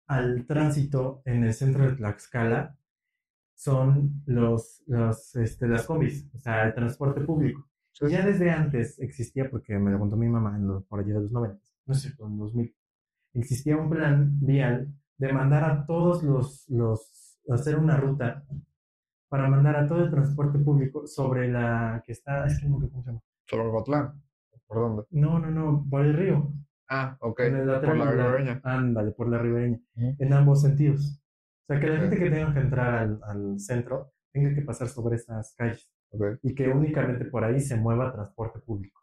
al 0.08 0.46
tránsito 0.46 1.22
en 1.24 1.44
el 1.44 1.54
centro 1.54 1.84
de 1.84 1.96
Tlaxcala 1.96 2.76
son 3.54 4.22
los, 4.26 4.82
los, 4.86 5.34
este, 5.36 5.66
las 5.66 5.86
combis, 5.86 6.28
o 6.34 6.38
sea, 6.38 6.66
el 6.66 6.74
transporte 6.74 7.22
público. 7.22 7.68
Ya 8.02 8.24
desde 8.24 8.50
antes 8.50 8.98
existía, 8.98 9.48
porque 9.50 9.78
me 9.78 9.90
lo 9.90 9.98
contó 9.98 10.16
mi 10.16 10.28
mamá 10.28 10.56
en 10.56 10.82
por 10.82 11.00
allí 11.00 11.12
de 11.12 11.20
los 11.20 11.32
90, 11.32 11.58
no 11.86 11.94
sé, 11.94 12.12
en 12.18 12.36
2000, 12.36 12.76
existía 13.32 13.76
un 13.76 13.88
plan 13.88 14.38
vial 14.40 14.92
de 15.16 15.32
mandar 15.32 15.64
a 15.64 15.86
todos 15.86 16.22
los, 16.22 16.68
los, 16.68 17.25
hacer 17.50 17.78
una 17.78 17.96
ruta 17.96 18.44
para 19.28 19.48
mandar 19.48 19.76
a 19.76 19.86
todo 19.86 20.04
el 20.04 20.10
transporte 20.10 20.58
público 20.58 21.06
sobre 21.06 21.48
la 21.48 22.02
que 22.04 22.12
está, 22.12 22.46
es 22.46 22.60
que 22.60 22.68
no 22.68 22.76
cómo 22.76 23.02
se 23.02 23.10
llama. 23.10 23.22
¿Sobre 23.46 23.68
Gotlán? 23.68 24.22
¿Por 24.66 24.78
dónde? 24.78 25.02
No, 25.10 25.38
no, 25.38 25.50
no, 25.50 25.86
por 25.88 26.04
el 26.04 26.14
río. 26.14 26.52
Ah, 26.88 27.16
ok. 27.20 27.40
por 27.84 27.96
la 27.96 28.10
ribereña. 28.10 28.60
Ándale, 28.64 29.12
por 29.12 29.28
la 29.28 29.38
ribereña. 29.38 29.80
En 29.96 30.32
ambos 30.32 30.62
sentidos. 30.62 31.20
O 31.62 31.66
sea, 31.66 31.80
que 31.80 31.86
la 31.88 31.98
gente 31.98 32.16
que 32.16 32.30
tenga 32.30 32.54
que 32.54 32.60
entrar 32.60 32.94
al, 32.94 33.20
al 33.24 33.60
centro 33.60 34.12
tenga 34.32 34.54
que 34.54 34.62
pasar 34.62 34.88
sobre 34.88 35.16
esas 35.16 35.54
calles 35.56 35.90
y 36.42 36.54
que 36.54 36.68
únicamente 36.68 37.24
por 37.24 37.44
ahí 37.44 37.60
se 37.60 37.76
mueva 37.76 38.12
transporte 38.12 38.60
público. 38.60 39.02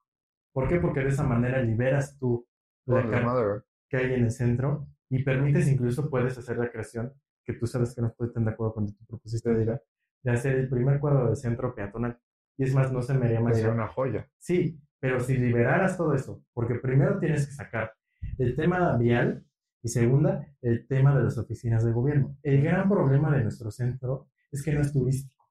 ¿Por 0.54 0.68
qué? 0.68 0.80
Porque 0.80 1.02
de 1.02 1.10
esa 1.10 1.24
manera 1.24 1.62
liberas 1.62 2.18
tú 2.18 2.48
la 2.86 3.10
carga 3.10 3.64
que 3.90 3.98
hay 3.98 4.14
en 4.14 4.24
el 4.26 4.32
centro 4.32 4.88
y 5.10 5.24
permites 5.24 5.68
incluso 5.68 6.10
puedes 6.10 6.38
hacer 6.38 6.58
la 6.58 6.70
creación 6.70 7.14
que 7.44 7.54
tú 7.54 7.68
sabes 7.68 7.94
que 7.96 8.02
no 8.02 8.14
puede 8.14 8.30
estar 8.30 8.44
de 8.44 8.52
acuerdo 8.52 8.74
con 8.74 8.94
tu 8.94 9.06
propusiste 9.06 9.54
de 9.54 9.80
de 10.24 10.32
hacer 10.32 10.56
el 10.56 10.70
primer 10.70 11.00
cuadro 11.00 11.28
del 11.28 11.36
centro 11.36 11.76
peatonal. 11.76 12.18
Y 12.58 12.64
es 12.64 12.74
más, 12.74 12.92
no 12.92 13.02
se 13.02 13.14
me 13.14 13.26
haría 13.26 13.42
más. 13.42 13.62
una 13.64 13.88
joya. 13.88 14.30
Sí, 14.38 14.80
pero 15.00 15.20
si 15.20 15.38
liberaras 15.38 15.98
todo 15.98 16.14
eso, 16.14 16.44
porque 16.54 16.76
primero 16.76 17.20
tienes 17.20 17.46
que 17.46 17.54
sacar 17.54 17.94
el 18.38 18.56
tema 18.56 18.96
vial 18.98 19.46
y 19.82 19.90
segunda, 19.90 20.48
el 20.62 20.88
tema 20.88 21.16
de 21.18 21.26
las 21.26 21.38
oficinas 21.38 21.84
de 21.84 21.92
gobierno. 21.92 22.38
El 22.42 22.62
gran 22.64 22.88
problema 22.88 23.36
de 23.36 23.44
nuestro 23.44 23.70
centro 23.70 24.30
es 24.52 24.64
que 24.64 24.72
no 24.72 24.82
es 24.82 24.94
turístico. 24.94 25.44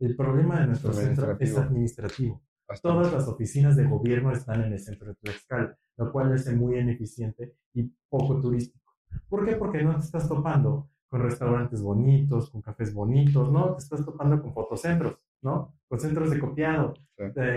El 0.00 0.16
problema 0.16 0.60
de 0.60 0.68
nuestro 0.68 0.92
centro 0.92 1.36
es 1.38 1.56
administrativo. 1.56 2.42
Todas 2.82 3.12
las 3.12 3.28
oficinas 3.28 3.76
de 3.76 3.84
gobierno 3.84 4.32
están 4.32 4.62
en 4.62 4.72
el 4.72 4.80
centro 4.80 5.08
de 5.08 5.14
Tlaxcala, 5.16 5.76
lo 5.98 6.10
cual 6.10 6.32
es 6.34 6.50
muy 6.54 6.78
ineficiente 6.78 7.56
y 7.74 7.82
poco 8.08 8.40
turístico. 8.40 8.90
¿Por 9.28 9.44
qué? 9.44 9.56
Porque 9.56 9.82
no 9.82 9.98
te 9.98 10.06
estás 10.06 10.28
topando 10.28 10.90
con 11.14 11.22
restaurantes 11.22 11.80
bonitos, 11.80 12.50
con 12.50 12.60
cafés 12.60 12.92
bonitos, 12.92 13.52
¿no? 13.52 13.76
Te 13.76 13.84
estás 13.84 14.04
topando 14.04 14.42
con 14.42 14.52
fotocentros, 14.52 15.16
¿no? 15.42 15.72
Con 15.86 16.00
centros 16.00 16.28
de 16.28 16.40
copiado, 16.40 16.94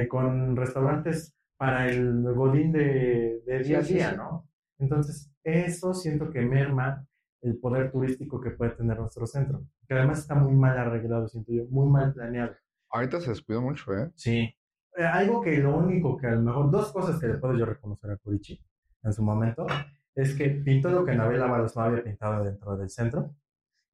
con 0.10 0.56
restaurantes 0.56 1.36
para 1.58 1.90
el 1.90 2.22
godín 2.36 2.72
de, 2.72 3.42
día 3.66 3.80
a 3.80 3.82
día, 3.82 4.12
¿no? 4.12 4.48
Entonces, 4.78 5.34
eso 5.44 5.96
siento 5.96 6.30
que 6.30 6.42
merma 6.42 7.08
el 7.42 7.58
poder 7.58 7.92
turístico 7.92 8.40
que 8.40 8.52
puede 8.52 8.76
tener 8.76 9.00
nuestro 9.00 9.26
centro, 9.26 9.66
que 9.88 9.96
además 9.96 10.20
está 10.20 10.36
muy 10.36 10.54
mal 10.54 10.78
arreglado, 10.78 11.28
siento 11.28 11.52
yo, 11.52 11.66
muy 11.72 11.90
mal 11.90 12.14
planeado. 12.14 12.54
Ahorita 12.92 13.20
se 13.20 13.32
descuidó 13.32 13.64
mucho, 13.64 13.92
¿eh? 13.92 14.12
Sí. 14.14 14.56
Eh, 14.96 15.04
algo 15.04 15.42
que 15.42 15.58
lo 15.58 15.76
único 15.76 16.16
que 16.16 16.28
a 16.28 16.36
lo 16.36 16.44
mejor, 16.44 16.70
dos 16.70 16.92
cosas 16.92 17.20
que 17.20 17.26
le 17.26 17.40
puedo 17.40 17.58
yo 17.58 17.66
reconocer 17.66 18.12
a 18.12 18.18
Curichi 18.18 18.64
en 19.02 19.14
su 19.14 19.24
momento, 19.24 19.66
es 20.14 20.36
que 20.36 20.48
pintó 20.50 20.92
lo 20.92 21.04
que 21.04 21.14
Anabel 21.14 21.42
Ábalos 21.42 21.76
no 21.76 21.82
había 21.82 22.04
pintado 22.04 22.44
dentro 22.44 22.78
del 22.78 22.92
centro, 22.92 23.34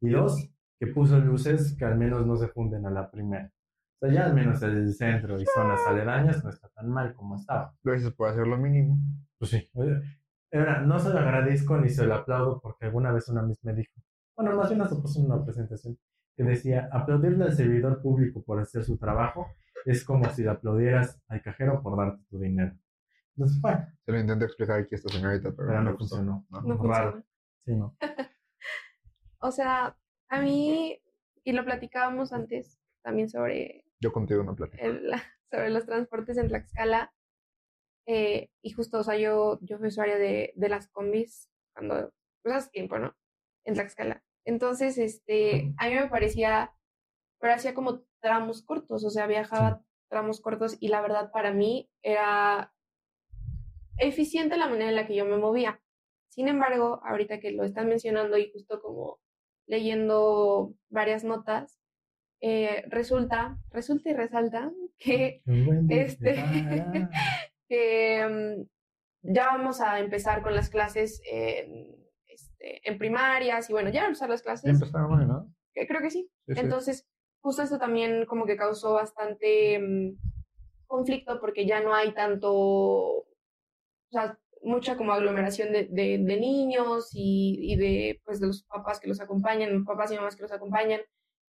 y 0.04 0.12
dos, 0.12 0.50
que 0.80 0.88
puso 0.88 1.18
luces 1.20 1.76
que 1.78 1.86
al 1.86 1.98
menos 1.98 2.26
no 2.26 2.36
se 2.36 2.48
funden 2.48 2.86
a 2.86 2.92
la 2.92 3.10
primera. 3.10 3.52
O 4.02 4.06
sea, 4.06 4.14
ya 4.14 4.26
al 4.26 4.34
menos 4.34 4.62
el 4.64 4.94
centro 4.94 5.40
y 5.40 5.46
zonas 5.46 5.80
aledañas 5.88 6.44
no 6.44 6.50
está 6.50 6.68
tan 6.70 6.90
mal 6.90 7.14
como 7.14 7.36
estaba. 7.36 7.74
Gracias 7.84 8.12
por 8.14 8.30
hacer 8.30 8.46
lo 8.48 8.58
mínimo. 8.58 8.98
Pues 9.40 9.52
sí. 9.52 9.70
Ahora, 10.52 10.82
no 10.82 11.00
se 11.00 11.10
lo 11.10 11.20
agradezco 11.20 11.78
ni 11.78 11.90
se 11.90 12.06
lo 12.06 12.16
aplaudo 12.16 12.60
porque 12.62 12.86
alguna 12.86 13.12
vez 13.12 13.28
una 13.30 13.42
misma 13.42 13.72
me 13.72 13.80
dijo, 13.80 13.94
bueno, 14.36 14.56
más 14.56 14.70
bien 14.70 14.80
nos 14.80 14.94
puso 14.94 15.22
una 15.22 15.44
presentación 15.44 15.98
que 16.36 16.44
decía, 16.44 16.90
aplaudirle 16.92 17.46
al 17.46 17.54
servidor 17.54 18.02
público 18.02 18.44
por 18.44 18.60
hacer 18.60 18.84
su 18.84 18.98
trabajo 18.98 19.48
es 19.86 20.04
como 20.04 20.30
si 20.32 20.44
le 20.44 20.50
aplaudieras 20.50 21.22
al 21.28 21.42
cajero 21.42 21.82
por 21.82 21.98
darte 21.98 22.24
tu 22.30 22.40
dinero. 22.40 22.76
Entonces, 23.36 23.62
bueno, 23.62 23.88
Se 24.06 24.12
lo 24.12 24.20
intenté 24.20 24.46
explicar 24.46 24.80
aquí 24.80 24.96
a 24.96 24.98
esta 24.98 25.10
señorita, 25.10 25.52
pero, 25.56 25.68
pero 25.70 25.82
no 25.82 25.92
no 25.92 25.98
funcionó. 25.98 26.46
No. 26.50 26.62
No 26.62 26.84
Raro. 26.84 27.12
funciona. 27.14 27.26
Sí, 27.66 27.76
no. 27.76 27.96
O 29.46 29.52
sea, 29.52 29.98
a 30.30 30.42
mí, 30.42 31.00
y 31.44 31.52
lo 31.52 31.66
platicábamos 31.66 32.32
antes 32.32 32.80
también 33.04 33.28
sobre, 33.30 33.84
Yo 34.00 34.14
contigo 34.14 34.42
no 34.44 34.56
platico. 34.56 34.82
el- 34.84 35.12
sobre 35.52 35.70
los 35.70 35.86
transportes 35.86 36.38
en 36.38 36.48
Tlaxcala. 36.48 37.14
eh, 38.08 38.50
y 38.62 38.72
justo, 38.72 39.00
o 39.00 39.04
sea, 39.04 39.18
yo, 39.18 39.60
yo 39.62 39.78
fui 39.78 39.88
usuaria 39.88 40.18
de, 40.18 40.54
de 40.56 40.70
las 40.70 40.88
combis 40.90 41.50
cuando, 41.74 42.14
pues 42.42 42.56
hace 42.56 42.70
tiempo, 42.72 42.98
¿no? 43.00 43.16
En 43.66 43.74
Tlaxcala. 43.76 44.24
Entonces, 44.46 44.98
este, 44.98 45.74
a 45.78 45.88
mí 45.90 45.96
me 45.96 46.08
parecía, 46.10 46.74
pero 47.40 47.54
hacía 47.54 47.74
como 47.74 48.02
tramos 48.22 48.62
cortos, 48.64 49.04
o 49.04 49.10
sea, 49.10 49.28
viajaba 49.28 49.84
tramos 50.10 50.40
cortos 50.42 50.78
y 50.80 50.88
la 50.90 51.02
verdad 51.02 51.32
para 51.32 51.52
mí 51.54 51.90
era 52.02 52.74
eficiente 53.98 54.58
la 54.58 54.68
manera 54.68 54.90
en 54.90 54.96
la 54.96 55.08
que 55.08 55.16
yo 55.16 55.26
me 55.26 55.38
movía. 55.38 55.82
Sin 56.30 56.48
embargo, 56.48 57.02
ahorita 57.04 57.40
que 57.40 57.52
lo 57.52 57.64
están 57.64 57.88
mencionando 57.88 58.38
y 58.38 58.52
justo 58.52 58.82
como 58.82 59.20
leyendo 59.68 60.74
varias 60.90 61.24
notas, 61.24 61.80
eh, 62.42 62.84
resulta, 62.90 63.58
resulta 63.72 64.10
y 64.10 64.14
resalta 64.14 64.72
que, 65.00 65.42
buen 65.46 65.88
día 65.88 66.02
Este- 66.04 66.36
que 67.70 68.28
mm, 68.28 69.32
ya 69.34 69.46
vamos 69.48 69.80
a 69.82 70.00
empezar 70.00 70.42
con 70.44 70.54
las 70.54 70.70
clases 70.70 71.22
en, 71.26 71.96
este, 72.28 72.88
en 72.90 72.98
primarias 72.98 73.70
y 73.70 73.74
bueno, 73.74 73.90
ya 73.90 74.02
van 74.02 74.06
a 74.06 74.08
empezar 74.10 74.30
las 74.30 74.42
Ya 74.42 74.46
clases. 74.46 74.70
empezaron 74.82 75.14
hoy, 75.20 75.26
¿no? 75.26 75.54
que 75.74 75.88
creo 75.88 76.02
que 76.02 76.12
sí. 76.12 76.30
Sí, 76.46 76.54
sí. 76.54 76.60
Entonces, 76.60 77.08
justo 77.42 77.64
esto 77.64 77.80
también 77.80 78.26
como 78.28 78.46
que 78.46 78.56
causó 78.58 78.94
bastante 78.94 79.80
mm, 79.80 80.18
conflicto 80.86 81.40
porque 81.40 81.66
ya 81.66 81.80
no 81.82 81.96
hay 81.96 82.14
tanto, 82.14 82.52
o 82.54 83.26
sea, 84.12 84.38
mucha 84.64 84.98
como 84.98 85.14
aglomeración 85.14 85.72
de, 85.74 85.86
de- 85.86 86.18
de 86.20 86.40
niños 86.40 87.10
y, 87.14 87.58
y 87.74 87.76
de, 87.78 88.22
pues, 88.26 88.40
de 88.40 88.48
los 88.48 88.64
papás 88.64 89.00
que 89.00 89.08
los 89.10 89.22
acompañan, 89.22 89.86
papás 89.86 90.12
y 90.12 90.16
mamás 90.16 90.36
que 90.36 90.44
los 90.44 90.52
acompañan. 90.52 91.02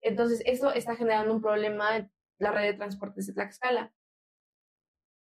Entonces, 0.01 0.41
esto 0.45 0.73
está 0.73 0.95
generando 0.95 1.33
un 1.33 1.41
problema 1.41 1.97
en 1.97 2.11
la 2.39 2.51
red 2.51 2.63
de 2.71 2.73
transportes 2.73 3.27
de 3.27 3.33
Tlaxcala. 3.33 3.93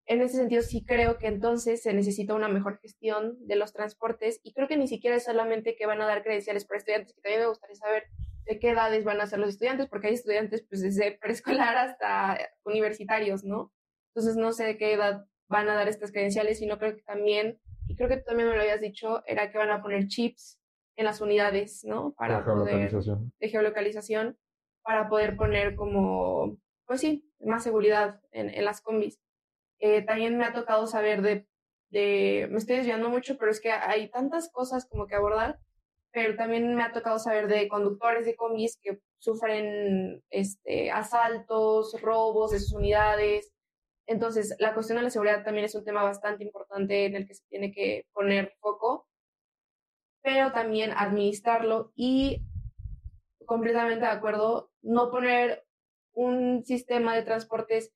En 0.06 0.20
ese 0.20 0.36
sentido, 0.36 0.62
sí 0.62 0.84
creo 0.84 1.16
que 1.18 1.28
entonces 1.28 1.82
se 1.82 1.92
necesita 1.94 2.34
una 2.34 2.48
mejor 2.48 2.78
gestión 2.80 3.36
de 3.46 3.56
los 3.56 3.72
transportes 3.72 4.40
y 4.42 4.52
creo 4.52 4.66
que 4.68 4.76
ni 4.76 4.88
siquiera 4.88 5.16
es 5.16 5.24
solamente 5.24 5.76
que 5.76 5.86
van 5.86 6.00
a 6.02 6.06
dar 6.06 6.22
credenciales 6.24 6.64
para 6.64 6.78
estudiantes, 6.78 7.14
que 7.14 7.20
también 7.22 7.42
me 7.42 7.48
gustaría 7.48 7.76
saber 7.76 8.04
de 8.44 8.58
qué 8.58 8.70
edades 8.70 9.04
van 9.04 9.20
a 9.20 9.26
ser 9.26 9.38
los 9.38 9.50
estudiantes, 9.50 9.86
porque 9.88 10.08
hay 10.08 10.14
estudiantes 10.14 10.64
pues 10.68 10.82
desde 10.82 11.12
preescolar 11.20 11.76
hasta 11.76 12.38
universitarios, 12.64 13.44
¿no? 13.44 13.72
Entonces 14.14 14.36
no 14.36 14.52
sé 14.52 14.64
de 14.64 14.76
qué 14.76 14.92
edad 14.92 15.24
van 15.48 15.68
a 15.68 15.74
dar 15.74 15.88
estas 15.88 16.10
credenciales 16.10 16.60
y 16.60 16.66
no 16.66 16.78
creo 16.78 16.96
que 16.96 17.02
también, 17.02 17.60
y 17.86 17.96
creo 17.96 18.08
que 18.08 18.18
tú 18.18 18.24
también 18.24 18.48
me 18.48 18.54
lo 18.54 18.62
habías 18.62 18.80
dicho, 18.80 19.22
era 19.26 19.50
que 19.50 19.58
van 19.58 19.70
a 19.70 19.82
poner 19.82 20.06
chips 20.06 20.58
en 20.96 21.04
las 21.04 21.20
unidades, 21.20 21.84
¿no? 21.84 22.14
Para 22.16 22.44
poder, 22.44 22.90
geolocalización. 22.90 23.32
de 23.38 23.48
geolocalización, 23.48 24.38
para 24.82 25.08
poder 25.08 25.36
poner 25.36 25.74
como, 25.74 26.58
pues 26.86 27.00
sí, 27.00 27.30
más 27.40 27.62
seguridad 27.62 28.20
en, 28.30 28.50
en 28.50 28.64
las 28.64 28.80
combis. 28.80 29.20
Eh, 29.78 30.02
también 30.02 30.36
me 30.38 30.44
ha 30.44 30.52
tocado 30.52 30.86
saber 30.86 31.22
de, 31.22 31.46
de, 31.90 32.48
me 32.50 32.58
estoy 32.58 32.76
desviando 32.76 33.08
mucho, 33.08 33.36
pero 33.36 33.50
es 33.50 33.60
que 33.60 33.70
hay 33.70 34.10
tantas 34.10 34.50
cosas 34.50 34.86
como 34.88 35.06
que 35.06 35.14
abordar, 35.14 35.58
pero 36.12 36.36
también 36.36 36.74
me 36.74 36.82
ha 36.82 36.92
tocado 36.92 37.18
saber 37.18 37.48
de 37.48 37.68
conductores 37.68 38.26
de 38.26 38.36
combis 38.36 38.78
que 38.80 39.00
sufren 39.18 40.22
este, 40.30 40.90
asaltos, 40.90 42.00
robos 42.00 42.50
de 42.50 42.60
sus 42.60 42.72
unidades. 42.72 43.51
Entonces, 44.12 44.54
la 44.58 44.74
cuestión 44.74 44.98
de 44.98 45.04
la 45.04 45.10
seguridad 45.10 45.42
también 45.42 45.64
es 45.64 45.74
un 45.74 45.84
tema 45.84 46.02
bastante 46.02 46.44
importante 46.44 47.06
en 47.06 47.16
el 47.16 47.26
que 47.26 47.34
se 47.34 47.44
tiene 47.48 47.72
que 47.72 48.04
poner 48.12 48.52
foco, 48.60 49.08
pero 50.22 50.52
también 50.52 50.92
administrarlo 50.94 51.92
y 51.94 52.42
completamente 53.46 54.04
de 54.04 54.10
acuerdo, 54.10 54.70
no 54.82 55.10
poner 55.10 55.64
un 56.12 56.62
sistema 56.64 57.16
de 57.16 57.22
transportes 57.22 57.90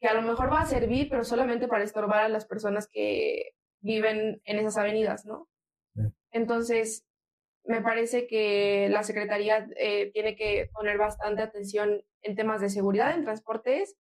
que 0.00 0.08
a 0.08 0.14
lo 0.14 0.22
mejor 0.22 0.50
va 0.50 0.60
a 0.60 0.66
servir, 0.66 1.10
pero 1.10 1.22
solamente 1.22 1.68
para 1.68 1.84
estorbar 1.84 2.20
a 2.24 2.28
las 2.30 2.46
personas 2.46 2.88
que 2.90 3.52
viven 3.80 4.40
en 4.44 4.58
esas 4.58 4.78
avenidas, 4.78 5.26
¿no? 5.26 5.48
Entonces, 6.30 7.04
me 7.64 7.82
parece 7.82 8.26
que 8.26 8.88
la 8.88 9.02
Secretaría 9.02 9.68
eh, 9.76 10.10
tiene 10.12 10.34
que 10.34 10.70
poner 10.72 10.96
bastante 10.96 11.42
atención 11.42 12.02
en 12.22 12.36
temas 12.36 12.62
de 12.62 12.70
seguridad 12.70 13.14
en 13.14 13.24
transportes, 13.24 13.96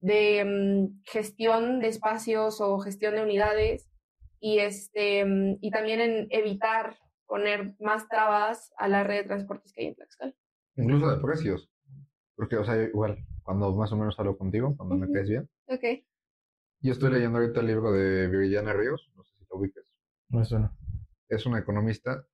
de 0.00 0.44
mm, 0.44 1.02
gestión 1.04 1.80
de 1.80 1.88
espacios 1.88 2.60
o 2.60 2.78
gestión 2.78 3.14
de 3.14 3.22
unidades 3.22 3.88
y, 4.40 4.58
este, 4.58 5.24
mm, 5.24 5.58
y 5.60 5.70
también 5.70 6.00
en 6.00 6.26
evitar 6.30 6.96
poner 7.26 7.74
más 7.80 8.08
trabas 8.08 8.72
a 8.78 8.88
la 8.88 9.02
red 9.04 9.22
de 9.22 9.28
transportes 9.28 9.72
que 9.72 9.82
hay 9.82 9.86
en 9.88 9.94
Tlaxcala. 9.96 10.34
Incluso 10.76 11.10
de 11.10 11.20
precios. 11.22 11.70
Porque, 12.36 12.56
o 12.56 12.64
sea, 12.64 12.80
igual, 12.82 13.18
cuando 13.42 13.74
más 13.74 13.90
o 13.92 13.96
menos 13.96 14.18
hablo 14.18 14.36
contigo, 14.36 14.76
cuando 14.76 14.96
me 14.96 15.10
caes 15.10 15.28
bien. 15.28 15.48
Ok. 15.68 16.04
Yo 16.80 16.92
estoy 16.92 17.10
leyendo 17.12 17.38
ahorita 17.38 17.60
el 17.60 17.66
libro 17.66 17.90
de 17.92 18.28
Viridiana 18.28 18.72
Ríos, 18.74 19.10
no 19.16 19.24
sé 19.24 19.34
si 19.38 19.46
lo 19.50 19.58
ubiques. 19.58 19.92
No 20.28 20.44
suena. 20.44 20.76
Es 21.28 21.46
una 21.46 21.58
economista. 21.58 22.26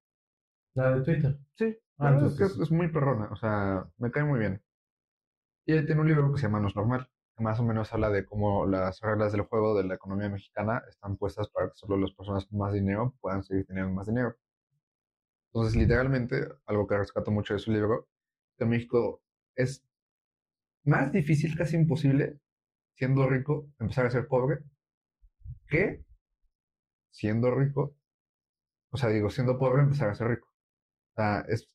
La 0.75 0.95
de 0.97 1.03
Twitter. 1.05 1.39
Sí, 1.55 1.79
Ah, 1.99 2.19
es 2.27 2.71
muy 2.73 2.89
perrona, 2.89 3.29
o 3.31 3.37
sea, 3.37 3.87
me 3.99 4.11
cae 4.11 4.25
muy 4.25 4.41
bien. 4.41 4.61
Y 5.67 5.73
ella 5.75 5.87
tiene 5.87 6.01
un 6.01 6.09
libro 6.09 6.33
que 6.33 6.39
se 6.41 6.47
llama 6.47 6.59
No 6.59 6.67
es 6.67 6.75
normal, 6.75 7.09
más 7.39 7.59
o 7.61 7.65
menos 7.65 7.93
habla 7.93 8.11
de 8.11 8.25
cómo 8.25 8.67
las 8.67 9.01
reglas 9.01 9.33
del 9.33 9.43
juego 9.43 9.77
de 9.77 9.85
la 9.85 9.95
economía 9.95 10.29
mexicana 10.29 10.83
están 10.89 11.17
puestas 11.17 11.49
para 11.49 11.69
que 11.69 11.75
solo 11.75 11.97
las 11.97 12.13
personas 12.13 12.47
con 12.47 12.59
más 12.59 12.73
dinero 12.73 13.15
puedan 13.21 13.43
seguir 13.43 13.67
teniendo 13.67 13.93
más 13.93 14.07
dinero. 14.07 14.37
Entonces, 15.53 15.77
literalmente, 15.77 16.49
algo 16.67 16.87
que 16.87 16.97
rescato 16.99 17.31
mucho 17.31 17.55
de 17.55 17.61
su 17.61 17.73
libro, 17.73 18.09
que 18.57 18.65
en 18.65 18.71
México 18.71 19.23
es 19.55 19.85
más 20.85 21.13
difícil, 21.13 21.57
casi 21.57 21.77
imposible, 21.77 22.39
siendo 22.95 23.29
rico, 23.29 23.69
empezar 23.79 24.07
a 24.07 24.11
ser 24.11 24.27
pobre, 24.29 24.61
que 25.69 26.05
siendo 27.11 27.51
rico, 27.55 27.95
o 28.91 28.97
sea, 28.97 29.09
digo, 29.11 29.31
siendo 29.31 29.59
pobre, 29.59 29.83
empezar 29.83 30.11
a 30.11 30.15
ser 30.15 30.29
rico. 30.29 30.49
Es 31.49 31.69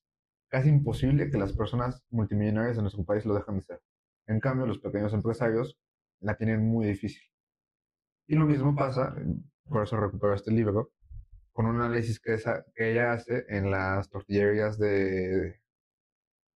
casi 0.50 0.70
imposible 0.70 1.30
que 1.30 1.38
las 1.38 1.54
personas 1.54 2.04
multimillonarias 2.10 2.76
de 2.78 2.82
nuestro 2.82 3.04
país 3.06 3.26
lo 3.26 3.36
dejen 3.36 3.56
de 3.56 3.62
ser. 3.62 3.82
En 4.28 4.40
cambio, 4.40 4.68
los 4.68 4.80
pequeños 4.80 5.14
empresarios 5.14 5.78
la 6.22 6.36
tienen 6.38 6.66
muy 6.68 6.86
difícil. 6.86 7.24
Y 8.28 8.36
lo 8.36 8.46
mismo 8.46 8.76
pasa, 8.76 9.16
por 9.66 9.84
eso 9.84 9.98
recupero 10.00 10.34
este 10.34 10.52
libro, 10.52 10.92
con 11.54 11.66
un 11.68 11.78
análisis 11.82 12.20
que, 12.20 12.36
esa- 12.36 12.66
que 12.76 12.92
ella 12.92 13.14
hace 13.14 13.46
en 13.50 13.72
las 13.72 14.10
tortillerías 14.10 14.78
de, 14.80 15.62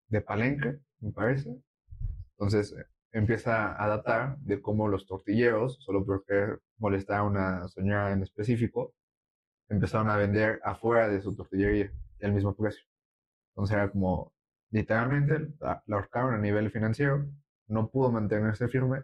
de 0.10 0.22
Palenque, 0.22 0.80
me 1.00 1.12
parece. 1.12 1.50
Entonces 2.34 2.74
eh, 2.74 2.86
empieza 3.14 3.82
a 3.84 3.88
datar 3.88 4.38
de 4.40 4.62
cómo 4.62 4.88
los 4.88 5.08
tortilleros, 5.08 5.78
solo 5.82 6.06
por 6.06 6.26
querer 6.26 6.62
molestar 6.80 7.20
a 7.20 7.24
una 7.24 7.68
señora 7.70 8.12
en 8.14 8.24
específico, 8.24 8.94
empezaron 9.70 10.10
a 10.10 10.18
vender 10.18 10.62
afuera 10.64 11.10
de 11.10 11.22
su 11.22 11.36
tortillería 11.36 11.92
al 12.22 12.34
mismo 12.34 12.56
precio. 12.56 12.84
Entonces 13.54 13.76
era 13.76 13.92
como, 13.92 14.34
literalmente, 14.72 15.50
la 15.60 15.84
ahorcaron 15.92 16.36
a 16.36 16.40
nivel 16.40 16.72
financiero, 16.72 17.28
no 17.72 17.90
pudo 17.90 18.12
mantenerse 18.12 18.68
firme. 18.68 19.04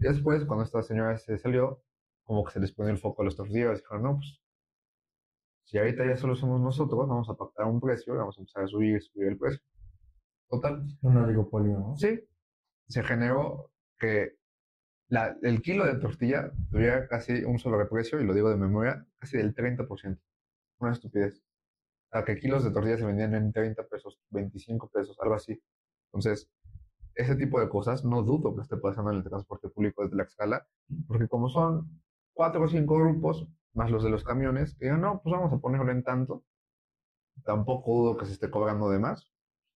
Y 0.00 0.04
después, 0.04 0.44
cuando 0.44 0.64
esta 0.64 0.82
señora 0.82 1.16
se 1.18 1.38
salió, 1.38 1.82
como 2.24 2.44
que 2.44 2.52
se 2.52 2.60
les 2.60 2.72
pone 2.72 2.90
el 2.90 2.98
foco 2.98 3.22
a 3.22 3.24
los 3.24 3.36
tortilleros. 3.36 3.78
Dijeron, 3.80 4.02
no, 4.02 4.16
pues, 4.16 4.40
si 5.64 5.78
ahorita 5.78 6.06
ya 6.06 6.16
solo 6.16 6.36
somos 6.36 6.60
nosotros, 6.60 7.08
vamos 7.08 7.28
a 7.28 7.34
pactar 7.34 7.66
un 7.66 7.80
precio 7.80 8.14
y 8.14 8.18
vamos 8.18 8.36
a 8.38 8.40
empezar 8.40 8.64
a 8.64 8.68
subir, 8.68 9.02
subir 9.02 9.28
el 9.28 9.38
precio. 9.38 9.60
Total, 10.48 10.86
Un 11.02 11.16
oligopolio, 11.16 11.78
¿no? 11.78 11.96
Sí, 11.96 12.20
se 12.88 13.02
generó 13.02 13.70
que 13.98 14.36
la- 15.08 15.36
el 15.42 15.60
kilo 15.62 15.84
de 15.86 15.96
tortilla 15.96 16.52
tuviera 16.70 17.08
casi 17.08 17.44
un 17.44 17.58
sobreprecio, 17.58 18.20
y 18.20 18.24
lo 18.24 18.34
digo 18.34 18.48
de 18.50 18.56
memoria, 18.56 19.06
casi 19.18 19.36
del 19.38 19.54
30%. 19.54 20.20
Una 20.78 20.92
estupidez. 20.92 21.42
O 22.08 22.12
sea, 22.12 22.24
que 22.24 22.38
kilos 22.38 22.64
de 22.64 22.70
tortilla 22.70 22.98
se 22.98 23.04
vendían 23.06 23.34
en 23.34 23.52
30 23.52 23.84
pesos, 23.86 24.20
25 24.30 24.88
pesos, 24.90 25.16
algo 25.20 25.34
así. 25.34 25.60
Entonces, 26.12 26.48
ese 27.16 27.34
tipo 27.34 27.58
de 27.58 27.68
cosas 27.68 28.04
no 28.04 28.22
dudo 28.22 28.54
que 28.54 28.60
esté 28.60 28.76
pasando 28.76 29.10
en 29.10 29.18
el 29.18 29.24
transporte 29.24 29.68
público 29.68 30.02
de 30.02 30.10
Tlaxcala, 30.10 30.66
porque 31.08 31.28
como 31.28 31.48
son 31.48 32.02
cuatro 32.34 32.62
o 32.62 32.68
cinco 32.68 32.98
grupos, 32.98 33.48
más 33.72 33.90
los 33.90 34.04
de 34.04 34.10
los 34.10 34.22
camiones, 34.22 34.74
que 34.74 34.84
digan, 34.84 35.00
no, 35.00 35.20
pues 35.22 35.32
vamos 35.32 35.52
a 35.52 35.58
ponerlo 35.58 35.90
en 35.90 36.02
tanto. 36.02 36.44
Tampoco 37.44 37.92
dudo 37.92 38.16
que 38.18 38.26
se 38.26 38.32
esté 38.32 38.50
cobrando 38.50 38.90
de 38.90 38.98
más. 38.98 39.30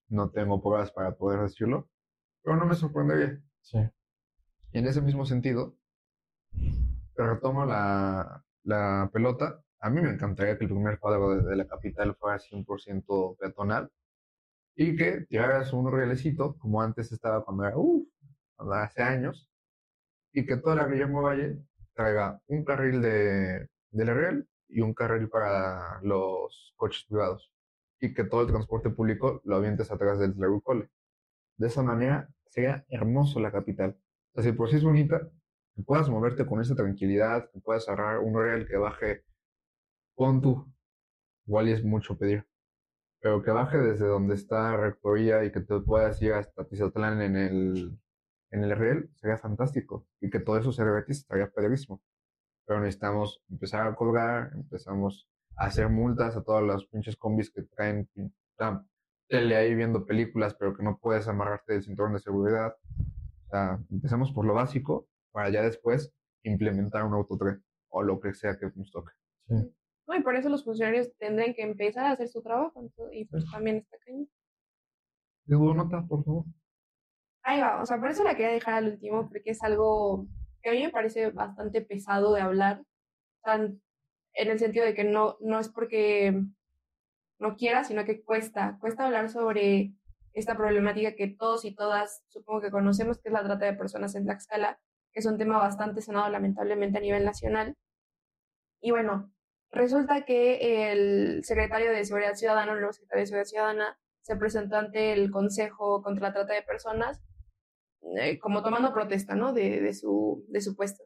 No 0.07 0.29
tengo 0.29 0.61
pruebas 0.61 0.91
para 0.91 1.15
poder 1.15 1.41
decirlo, 1.41 1.89
pero 2.43 2.57
no 2.57 2.65
me 2.65 2.75
sorprendería. 2.75 3.41
Sí. 3.61 3.79
Y 4.71 4.79
en 4.79 4.85
ese 4.85 5.01
mismo 5.01 5.25
sentido, 5.25 5.75
retomo 7.15 7.65
la, 7.65 8.43
la 8.63 9.09
pelota. 9.11 9.63
A 9.79 9.89
mí 9.89 9.99
me 9.99 10.11
encantaría 10.11 10.57
que 10.57 10.65
el 10.65 10.69
primer 10.69 10.99
cuadro 10.99 11.35
de, 11.35 11.49
de 11.49 11.55
la 11.55 11.65
capital 11.65 12.15
fuera 12.15 12.37
100% 12.37 13.37
peatonal 13.37 13.91
y 14.81 14.95
que 14.95 15.21
tiraras 15.29 15.73
un 15.73 15.91
rielecito, 15.91 16.57
como 16.57 16.81
antes 16.81 17.11
estaba 17.11 17.45
cuando 17.45 17.65
era, 17.65 17.77
uff, 17.77 18.07
hace 18.57 19.03
años, 19.03 19.47
y 20.33 20.43
que 20.43 20.57
toda 20.57 20.75
la 20.75 20.87
Guillermo 20.87 21.21
Valle 21.21 21.59
traiga 21.93 22.41
un 22.47 22.63
carril 22.63 22.99
de, 22.99 23.69
de 23.91 24.05
la 24.05 24.13
real 24.15 24.47
y 24.67 24.81
un 24.81 24.95
carril 24.95 25.29
para 25.29 26.01
los 26.01 26.73
coches 26.77 27.05
privados 27.07 27.51
y 27.99 28.11
que 28.15 28.23
todo 28.23 28.41
el 28.41 28.47
transporte 28.47 28.89
público 28.89 29.41
lo 29.45 29.57
avientes 29.57 29.91
atrás 29.91 30.17
del 30.17 30.33
Tlarucole. 30.33 30.89
De 31.57 31.67
esa 31.67 31.83
manera 31.83 32.27
sería 32.47 32.83
hermoso 32.89 33.39
la 33.39 33.51
capital. 33.51 33.95
O 34.33 34.41
sea, 34.41 34.51
si 34.51 34.57
por 34.57 34.67
sí 34.71 34.77
es 34.77 34.83
bonita, 34.83 35.29
que 35.75 35.83
puedas 35.83 36.09
moverte 36.09 36.43
con 36.47 36.59
esa 36.59 36.73
tranquilidad, 36.75 37.51
que 37.51 37.59
puedas 37.59 37.87
agarrar 37.87 38.17
un 38.17 38.33
real 38.33 38.67
que 38.67 38.77
baje, 38.77 39.23
pon 40.15 40.41
tú, 40.41 40.73
igual 41.45 41.67
es 41.67 41.83
mucho 41.83 42.17
pedir, 42.17 42.47
pero 43.21 43.43
que 43.43 43.51
baje 43.51 43.77
desde 43.77 44.07
donde 44.07 44.33
está 44.33 44.75
Rectoría 44.75 45.45
y 45.45 45.51
que 45.51 45.61
te 45.61 45.79
puedas 45.79 46.21
ir 46.21 46.33
hasta 46.33 46.65
Tizatlán 46.65 47.21
en 47.21 47.35
el, 47.35 47.99
en 48.49 48.63
el 48.63 48.75
real, 48.75 49.09
sería 49.15 49.37
fantástico. 49.37 50.07
Y 50.19 50.31
que 50.31 50.39
todo 50.39 50.57
eso 50.57 50.71
se 50.71 50.83
repetiese, 50.83 51.21
estaría 51.21 51.49
padrísimo. 51.49 52.01
Pero 52.65 52.79
necesitamos 52.79 53.41
empezar 53.49 53.87
a 53.87 53.95
cobrar, 53.95 54.51
empezamos 54.55 55.29
a 55.55 55.65
hacer 55.65 55.89
multas 55.89 56.35
a 56.35 56.43
todas 56.43 56.63
las 56.63 56.85
pinches 56.85 57.15
combis 57.15 57.51
que 57.51 57.61
traen 57.61 58.09
tele 59.27 59.55
ahí 59.55 59.75
viendo 59.75 60.05
películas, 60.05 60.55
pero 60.55 60.75
que 60.75 60.83
no 60.83 60.97
puedes 60.97 61.27
amarrarte 61.27 61.73
del 61.73 61.83
cinturón 61.83 62.13
de 62.13 62.19
seguridad. 62.19 62.75
O 63.45 63.49
sea, 63.49 63.79
empezamos 63.91 64.31
por 64.33 64.45
lo 64.45 64.55
básico 64.55 65.07
para 65.31 65.49
ya 65.51 65.61
después 65.61 66.11
implementar 66.43 67.03
un 67.03 67.13
autotren 67.13 67.63
o 67.89 68.01
lo 68.01 68.19
que 68.19 68.33
sea 68.33 68.57
que 68.57 68.71
nos 68.75 68.91
toque. 68.91 69.11
Sí. 69.47 69.75
No, 70.07 70.15
y 70.15 70.21
por 70.21 70.35
eso 70.35 70.49
los 70.49 70.63
funcionarios 70.63 71.15
tendrán 71.17 71.53
que 71.53 71.61
empezar 71.61 72.05
a 72.05 72.11
hacer 72.11 72.27
su 72.27 72.41
trabajo. 72.41 72.89
y 73.11 73.25
pues 73.25 73.45
también 73.51 73.77
está 73.77 73.97
cañón. 74.05 74.29
Digo, 75.45 75.73
nota, 75.73 76.05
por 76.07 76.23
favor. 76.23 76.45
Ahí 77.43 77.59
va, 77.59 77.81
o 77.81 77.85
sea, 77.85 77.99
por 77.99 78.09
eso 78.09 78.23
la 78.23 78.35
quería 78.35 78.51
dejar 78.51 78.75
al 78.75 78.91
último, 78.91 79.27
porque 79.29 79.51
es 79.51 79.63
algo 79.63 80.27
que 80.61 80.69
a 80.69 80.73
mí 80.73 80.83
me 80.83 80.91
parece 80.91 81.31
bastante 81.31 81.81
pesado 81.81 82.33
de 82.33 82.41
hablar. 82.41 82.83
Tan, 83.43 83.81
en 84.33 84.49
el 84.51 84.59
sentido 84.59 84.85
de 84.85 84.93
que 84.93 85.03
no, 85.03 85.37
no 85.41 85.59
es 85.59 85.69
porque 85.69 86.43
no 87.39 87.55
quiera, 87.55 87.83
sino 87.83 88.05
que 88.05 88.23
cuesta, 88.23 88.77
cuesta 88.79 89.05
hablar 89.05 89.29
sobre 89.29 89.93
esta 90.33 90.55
problemática 90.55 91.15
que 91.15 91.27
todos 91.27 91.65
y 91.65 91.75
todas 91.75 92.23
supongo 92.29 92.61
que 92.61 92.71
conocemos, 92.71 93.19
que 93.19 93.29
es 93.29 93.33
la 93.33 93.43
trata 93.43 93.65
de 93.65 93.73
personas 93.73 94.15
en 94.15 94.25
Tlaxcala, 94.25 94.79
que 95.11 95.19
es 95.19 95.25
un 95.25 95.37
tema 95.37 95.57
bastante 95.57 96.01
sonado 96.01 96.29
lamentablemente 96.29 96.99
a 96.99 97.01
nivel 97.01 97.25
nacional. 97.25 97.75
Y 98.79 98.91
bueno, 98.91 99.33
resulta 99.71 100.25
que 100.25 100.91
el 100.91 101.43
secretario 101.43 101.91
de 101.91 102.05
Seguridad 102.05 102.35
Ciudadana, 102.35 102.73
el 102.73 102.79
nuevo 102.79 102.93
secretario 102.93 103.21
de 103.21 103.25
Seguridad 103.27 103.49
Ciudadana, 103.49 103.99
se 104.21 104.35
presentó 104.35 104.77
ante 104.77 105.13
el 105.13 105.31
Consejo 105.31 106.01
contra 106.03 106.27
la 106.27 106.33
Trata 106.33 106.53
de 106.53 106.61
Personas 106.61 107.21
eh, 108.17 108.39
como 108.39 108.63
tomando 108.63 108.93
protesta, 108.93 109.35
¿no? 109.35 109.53
De, 109.53 109.79
de, 109.79 109.93
su, 109.93 110.45
de 110.49 110.61
su 110.61 110.75
puesto. 110.75 111.03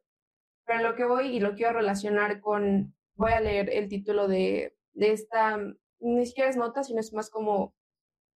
Pero 0.65 0.81
lo 0.81 0.95
que 0.95 1.05
voy 1.05 1.27
y 1.27 1.39
lo 1.39 1.55
quiero 1.55 1.73
relacionar 1.73 2.39
con, 2.39 2.95
voy 3.15 3.33
a 3.33 3.41
leer 3.41 3.69
el 3.69 3.89
título 3.89 4.27
de, 4.27 4.75
de 4.93 5.11
esta 5.11 5.59
ni 5.99 6.25
siquiera 6.25 6.49
es 6.49 6.57
nota, 6.57 6.83
sino 6.83 6.99
es 6.99 7.13
más 7.13 7.29
como 7.29 7.75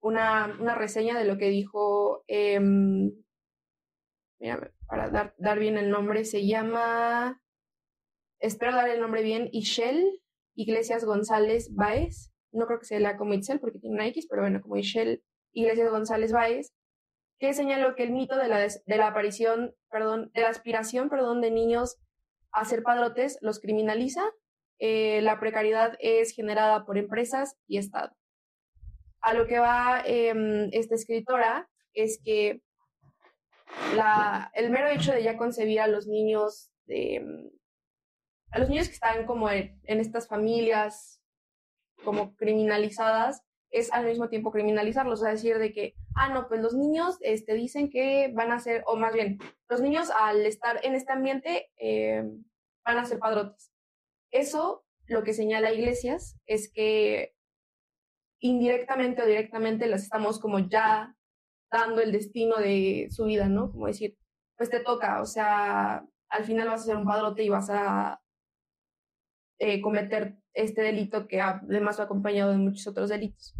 una, 0.02 0.58
una 0.60 0.76
reseña 0.76 1.18
de 1.18 1.26
lo 1.26 1.38
que 1.38 1.50
dijo, 1.50 2.24
eh, 2.28 2.60
mira, 4.40 4.72
para 4.88 5.10
dar, 5.10 5.36
dar 5.38 5.60
bien 5.60 5.78
el 5.78 5.90
nombre, 5.90 6.26
se 6.26 6.48
llama, 6.48 7.42
espero 8.40 8.74
dar 8.74 8.90
el 8.90 9.00
nombre 9.00 9.24
bien, 9.24 9.50
Ishel 9.52 10.22
Iglesias 10.56 11.06
González 11.06 11.74
Baez, 11.74 12.32
no 12.52 12.66
creo 12.66 12.80
que 12.80 12.86
se 12.86 13.00
lea 13.00 13.18
como 13.18 13.34
Itzel 13.34 13.60
porque 13.60 13.80
tiene 13.80 13.96
una 13.96 14.08
X, 14.08 14.28
pero 14.30 14.42
bueno, 14.42 14.62
como 14.62 14.78
Ishel 14.78 15.24
Iglesias 15.52 15.92
González 15.92 16.32
Baez, 16.32 16.74
que 17.38 17.54
señaló 17.54 17.96
que 17.96 18.04
el 18.04 18.12
mito 18.12 18.38
de 18.38 18.48
la, 18.48 18.60
de 18.60 18.98
la 18.98 19.08
aparición, 19.08 19.74
perdón, 19.90 20.32
de 20.34 20.42
la 20.42 20.50
aspiración, 20.50 21.10
perdón, 21.10 21.42
de 21.42 21.52
niños 21.52 21.98
a 22.52 22.66
ser 22.66 22.84
padrotes 22.84 23.38
los 23.42 23.60
criminaliza 23.60 24.24
eh, 24.80 25.22
la 25.22 25.40
precariedad 25.40 25.98
es 26.00 26.32
generada 26.32 26.86
por 26.86 26.98
empresas 26.98 27.58
y 27.68 27.78
Estado. 27.78 28.16
A 29.22 29.34
lo 29.34 29.46
que 29.46 29.60
va 29.60 30.02
em, 30.06 30.70
esta 30.72 30.96
escritora 30.96 31.70
es 31.94 32.22
que 32.24 32.62
la, 33.94 34.50
el 34.54 34.70
mero 34.70 34.88
hecho 34.88 35.12
de 35.12 35.22
ya 35.22 35.38
concebir 35.38 35.82
a 35.82 35.88
los 35.88 36.08
niños, 36.08 36.72
em, 36.88 37.52
a 38.52 38.60
los 38.60 38.70
niños 38.70 38.88
que 38.88 38.94
están 38.94 39.26
como 39.26 39.50
en, 39.50 39.80
estas 39.86 40.28
familias 40.28 41.22
como 42.04 42.36
criminalizadas, 42.36 43.44
es 43.72 43.92
al 43.94 44.06
mismo 44.06 44.30
tiempo 44.30 44.52
criminalizarlos, 44.52 45.22
es 45.22 45.34
decir, 45.34 45.60
de 45.60 45.72
que, 45.72 45.96
ah, 46.16 46.30
no, 46.30 46.48
pues 46.48 46.62
los 46.62 46.74
niños 46.74 47.18
este, 47.22 47.54
dicen 47.54 47.90
que 47.90 48.32
van 48.34 48.52
a 48.52 48.60
ser, 48.60 48.84
o 48.88 48.96
más 48.96 49.14
bien, 49.14 49.38
los 49.68 49.82
niños 49.82 50.10
al 50.10 50.46
estar 50.46 50.84
en 50.84 50.96
este 50.96 51.12
ambiente 51.12 51.70
em, 51.78 52.44
van 52.84 52.98
a 52.98 53.06
ser 53.06 53.20
padrotes. 53.20 53.72
Eso 54.32 54.86
lo 55.06 55.24
que 55.24 55.34
señala 55.34 55.72
Iglesias 55.72 56.40
es 56.48 56.72
que 56.72 57.36
indirectamente 58.40 59.22
o 59.22 59.26
directamente 59.26 59.88
las 59.88 60.04
estamos 60.04 60.40
como 60.40 60.60
ya 60.60 61.16
dando 61.72 62.02
el 62.02 62.12
destino 62.12 62.58
de 62.58 63.08
su 63.12 63.26
vida, 63.26 63.48
¿no? 63.48 63.72
Como 63.72 63.88
decir, 63.88 64.18
pues 64.58 64.70
te 64.70 64.80
toca, 64.80 65.22
o 65.22 65.26
sea, 65.26 66.06
al 66.30 66.44
final 66.44 66.70
vas 66.70 66.82
a 66.82 66.86
ser 66.86 66.96
un 66.96 67.06
padrote 67.06 67.44
y 67.44 67.50
vas 67.50 67.70
a 67.70 68.20
eh, 69.60 69.82
cometer 69.82 70.38
este 70.54 70.82
delito 70.82 71.28
que 71.28 71.42
además 71.42 72.00
va 72.00 72.06
acompañado 72.06 72.52
de 72.52 72.58
muchos 72.58 72.88
otros 72.88 73.10
delitos. 73.10 73.54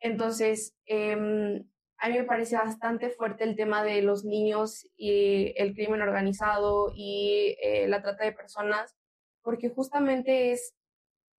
Entonces, 0.00 0.76
em, 0.84 1.66
a 1.96 2.08
mí 2.08 2.18
me 2.18 2.24
parece 2.24 2.56
bastante 2.56 3.08
fuerte 3.10 3.44
el 3.44 3.56
tema 3.56 3.82
de 3.82 4.02
los 4.02 4.24
niños 4.24 4.86
y 4.96 5.54
el 5.56 5.74
crimen 5.74 6.02
organizado 6.02 6.92
y 6.94 7.56
eh, 7.62 7.88
la 7.88 8.02
trata 8.02 8.24
de 8.24 8.32
personas, 8.32 8.94
porque 9.42 9.70
justamente 9.70 10.52
es, 10.52 10.74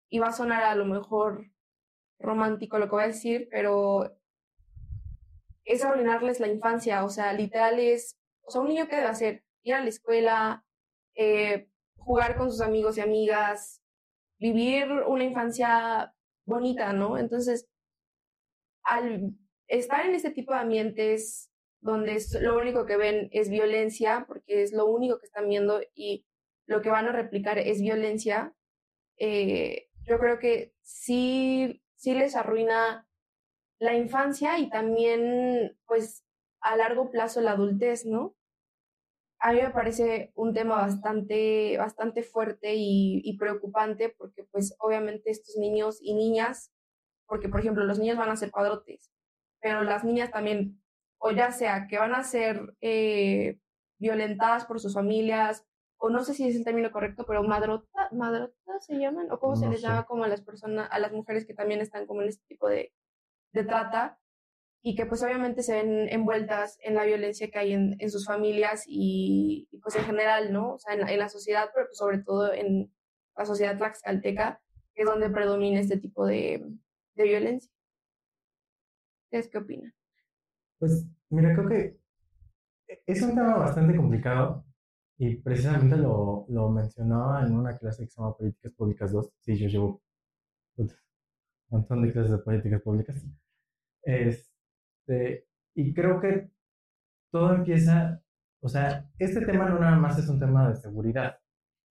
y 0.08 0.18
va 0.18 0.28
a 0.28 0.32
sonar 0.32 0.64
a 0.64 0.74
lo 0.74 0.86
mejor 0.86 1.50
romántico 2.18 2.78
lo 2.78 2.86
que 2.86 2.94
voy 2.94 3.04
a 3.04 3.08
decir, 3.08 3.48
pero 3.50 4.16
es 5.64 5.84
arruinarles 5.84 6.40
la 6.40 6.48
infancia, 6.48 7.04
o 7.04 7.10
sea, 7.10 7.32
literal 7.34 7.78
es, 7.78 8.16
o 8.42 8.50
sea, 8.50 8.62
un 8.62 8.68
niño 8.68 8.88
que 8.88 8.96
debe 8.96 9.08
hacer, 9.08 9.44
ir 9.62 9.74
a 9.74 9.80
la 9.80 9.88
escuela, 9.88 10.64
eh, 11.14 11.68
jugar 12.04 12.36
con 12.36 12.50
sus 12.50 12.60
amigos 12.60 12.98
y 12.98 13.00
amigas, 13.00 13.82
vivir 14.38 14.90
una 15.06 15.24
infancia 15.24 16.14
bonita, 16.46 16.92
¿no? 16.92 17.18
Entonces, 17.18 17.68
al 18.82 19.34
estar 19.66 20.04
en 20.04 20.14
este 20.14 20.30
tipo 20.30 20.52
de 20.52 20.60
ambientes 20.60 21.50
donde 21.80 22.22
lo 22.40 22.58
único 22.58 22.86
que 22.86 22.96
ven 22.96 23.28
es 23.32 23.50
violencia, 23.50 24.24
porque 24.26 24.62
es 24.62 24.72
lo 24.72 24.86
único 24.86 25.18
que 25.18 25.26
están 25.26 25.48
viendo 25.48 25.80
y 25.94 26.26
lo 26.66 26.80
que 26.80 26.90
van 26.90 27.06
a 27.06 27.12
replicar 27.12 27.58
es 27.58 27.80
violencia, 27.80 28.54
eh, 29.18 29.88
yo 30.06 30.18
creo 30.18 30.38
que 30.38 30.74
sí, 30.82 31.82
sí 31.94 32.14
les 32.14 32.36
arruina 32.36 33.06
la 33.78 33.94
infancia 33.94 34.58
y 34.58 34.70
también, 34.70 35.76
pues, 35.86 36.24
a 36.60 36.76
largo 36.76 37.10
plazo 37.10 37.40
la 37.40 37.52
adultez, 37.52 38.06
¿no? 38.06 38.34
A 39.40 39.52
mí 39.52 39.60
me 39.60 39.70
parece 39.70 40.32
un 40.34 40.54
tema 40.54 40.76
bastante, 40.76 41.76
bastante 41.76 42.22
fuerte 42.22 42.74
y, 42.74 43.20
y 43.24 43.36
preocupante 43.36 44.14
porque, 44.16 44.44
pues, 44.44 44.74
obviamente 44.78 45.30
estos 45.30 45.56
niños 45.56 45.98
y 46.00 46.14
niñas, 46.14 46.72
porque, 47.26 47.48
por 47.48 47.60
ejemplo, 47.60 47.84
los 47.84 47.98
niños 47.98 48.16
van 48.16 48.30
a 48.30 48.36
ser 48.36 48.50
padrotes, 48.50 49.10
pero 49.60 49.82
las 49.82 50.04
niñas 50.04 50.30
también, 50.30 50.82
o 51.18 51.30
ya 51.30 51.52
sea 51.52 51.86
que 51.88 51.98
van 51.98 52.14
a 52.14 52.24
ser 52.24 52.74
eh, 52.80 53.58
violentadas 53.98 54.64
por 54.64 54.80
sus 54.80 54.94
familias, 54.94 55.66
o 55.98 56.10
no 56.10 56.22
sé 56.22 56.34
si 56.34 56.48
es 56.48 56.56
el 56.56 56.64
término 56.64 56.90
correcto, 56.90 57.24
pero 57.26 57.42
madrota, 57.42 58.08
madrota 58.12 58.80
se 58.80 58.98
llaman, 58.98 59.30
o 59.30 59.38
cómo 59.38 59.56
se 59.56 59.68
les 59.68 59.80
llama 59.80 60.04
como 60.04 60.24
a 60.24 60.28
las 60.28 60.42
personas, 60.42 60.88
a 60.90 60.98
las 60.98 61.12
mujeres 61.12 61.46
que 61.46 61.54
también 61.54 61.80
están 61.80 62.06
como 62.06 62.22
en 62.22 62.28
este 62.28 62.44
tipo 62.46 62.68
de, 62.68 62.92
de 63.52 63.64
trata 63.64 64.18
y 64.86 64.94
que 64.94 65.06
pues 65.06 65.22
obviamente 65.22 65.62
se 65.62 65.72
ven 65.72 66.10
envueltas 66.10 66.78
en 66.82 66.94
la 66.94 67.04
violencia 67.04 67.50
que 67.50 67.58
hay 67.58 67.72
en, 67.72 67.96
en 67.98 68.10
sus 68.10 68.26
familias 68.26 68.84
y, 68.86 69.66
pues 69.82 69.96
en 69.96 70.04
general, 70.04 70.52
¿no? 70.52 70.74
O 70.74 70.78
sea, 70.78 70.92
en, 70.92 71.08
en 71.08 71.18
la 71.18 71.30
sociedad, 71.30 71.70
pero 71.74 71.86
pues 71.86 71.96
sobre 71.96 72.18
todo 72.18 72.52
en 72.52 72.92
la 73.34 73.46
sociedad 73.46 73.78
tlaxcalteca, 73.78 74.60
que 74.94 75.02
es 75.02 75.08
donde 75.08 75.30
predomina 75.30 75.80
este 75.80 75.96
tipo 75.96 76.26
de, 76.26 76.70
de 77.14 77.24
violencia. 77.24 77.72
¿Ustedes 79.24 79.48
qué 79.48 79.56
opinan? 79.56 79.94
Pues 80.78 81.06
mira, 81.30 81.54
creo 81.54 81.66
que 81.66 81.98
es 83.06 83.22
un 83.22 83.30
tema 83.30 83.56
bastante 83.56 83.96
complicado 83.96 84.66
y 85.16 85.36
precisamente 85.36 85.96
lo, 85.96 86.44
lo 86.50 86.68
mencionaba 86.68 87.42
en 87.42 87.54
una 87.54 87.78
clase 87.78 88.04
que 88.04 88.10
se 88.10 88.20
llama 88.20 88.36
Políticas 88.36 88.72
Públicas 88.72 89.12
2. 89.12 89.32
Sí, 89.40 89.56
yo 89.56 89.66
llevo 89.66 90.02
un 90.76 90.90
montón 91.70 92.02
de 92.02 92.12
clases 92.12 92.32
de 92.32 92.38
políticas 92.38 92.82
públicas. 92.82 93.24
Este, 95.06 95.46
y 95.74 95.92
creo 95.92 96.20
que 96.20 96.50
todo 97.30 97.54
empieza, 97.54 98.22
o 98.60 98.68
sea, 98.68 99.10
este 99.18 99.44
tema 99.44 99.68
no 99.68 99.78
nada 99.78 99.96
más 99.96 100.18
es 100.18 100.28
un 100.28 100.40
tema 100.40 100.68
de 100.68 100.76
seguridad. 100.76 101.38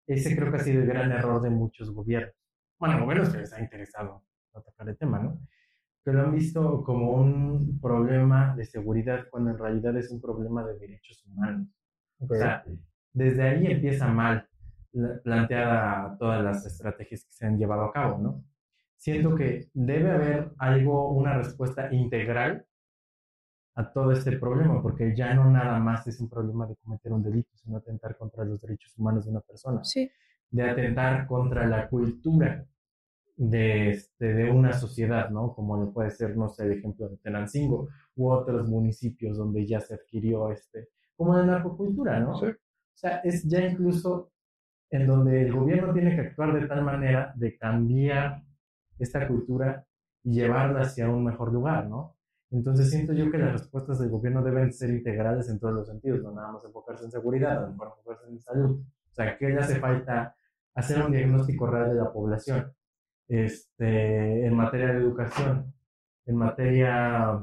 Ese 0.07 0.35
creo 0.35 0.51
que 0.51 0.57
ha 0.57 0.63
sido 0.63 0.81
el 0.81 0.87
gran 0.87 1.11
error 1.11 1.41
de 1.41 1.49
muchos 1.49 1.91
gobiernos. 1.91 2.35
Bueno, 2.79 2.99
gobiernos 2.99 3.29
que 3.29 3.39
les 3.39 3.53
ha 3.53 3.61
interesado 3.61 4.23
tocar 4.51 4.89
el 4.89 4.97
tema, 4.97 5.19
¿no? 5.19 5.39
Que 6.03 6.11
lo 6.11 6.23
han 6.23 6.33
visto 6.33 6.83
como 6.83 7.11
un 7.11 7.79
problema 7.79 8.55
de 8.55 8.65
seguridad 8.65 9.25
cuando 9.29 9.51
en 9.51 9.57
realidad 9.57 9.95
es 9.97 10.11
un 10.11 10.19
problema 10.19 10.65
de 10.65 10.79
derechos 10.79 11.23
humanos. 11.25 11.67
O 12.19 12.27
sea, 12.27 12.63
desde 13.13 13.43
ahí 13.43 13.67
empieza 13.67 14.07
mal. 14.07 14.47
planteada 15.23 16.17
todas 16.19 16.43
las 16.43 16.65
estrategias 16.65 17.25
que 17.25 17.31
se 17.31 17.45
han 17.45 17.57
llevado 17.57 17.83
a 17.83 17.93
cabo, 17.93 18.17
¿no? 18.19 18.43
Siento 18.97 19.35
que 19.35 19.69
debe 19.73 20.11
haber 20.11 20.51
algo, 20.57 21.09
una 21.09 21.37
respuesta 21.37 21.91
integral 21.91 22.65
a 23.75 23.91
todo 23.91 24.11
este 24.11 24.37
problema, 24.37 24.81
porque 24.81 25.15
ya 25.15 25.33
no 25.33 25.49
nada 25.49 25.79
más 25.79 26.05
es 26.07 26.19
un 26.19 26.29
problema 26.29 26.67
de 26.67 26.75
cometer 26.75 27.11
un 27.11 27.23
delito, 27.23 27.49
sino 27.55 27.77
atentar 27.77 28.15
contra 28.17 28.45
los 28.45 28.61
derechos 28.61 28.95
humanos 28.97 29.25
de 29.25 29.31
una 29.31 29.41
persona, 29.41 29.83
sí. 29.83 30.09
de 30.51 30.69
atentar 30.69 31.25
contra 31.25 31.67
la 31.67 31.87
cultura 31.89 32.65
de, 33.35 33.89
este, 33.89 34.33
de 34.33 34.51
una 34.51 34.73
sociedad, 34.73 35.29
¿no? 35.31 35.53
Como 35.55 35.91
puede 35.91 36.11
ser, 36.11 36.37
no 36.37 36.49
sé, 36.49 36.65
el 36.65 36.73
ejemplo 36.73 37.09
de 37.09 37.17
Tenancingo 37.17 37.89
u 38.15 38.29
otros 38.29 38.69
municipios 38.69 39.37
donde 39.37 39.65
ya 39.65 39.79
se 39.79 39.95
adquirió 39.95 40.51
este, 40.51 40.89
como 41.15 41.35
la 41.35 41.45
narcocultura, 41.45 42.19
¿no? 42.19 42.39
Sí. 42.39 42.45
O 42.45 42.95
sea, 42.95 43.17
es 43.23 43.43
ya 43.43 43.59
incluso 43.65 44.31
en 44.91 45.07
donde 45.07 45.41
el 45.41 45.51
gobierno 45.51 45.91
tiene 45.93 46.15
que 46.15 46.21
actuar 46.21 46.53
de 46.53 46.67
tal 46.67 46.83
manera 46.83 47.33
de 47.35 47.57
cambiar 47.57 48.43
esta 48.99 49.27
cultura 49.27 49.83
y 50.23 50.33
llevarla 50.33 50.81
hacia 50.81 51.09
un 51.09 51.23
mejor 51.23 51.51
lugar, 51.51 51.87
¿no? 51.87 52.15
Entonces 52.53 52.91
siento 52.91 53.13
yo 53.13 53.31
que 53.31 53.39
las 53.39 53.51
respuestas 53.51 53.99
del 53.99 54.09
gobierno 54.09 54.43
deben 54.43 54.71
ser 54.71 54.91
integrales 54.91 55.49
en 55.49 55.59
todos 55.59 55.73
los 55.73 55.87
sentidos, 55.87 56.21
no 56.21 56.31
nada 56.31 56.51
más 56.51 56.63
enfocarse 56.63 57.03
en 57.03 57.09
seguridad, 57.09 57.61
no 57.61 57.83
enfocarse 57.83 58.29
en 58.29 58.39
salud. 58.39 58.79
O 58.79 59.13
sea, 59.13 59.35
que 59.39 59.49
le 59.49 59.59
hace 59.59 59.79
falta 59.79 60.35
hacer 60.75 61.03
un 61.03 61.11
diagnóstico 61.11 61.65
real 61.65 61.89
de 61.89 61.95
la 61.95 62.13
población, 62.13 62.71
este, 63.27 64.45
en 64.45 64.55
materia 64.55 64.89
de 64.89 64.99
educación, 64.99 65.73
en 66.27 66.35
materia, 66.35 67.41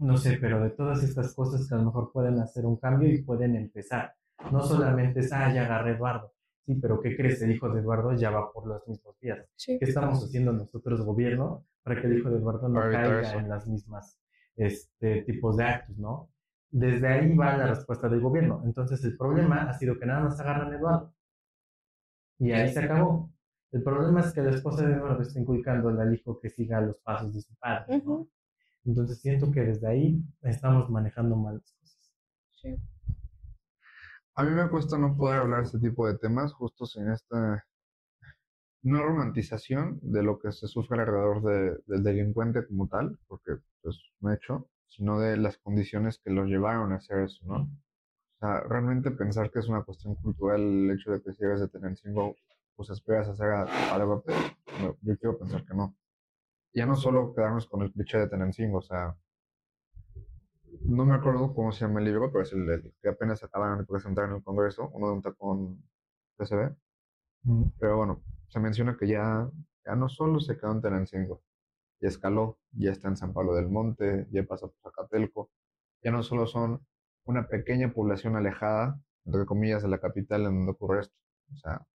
no 0.00 0.16
sé, 0.18 0.36
pero 0.38 0.62
de 0.62 0.70
todas 0.70 1.02
estas 1.02 1.34
cosas 1.34 1.66
que 1.66 1.74
a 1.74 1.78
lo 1.78 1.84
mejor 1.84 2.12
pueden 2.12 2.38
hacer 2.38 2.66
un 2.66 2.76
cambio 2.76 3.08
y 3.08 3.22
pueden 3.22 3.56
empezar. 3.56 4.16
No 4.52 4.60
solamente 4.60 5.20
es, 5.20 5.32
ah, 5.32 5.50
ya 5.50 5.64
agarré 5.64 5.92
Eduardo. 5.92 6.34
Sí, 6.66 6.74
pero 6.74 7.00
¿qué 7.00 7.16
crees? 7.16 7.40
El 7.40 7.52
hijo 7.52 7.70
de 7.70 7.80
Eduardo 7.80 8.12
ya 8.12 8.28
va 8.28 8.52
por 8.52 8.66
los 8.66 8.86
mismos 8.86 9.18
días. 9.18 9.38
¿Qué 9.64 9.78
estamos 9.80 10.22
haciendo 10.22 10.52
nosotros, 10.52 11.00
gobierno, 11.00 11.64
para 11.82 11.98
que 11.98 12.06
el 12.06 12.18
hijo 12.18 12.28
de 12.28 12.36
Eduardo 12.36 12.68
no 12.68 12.80
caiga 12.80 13.32
en 13.32 13.48
las 13.48 13.66
mismas 13.66 14.18
este, 14.56 15.22
tipos 15.22 15.56
de 15.56 15.64
actos, 15.64 15.96
¿no? 15.98 16.30
Desde 16.70 17.06
ahí 17.06 17.36
va 17.36 17.56
la 17.56 17.68
respuesta 17.68 18.08
del 18.08 18.20
gobierno. 18.20 18.62
Entonces, 18.64 19.02
el 19.04 19.16
problema 19.16 19.68
ha 19.68 19.74
sido 19.74 19.98
que 19.98 20.06
nada 20.06 20.20
más 20.20 20.40
agarran 20.40 20.72
a 20.72 20.76
Eduardo. 20.76 21.14
Y 22.38 22.52
ahí 22.52 22.72
se 22.72 22.80
acabó. 22.80 23.30
El 23.72 23.82
problema 23.82 24.20
es 24.20 24.32
que 24.32 24.42
la 24.42 24.50
esposa 24.50 24.86
de 24.86 24.94
Eduardo 24.94 25.22
está 25.22 25.38
inculcando 25.38 25.88
al 25.88 26.14
hijo 26.14 26.38
que 26.40 26.50
siga 26.50 26.80
los 26.80 26.98
pasos 27.00 27.34
de 27.34 27.40
su 27.40 27.54
padre, 27.56 28.02
¿no? 28.04 28.28
Entonces, 28.84 29.20
siento 29.20 29.50
que 29.50 29.60
desde 29.60 29.86
ahí 29.88 30.22
estamos 30.42 30.88
manejando 30.90 31.36
mal 31.36 31.54
las 31.54 31.72
cosas. 31.72 32.12
Sí. 32.52 32.76
A 34.34 34.44
mí 34.44 34.50
me 34.50 34.68
cuesta 34.68 34.98
no 34.98 35.16
poder 35.16 35.40
hablar 35.40 35.60
de 35.60 35.66
este 35.66 35.78
tipo 35.78 36.06
de 36.06 36.18
temas 36.18 36.52
justo 36.52 36.86
sin 36.86 37.08
esta 37.10 37.64
no 38.82 39.02
romantización 39.02 39.98
de 40.02 40.22
lo 40.22 40.38
que 40.38 40.52
se 40.52 40.68
sufre 40.68 41.00
alrededor 41.00 41.42
del 41.86 42.02
delincuente 42.02 42.66
como 42.66 42.88
tal, 42.88 43.18
porque 43.26 43.56
pues 43.82 44.00
no 44.20 44.30
he 44.30 44.36
hecho, 44.36 44.68
sino 44.88 45.18
de 45.18 45.36
las 45.36 45.58
condiciones 45.58 46.18
que 46.18 46.30
los 46.30 46.46
llevaron 46.46 46.92
a 46.92 46.96
hacer 46.96 47.20
eso, 47.20 47.44
¿no? 47.46 47.62
O 47.62 48.38
sea, 48.38 48.60
realmente 48.60 49.10
pensar 49.10 49.50
que 49.50 49.60
es 49.60 49.68
una 49.68 49.82
cuestión 49.82 50.14
cultural 50.16 50.60
el 50.60 50.90
hecho 50.90 51.12
de 51.12 51.22
que 51.22 51.32
si 51.32 51.42
eres 51.42 51.60
de 51.60 51.68
Tenancingo, 51.68 52.36
pues 52.76 52.90
esperas 52.90 53.28
hacer 53.28 53.48
algo, 53.48 54.22
yo 55.02 55.18
quiero 55.18 55.38
pensar 55.38 55.64
que 55.64 55.74
no. 55.74 55.96
Ya 56.74 56.86
no 56.86 56.96
solo 56.96 57.34
quedarnos 57.34 57.66
con 57.66 57.82
el 57.82 57.92
cliché 57.92 58.18
de 58.18 58.28
Tenancingo, 58.28 58.78
o 58.78 58.82
sea, 58.82 59.16
no 60.82 61.04
me 61.04 61.14
acuerdo 61.14 61.54
cómo 61.54 61.72
se 61.72 61.86
llama 61.86 62.00
el 62.00 62.06
libro, 62.06 62.30
pero 62.30 62.42
es 62.44 62.52
el, 62.52 62.94
que 63.02 63.08
apenas 63.08 63.42
acaban 63.42 63.78
de 63.78 63.84
presentar 63.84 64.28
en 64.28 64.36
el 64.36 64.42
Congreso, 64.42 64.90
uno 64.92 65.08
de 65.08 65.12
un 65.14 65.22
tacón 65.22 65.82
PCB. 66.36 66.74
Pero 67.78 67.96
bueno, 67.96 68.22
se 68.48 68.60
menciona 68.60 68.96
que 68.96 69.08
ya, 69.08 69.50
ya 69.84 69.94
no 69.94 70.08
solo 70.08 70.40
se 70.40 70.56
quedó 70.56 70.72
en 70.72 70.82
Tenancingo, 70.82 71.42
ya 72.00 72.08
escaló, 72.08 72.58
ya 72.72 72.92
está 72.92 73.08
en 73.08 73.16
San 73.16 73.32
Pablo 73.32 73.54
del 73.54 73.68
Monte, 73.68 74.26
ya 74.30 74.44
pasa 74.44 74.66
por 74.66 74.76
Zacatelco, 74.82 75.50
ya 76.02 76.10
no 76.10 76.22
solo 76.22 76.46
son 76.46 76.86
una 77.24 77.48
pequeña 77.48 77.92
población 77.92 78.36
alejada, 78.36 79.00
entre 79.24 79.46
comillas, 79.46 79.82
de 79.82 79.88
la 79.88 79.98
capital 79.98 80.42
en 80.46 80.54
donde 80.54 80.72
ocurre 80.72 81.00
esto. 81.00 81.16
O 81.52 81.56
sea, 81.56 81.86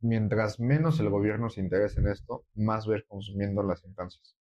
mientras 0.00 0.60
menos 0.60 1.00
el 1.00 1.10
gobierno 1.10 1.50
se 1.50 1.60
interese 1.60 2.00
en 2.00 2.08
esto, 2.08 2.44
más 2.54 2.86
ver 2.86 3.06
consumiendo 3.06 3.62
las 3.62 3.84
instancias 3.84 4.36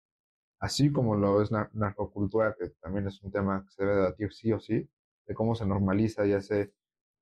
así 0.61 0.91
como 0.91 1.15
lo 1.15 1.41
es 1.41 1.51
la 1.51 1.69
narcocultura, 1.73 2.55
que 2.57 2.69
también 2.81 3.07
es 3.07 3.21
un 3.23 3.31
tema 3.31 3.65
que 3.65 3.71
se 3.71 3.83
debe 3.83 3.95
debatir 3.95 4.31
sí 4.31 4.53
o 4.53 4.59
sí, 4.59 4.87
de 5.25 5.33
cómo 5.33 5.55
se 5.55 5.65
normaliza 5.65 6.25
y 6.25 6.33
hace 6.33 6.71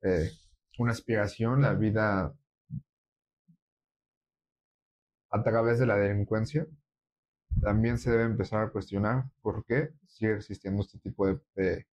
eh, 0.01 0.29
una 0.77 0.91
aspiración 0.91 1.61
la 1.61 1.73
vida 1.73 2.35
a 5.29 5.43
través 5.43 5.79
de 5.79 5.85
la 5.85 5.97
delincuencia, 5.97 6.67
también 7.61 7.97
se 7.97 8.11
debe 8.11 8.23
empezar 8.23 8.63
a 8.63 8.69
cuestionar 8.69 9.25
por 9.41 9.65
qué 9.65 9.91
sigue 10.07 10.35
existiendo 10.35 10.81
este 10.81 10.99
tipo 10.99 11.27
de, 11.27 11.87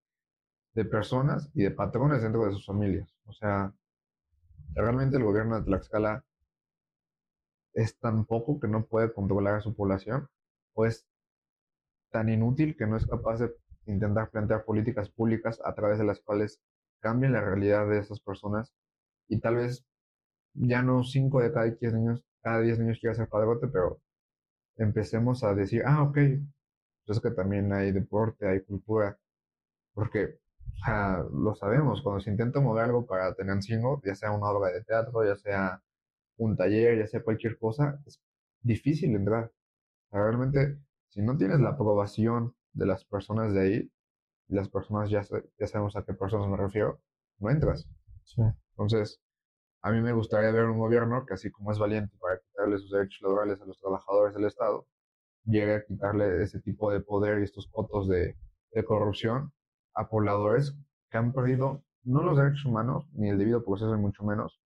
de 0.74 0.84
personas 0.84 1.51
y 1.55 1.62
de 1.62 1.70
patrones 1.70 2.22
dentro 2.22 2.45
de 2.45 2.53
sus 2.53 2.66
familias. 2.66 3.14
O 3.24 3.32
sea, 3.32 3.72
realmente 4.74 5.16
el 5.16 5.24
gobierno 5.24 5.57
de 5.57 5.64
Tlaxcala 5.64 6.24
es 7.72 7.99
tan 7.99 8.24
poco 8.24 8.61
que 8.61 8.68
no 8.68 8.87
puede 8.87 9.12
controlar 9.12 9.57
a 9.57 9.61
su 9.61 9.74
población, 9.74 10.28
o 10.74 10.87
es 10.87 11.07
tan 12.11 12.28
inútil 12.28 12.76
que 12.76 12.87
no 12.87 12.97
es 12.97 13.07
capaz 13.07 13.39
de 13.39 13.55
intentar 13.87 14.30
plantear 14.30 14.64
políticas 14.64 15.11
públicas 15.11 15.61
a 15.64 15.74
través 15.74 15.99
de 15.99 16.05
las 16.05 16.20
cuales 16.20 16.61
cambien 17.01 17.32
la 17.32 17.41
realidad 17.41 17.89
de 17.89 17.99
esas 17.99 18.20
personas 18.20 18.72
y 19.28 19.41
tal 19.41 19.57
vez 19.57 19.84
ya 20.55 20.82
no 20.82 21.05
5 21.05 21.41
de 21.41 21.53
cada 21.53 21.66
10 21.66 21.93
niños, 21.95 22.24
cada 22.47 22.61
10 22.61 22.78
niños 22.78 22.99
quiera 23.01 23.16
ser 23.16 23.28
padrote, 23.28 23.66
pero 23.66 24.01
empecemos 24.76 25.42
a 25.42 25.53
decir, 25.53 25.82
ah, 25.84 26.05
ok, 26.05 26.14
pues 27.05 27.18
es 27.18 27.20
que 27.20 27.32
también 27.32 27.72
hay 27.72 27.90
deporte, 27.90 28.47
hay 28.47 28.61
cultura, 28.62 29.18
porque 29.92 30.38
lo 31.32 31.57
sabemos, 31.57 32.03
cuando 32.03 32.20
se 32.20 32.30
intenta 32.30 32.61
mover 32.61 32.84
algo 32.84 33.05
para 33.05 33.34
Tenancingo, 33.34 34.01
ya 34.05 34.14
sea 34.14 34.30
una 34.30 34.49
obra 34.51 34.70
de 34.70 34.84
teatro, 34.84 35.24
ya 35.24 35.34
sea 35.34 35.82
un 36.36 36.57
taller, 36.57 36.97
ya 37.01 37.09
sea 37.09 37.24
cualquier 37.24 37.59
cosa, 37.59 38.01
es 38.07 38.22
difícil 38.61 39.16
entrar. 39.16 39.51
realmente 40.12 40.78
si 41.09 41.22
no 41.22 41.36
tienes 41.36 41.59
la 41.59 41.70
aprobación 41.70 42.55
de 42.74 42.86
las 42.86 43.05
personas 43.05 43.55
de 43.55 43.61
ahí, 43.61 43.92
las 44.47 44.68
personas 44.68 45.11
ya, 45.11 45.22
ya 45.59 45.66
sabemos 45.66 45.97
a 45.97 46.05
qué 46.05 46.14
personas 46.14 46.49
me 46.49 46.57
refiero, 46.57 47.01
no 47.40 47.51
entras. 47.51 47.88
Entonces, 48.70 49.20
a 49.87 49.93
mí 49.93 50.01
me 50.01 50.12
gustaría 50.12 50.51
ver 50.51 50.64
un 50.64 50.80
gobierno 50.80 51.24
que 51.24 51.34
así 51.34 51.49
como 51.53 51.70
es 51.70 51.78
valiente 51.78 52.16
para 52.20 52.41
quitarle 52.41 52.76
sus 52.78 52.91
derechos 52.91 53.22
laborales 53.22 53.61
a 53.61 53.66
los 53.66 53.78
trabajadores 53.78 54.34
del 54.34 54.47
Estado, 54.47 54.84
llegue 55.45 55.76
a 55.76 55.84
quitarle 55.84 56.43
ese 56.43 56.61
tipo 56.61 56.91
de 56.91 56.99
poder 56.99 57.39
y 57.39 57.45
estos 57.45 57.70
votos 57.70 58.09
de, 58.09 58.37
corrupción 58.84 59.53
a 59.95 60.09
pobladores 60.09 60.76
que 61.09 61.18
han 61.18 61.32
perdido 61.32 61.84
no 62.03 62.24
los 62.24 62.37
derechos 62.37 62.64
humanos, 62.64 63.07
ni 63.12 63.30
el 63.30 63.39
debido 63.39 63.64
proceso, 63.64 63.95
ni 63.95 64.03
mucho 64.03 64.24
menos, 64.24 64.61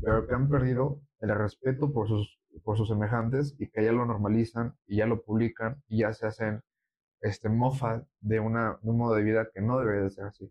pero 0.00 0.26
que 0.26 0.34
han 0.34 0.48
perdido 0.48 0.98
el 1.20 1.34
respeto 1.36 1.92
por 1.92 2.08
sus 2.08 2.40
por 2.64 2.78
sus 2.78 2.88
semejantes 2.88 3.54
y 3.58 3.68
que 3.68 3.84
ya 3.84 3.92
lo 3.92 4.06
normalizan 4.06 4.74
y 4.86 4.96
ya 4.96 5.06
lo 5.06 5.22
publican 5.22 5.82
y 5.88 5.98
ya 6.00 6.12
se 6.14 6.26
hacen 6.26 6.62
este 7.20 7.50
mofa 7.50 8.06
de, 8.20 8.40
una, 8.40 8.78
un 8.82 8.96
modo 8.96 9.14
de 9.14 9.24
vida 9.24 9.48
que 9.52 9.60
no 9.60 9.78
debería 9.78 10.04
de 10.04 10.10
ser 10.10 10.24
así. 10.24 10.50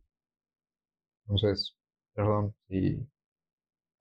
Entonces, 1.25 1.77
perdón 2.13 2.53
si 2.67 3.07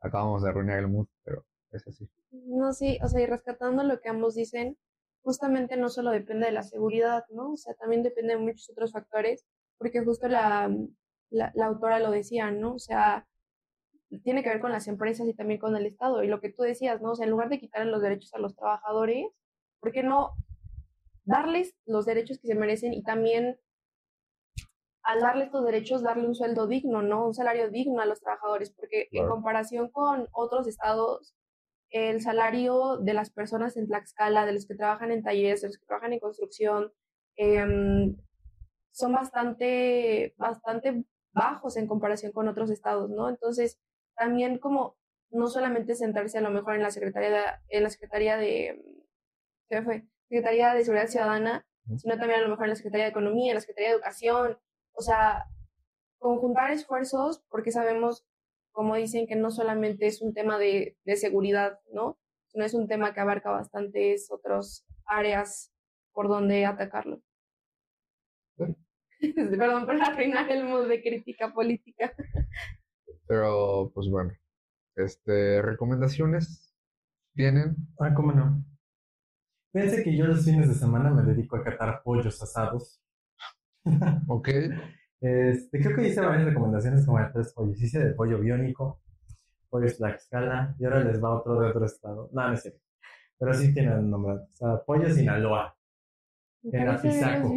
acabamos 0.02 0.42
de 0.42 0.50
arruinar 0.50 0.78
el 0.78 0.88
mood, 0.88 1.06
pero 1.24 1.44
es 1.70 1.86
así. 1.86 2.08
No, 2.30 2.72
sí, 2.72 2.98
o 3.02 3.08
sea, 3.08 3.20
y 3.20 3.26
rescatando 3.26 3.82
lo 3.84 4.00
que 4.00 4.08
ambos 4.08 4.34
dicen, 4.34 4.76
justamente 5.22 5.76
no 5.76 5.88
solo 5.88 6.10
depende 6.10 6.46
de 6.46 6.52
la 6.52 6.62
seguridad, 6.62 7.24
¿no? 7.30 7.52
O 7.52 7.56
sea, 7.56 7.74
también 7.74 8.02
depende 8.02 8.34
de 8.34 8.40
muchos 8.40 8.68
otros 8.70 8.92
factores, 8.92 9.46
porque 9.78 10.04
justo 10.04 10.28
la, 10.28 10.74
la, 11.30 11.52
la 11.54 11.66
autora 11.66 11.98
lo 11.98 12.10
decía, 12.10 12.50
¿no? 12.50 12.74
O 12.74 12.78
sea, 12.78 13.26
tiene 14.22 14.42
que 14.42 14.50
ver 14.50 14.60
con 14.60 14.72
las 14.72 14.88
empresas 14.88 15.26
y 15.26 15.34
también 15.34 15.60
con 15.60 15.76
el 15.76 15.86
Estado. 15.86 16.22
Y 16.22 16.28
lo 16.28 16.40
que 16.40 16.52
tú 16.52 16.62
decías, 16.62 17.00
¿no? 17.00 17.12
O 17.12 17.14
sea, 17.14 17.24
en 17.24 17.30
lugar 17.30 17.48
de 17.48 17.58
quitarle 17.58 17.90
los 17.90 18.02
derechos 18.02 18.34
a 18.34 18.38
los 18.38 18.54
trabajadores, 18.54 19.26
¿por 19.80 19.92
qué 19.92 20.02
no 20.02 20.32
darles 21.24 21.74
los 21.86 22.04
derechos 22.04 22.38
que 22.38 22.48
se 22.48 22.54
merecen 22.54 22.92
y 22.92 23.02
también 23.02 23.58
al 25.02 25.20
darle 25.20 25.44
estos 25.44 25.64
derechos, 25.64 26.02
darle 26.02 26.26
un 26.26 26.34
sueldo 26.34 26.66
digno, 26.66 27.02
¿no? 27.02 27.26
Un 27.26 27.34
salario 27.34 27.70
digno 27.70 28.00
a 28.00 28.06
los 28.06 28.20
trabajadores, 28.20 28.70
porque 28.70 29.08
en 29.10 29.26
comparación 29.26 29.88
con 29.88 30.28
otros 30.32 30.66
estados, 30.68 31.34
el 31.90 32.20
salario 32.20 32.98
de 32.98 33.14
las 33.14 33.30
personas 33.30 33.76
en 33.76 33.88
Tlaxcala, 33.88 34.46
de 34.46 34.52
los 34.52 34.66
que 34.66 34.74
trabajan 34.74 35.10
en 35.10 35.22
talleres, 35.22 35.60
de 35.60 35.68
los 35.68 35.78
que 35.78 35.86
trabajan 35.86 36.12
en 36.12 36.20
construcción, 36.20 36.92
em, 37.36 38.16
son 38.92 39.12
bastante, 39.12 40.34
bastante 40.36 41.04
bajos 41.32 41.76
en 41.76 41.86
comparación 41.86 42.32
con 42.32 42.48
otros 42.48 42.70
estados, 42.70 43.10
¿no? 43.10 43.28
Entonces, 43.28 43.80
también 44.14 44.58
como 44.58 44.96
no 45.30 45.48
solamente 45.48 45.94
sentarse 45.94 46.38
a 46.38 46.42
lo 46.42 46.50
mejor 46.50 46.74
en 46.76 46.82
la 46.82 46.90
Secretaría 46.90 47.30
de, 47.30 47.42
en 47.68 47.82
la 47.82 47.90
Secretaría 47.90 48.36
de, 48.36 48.84
¿qué 49.68 49.82
fue? 49.82 50.04
Secretaría 50.28 50.74
de 50.74 50.84
Seguridad 50.84 51.08
Ciudadana, 51.08 51.66
sino 51.96 52.16
también 52.18 52.40
a 52.40 52.42
lo 52.42 52.50
mejor 52.50 52.64
en 52.64 52.70
la 52.70 52.76
Secretaría 52.76 53.06
de 53.06 53.10
Economía, 53.10 53.52
en 53.52 53.56
la 53.56 53.60
Secretaría 53.60 53.90
de 53.90 53.94
Educación, 53.96 54.58
o 54.94 55.02
sea, 55.02 55.46
conjuntar 56.18 56.70
esfuerzos 56.70 57.42
porque 57.48 57.72
sabemos 57.72 58.24
como 58.72 58.96
dicen, 58.96 59.26
que 59.26 59.36
no 59.36 59.50
solamente 59.50 60.06
es 60.06 60.22
un 60.22 60.34
tema 60.34 60.58
de, 60.58 60.96
de 61.04 61.16
seguridad, 61.16 61.78
¿no? 61.92 62.18
Sino 62.48 62.64
es 62.64 62.74
un 62.74 62.88
tema 62.88 63.14
que 63.14 63.20
abarca 63.20 63.50
bastantes 63.50 64.30
otras 64.30 64.84
áreas 65.04 65.72
por 66.12 66.28
donde 66.28 66.66
atacarlo. 66.66 67.22
Perdón 68.58 69.86
por 69.86 70.02
arruinar 70.02 70.50
el 70.50 70.64
mood 70.64 70.88
de 70.88 71.02
crítica 71.02 71.52
política. 71.52 72.12
Pero, 73.26 73.92
pues 73.94 74.08
bueno, 74.08 74.32
este, 74.96 75.62
recomendaciones 75.62 76.74
tienen. 77.34 77.76
Ah, 78.00 78.12
¿cómo 78.14 78.32
no? 78.32 78.64
Fíjense 79.72 80.02
que 80.02 80.16
yo 80.16 80.26
los 80.26 80.44
fines 80.44 80.68
de 80.68 80.74
semana 80.74 81.10
me 81.10 81.22
dedico 81.22 81.56
a 81.56 81.62
catar 81.62 82.02
pollos 82.02 82.42
asados. 82.42 83.00
ok. 84.28 84.48
Este, 85.20 85.80
creo 85.80 85.96
que 85.96 86.08
hice 86.08 86.20
varias 86.20 86.46
recomendaciones 86.46 87.06
como 87.06 87.20
el 87.20 87.32
tres 87.32 87.52
pollos. 87.52 87.80
Hice 87.80 88.04
de 88.04 88.14
pollo 88.14 88.40
biónico, 88.40 89.00
pollo 89.70 89.86
Tlaxcala, 89.86 90.74
y 90.78 90.84
ahora 90.84 91.04
les 91.04 91.22
va 91.22 91.38
otro 91.38 91.60
de 91.60 91.68
otro 91.68 91.86
estado. 91.86 92.28
No, 92.32 92.48
no 92.48 92.54
es 92.54 92.62
cierto. 92.62 92.80
Pero 93.38 93.54
sí 93.54 93.72
tienen 93.72 94.10
nombre. 94.10 94.34
O 94.34 94.48
sea, 94.52 94.78
pollo 94.84 95.08
Sinaloa. 95.08 95.76
En 96.64 96.88
Apizaco. 96.88 97.52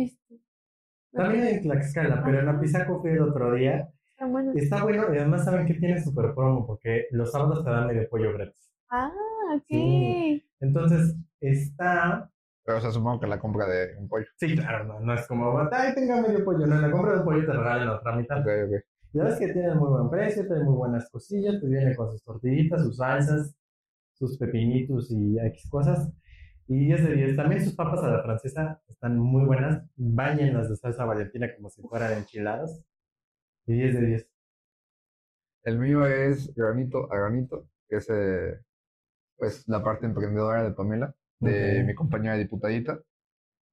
También 1.11 1.47
en 1.47 1.61
Tlaxcala, 1.61 2.23
pero 2.23 2.39
en 2.39 2.49
Apizaco 2.49 3.01
fui 3.01 3.11
el 3.11 3.21
otro 3.21 3.53
día. 3.53 3.89
Está 4.11 4.25
bueno. 4.27 4.51
Está 4.55 4.83
bueno 4.83 5.13
y 5.13 5.17
además 5.17 5.45
saben 5.45 5.65
que 5.65 5.73
tiene 5.73 6.01
super 6.01 6.33
promo 6.33 6.65
porque 6.65 7.07
los 7.11 7.31
sábados 7.31 7.63
te 7.63 7.69
dan 7.69 7.87
medio 7.87 8.07
pollo 8.09 8.33
gratis. 8.33 8.71
Ah, 8.89 9.11
ok. 9.55 10.41
Entonces, 10.59 11.15
está 11.39 12.31
pero 12.65 12.79
o 12.79 12.81
sea, 12.81 12.91
supongo 12.91 13.19
que 13.19 13.27
la 13.27 13.39
compra 13.39 13.67
de 13.67 13.95
un 13.99 14.09
pollo. 14.09 14.25
Sí, 14.37 14.55
claro, 14.55 14.85
no, 14.85 14.99
no 14.99 15.13
es 15.13 15.27
como, 15.27 15.55
ay, 15.71 15.93
tenga 15.93 16.19
medio 16.19 16.43
pollo. 16.43 16.65
No, 16.65 16.81
la 16.81 16.89
compra 16.89 17.11
de 17.11 17.19
un 17.19 17.25
pollo 17.25 17.45
te 17.45 17.53
regalan 17.53 17.85
la 17.85 17.95
otra 17.97 18.15
mitad. 18.15 18.39
Ok, 18.39 18.47
ok. 18.47 18.83
Ya 19.13 19.23
ves 19.23 19.37
que 19.37 19.53
tiene 19.53 19.75
muy 19.75 19.89
buen 19.89 20.09
precio, 20.09 20.47
tiene 20.47 20.63
muy 20.63 20.75
buenas 20.75 21.07
cosillas, 21.11 21.61
te 21.61 21.67
viene 21.67 21.95
con 21.95 22.11
sus 22.11 22.23
tortillitas, 22.23 22.81
sus 22.81 22.97
salsas, 22.97 23.55
sus 24.13 24.37
pepinitos 24.39 25.11
y 25.11 25.37
X 25.39 25.69
cosas. 25.69 26.11
Y 26.67 26.87
10 26.87 27.07
de 27.07 27.13
10. 27.13 27.35
También 27.35 27.63
sus 27.63 27.75
papas 27.75 28.03
a 28.03 28.09
la 28.09 28.23
francesa 28.23 28.81
están 28.87 29.19
muy 29.19 29.45
buenas. 29.45 29.83
las 29.95 30.69
de 30.69 30.75
salsa 30.75 31.05
valentina 31.05 31.47
como 31.55 31.69
si 31.69 31.83
fueran 31.83 32.13
enchiladas. 32.13 32.83
Y 33.67 33.75
10 33.75 33.93
de 33.93 34.05
10. 34.07 34.29
El 35.65 35.77
mío 35.77 36.05
es 36.07 36.51
granito 36.55 37.11
a 37.13 37.17
granito, 37.17 37.67
que 37.87 37.97
es 37.97 38.09
eh, 38.09 38.59
pues 39.37 39.67
la 39.67 39.83
parte 39.83 40.07
emprendedora 40.07 40.63
de 40.63 40.71
Pamela 40.71 41.15
de 41.39 41.83
mi 41.83 41.93
compañera 41.93 42.37
diputadita. 42.37 42.99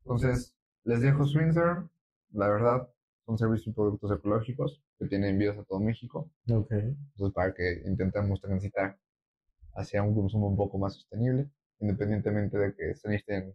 Entonces, 0.04 0.54
les 0.84 1.00
dejo 1.00 1.24
Instagram. 1.24 1.88
La 2.32 2.48
verdad, 2.48 2.88
son 3.26 3.38
servicios 3.38 3.68
y 3.68 3.72
productos 3.72 4.10
ecológicos 4.10 4.82
que 4.98 5.06
tienen 5.06 5.30
envíos 5.30 5.56
a 5.58 5.64
todo 5.64 5.80
México. 5.80 6.30
Okay. 6.48 6.96
Entonces, 7.12 7.34
para 7.34 7.54
que 7.54 7.82
intentemos 7.84 8.40
transitar 8.40 8.98
hacia 9.74 10.02
un 10.02 10.14
consumo 10.14 10.48
un 10.48 10.56
poco 10.56 10.78
más 10.78 10.94
sostenible, 10.94 11.48
independientemente 11.78 12.58
de 12.58 12.74
que 12.74 12.94
se 12.94 13.08
necesiten 13.08 13.54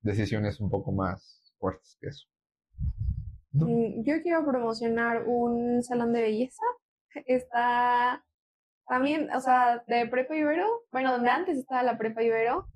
decisiones 0.00 0.60
un 0.60 0.70
poco 0.70 0.92
más 0.92 1.52
fuertes 1.58 1.96
que 2.00 2.08
eso. 2.08 2.26
Mm, 3.52 4.04
yo 4.04 4.22
quiero 4.22 4.44
promocionar 4.44 5.24
un 5.26 5.82
salón 5.82 6.12
de 6.12 6.22
belleza. 6.22 6.62
Está 7.26 8.24
también, 8.86 9.30
o 9.32 9.40
sea, 9.40 9.82
de 9.86 10.06
Prepa 10.06 10.36
Ibero, 10.36 10.66
bueno, 10.92 11.12
donde 11.12 11.30
antes 11.30 11.58
estaba 11.58 11.82
la 11.82 11.96
Prepa 11.96 12.22
Ibero. 12.22 12.68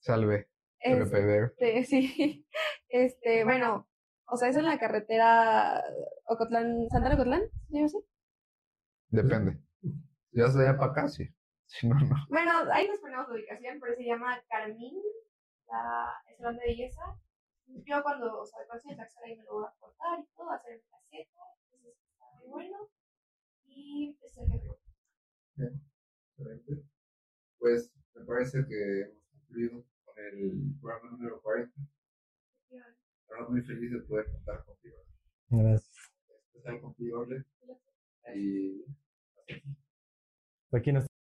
Salve. 0.00 0.48
Este, 0.80 1.84
sí. 1.84 2.46
Este, 2.90 3.44
bueno, 3.44 3.86
o 4.26 4.36
sea, 4.38 4.48
es 4.48 4.56
en 4.56 4.64
la 4.64 4.78
carretera 4.78 5.84
Ocotlán, 6.24 6.88
Santana 6.90 7.16
Ocotlán, 7.16 7.42
¿sí 7.70 7.82
así? 7.82 7.98
Depende. 9.10 9.58
Ya 10.32 10.48
se 10.48 10.58
para 10.58 10.92
acá, 10.92 11.08
sí. 11.08 11.28
Si 11.66 11.86
no, 11.86 11.96
no. 12.00 12.16
Bueno, 12.30 12.52
ahí 12.72 12.88
nos 12.88 12.98
ponemos 12.98 13.28
la 13.28 13.34
ubicación, 13.34 13.78
pero 13.78 13.94
se 13.94 14.04
llama 14.04 14.42
Carmín, 14.48 15.02
la 15.66 16.14
salón 16.38 16.56
de 16.56 16.64
belleza. 16.64 17.02
Yo 17.66 18.02
cuando, 18.02 18.40
o 18.40 18.46
sea, 18.46 18.60
cuando 18.66 18.76
estoy 18.76 18.92
en 18.92 19.00
ahí 19.00 19.36
me 19.36 19.44
lo 19.44 19.54
voy 19.54 19.66
a 19.66 19.74
cortar 19.78 20.18
y 20.18 20.26
todo, 20.34 20.50
hacer 20.50 20.72
el 20.72 20.80
placeta, 20.80 21.40
entonces 21.64 21.98
está 22.10 22.24
muy 22.38 22.48
bueno. 22.48 22.88
Y 23.66 24.16
es 24.22 24.38
el 24.38 24.50
jefe. 24.50 24.68
Bien, 25.56 25.82
excelente. 26.38 26.84
Pues 27.58 27.92
me 28.14 28.24
parece 28.24 28.64
que 28.66 29.17
cumplido 29.48 29.84
con 30.04 30.14
el 30.18 30.74
programa 30.80 31.10
número 31.10 31.40
40. 31.40 31.72
Estamos 33.22 33.50
muy 33.50 33.62
feliz 33.62 33.92
de 33.92 34.00
poder 34.00 34.26
contar 34.30 34.64
contigo. 34.64 34.96
Gracias. 35.48 35.90
Especial 36.54 36.80
contigo, 36.80 37.26
Y 38.34 38.84
aquí 40.72 40.92
nos 40.92 41.07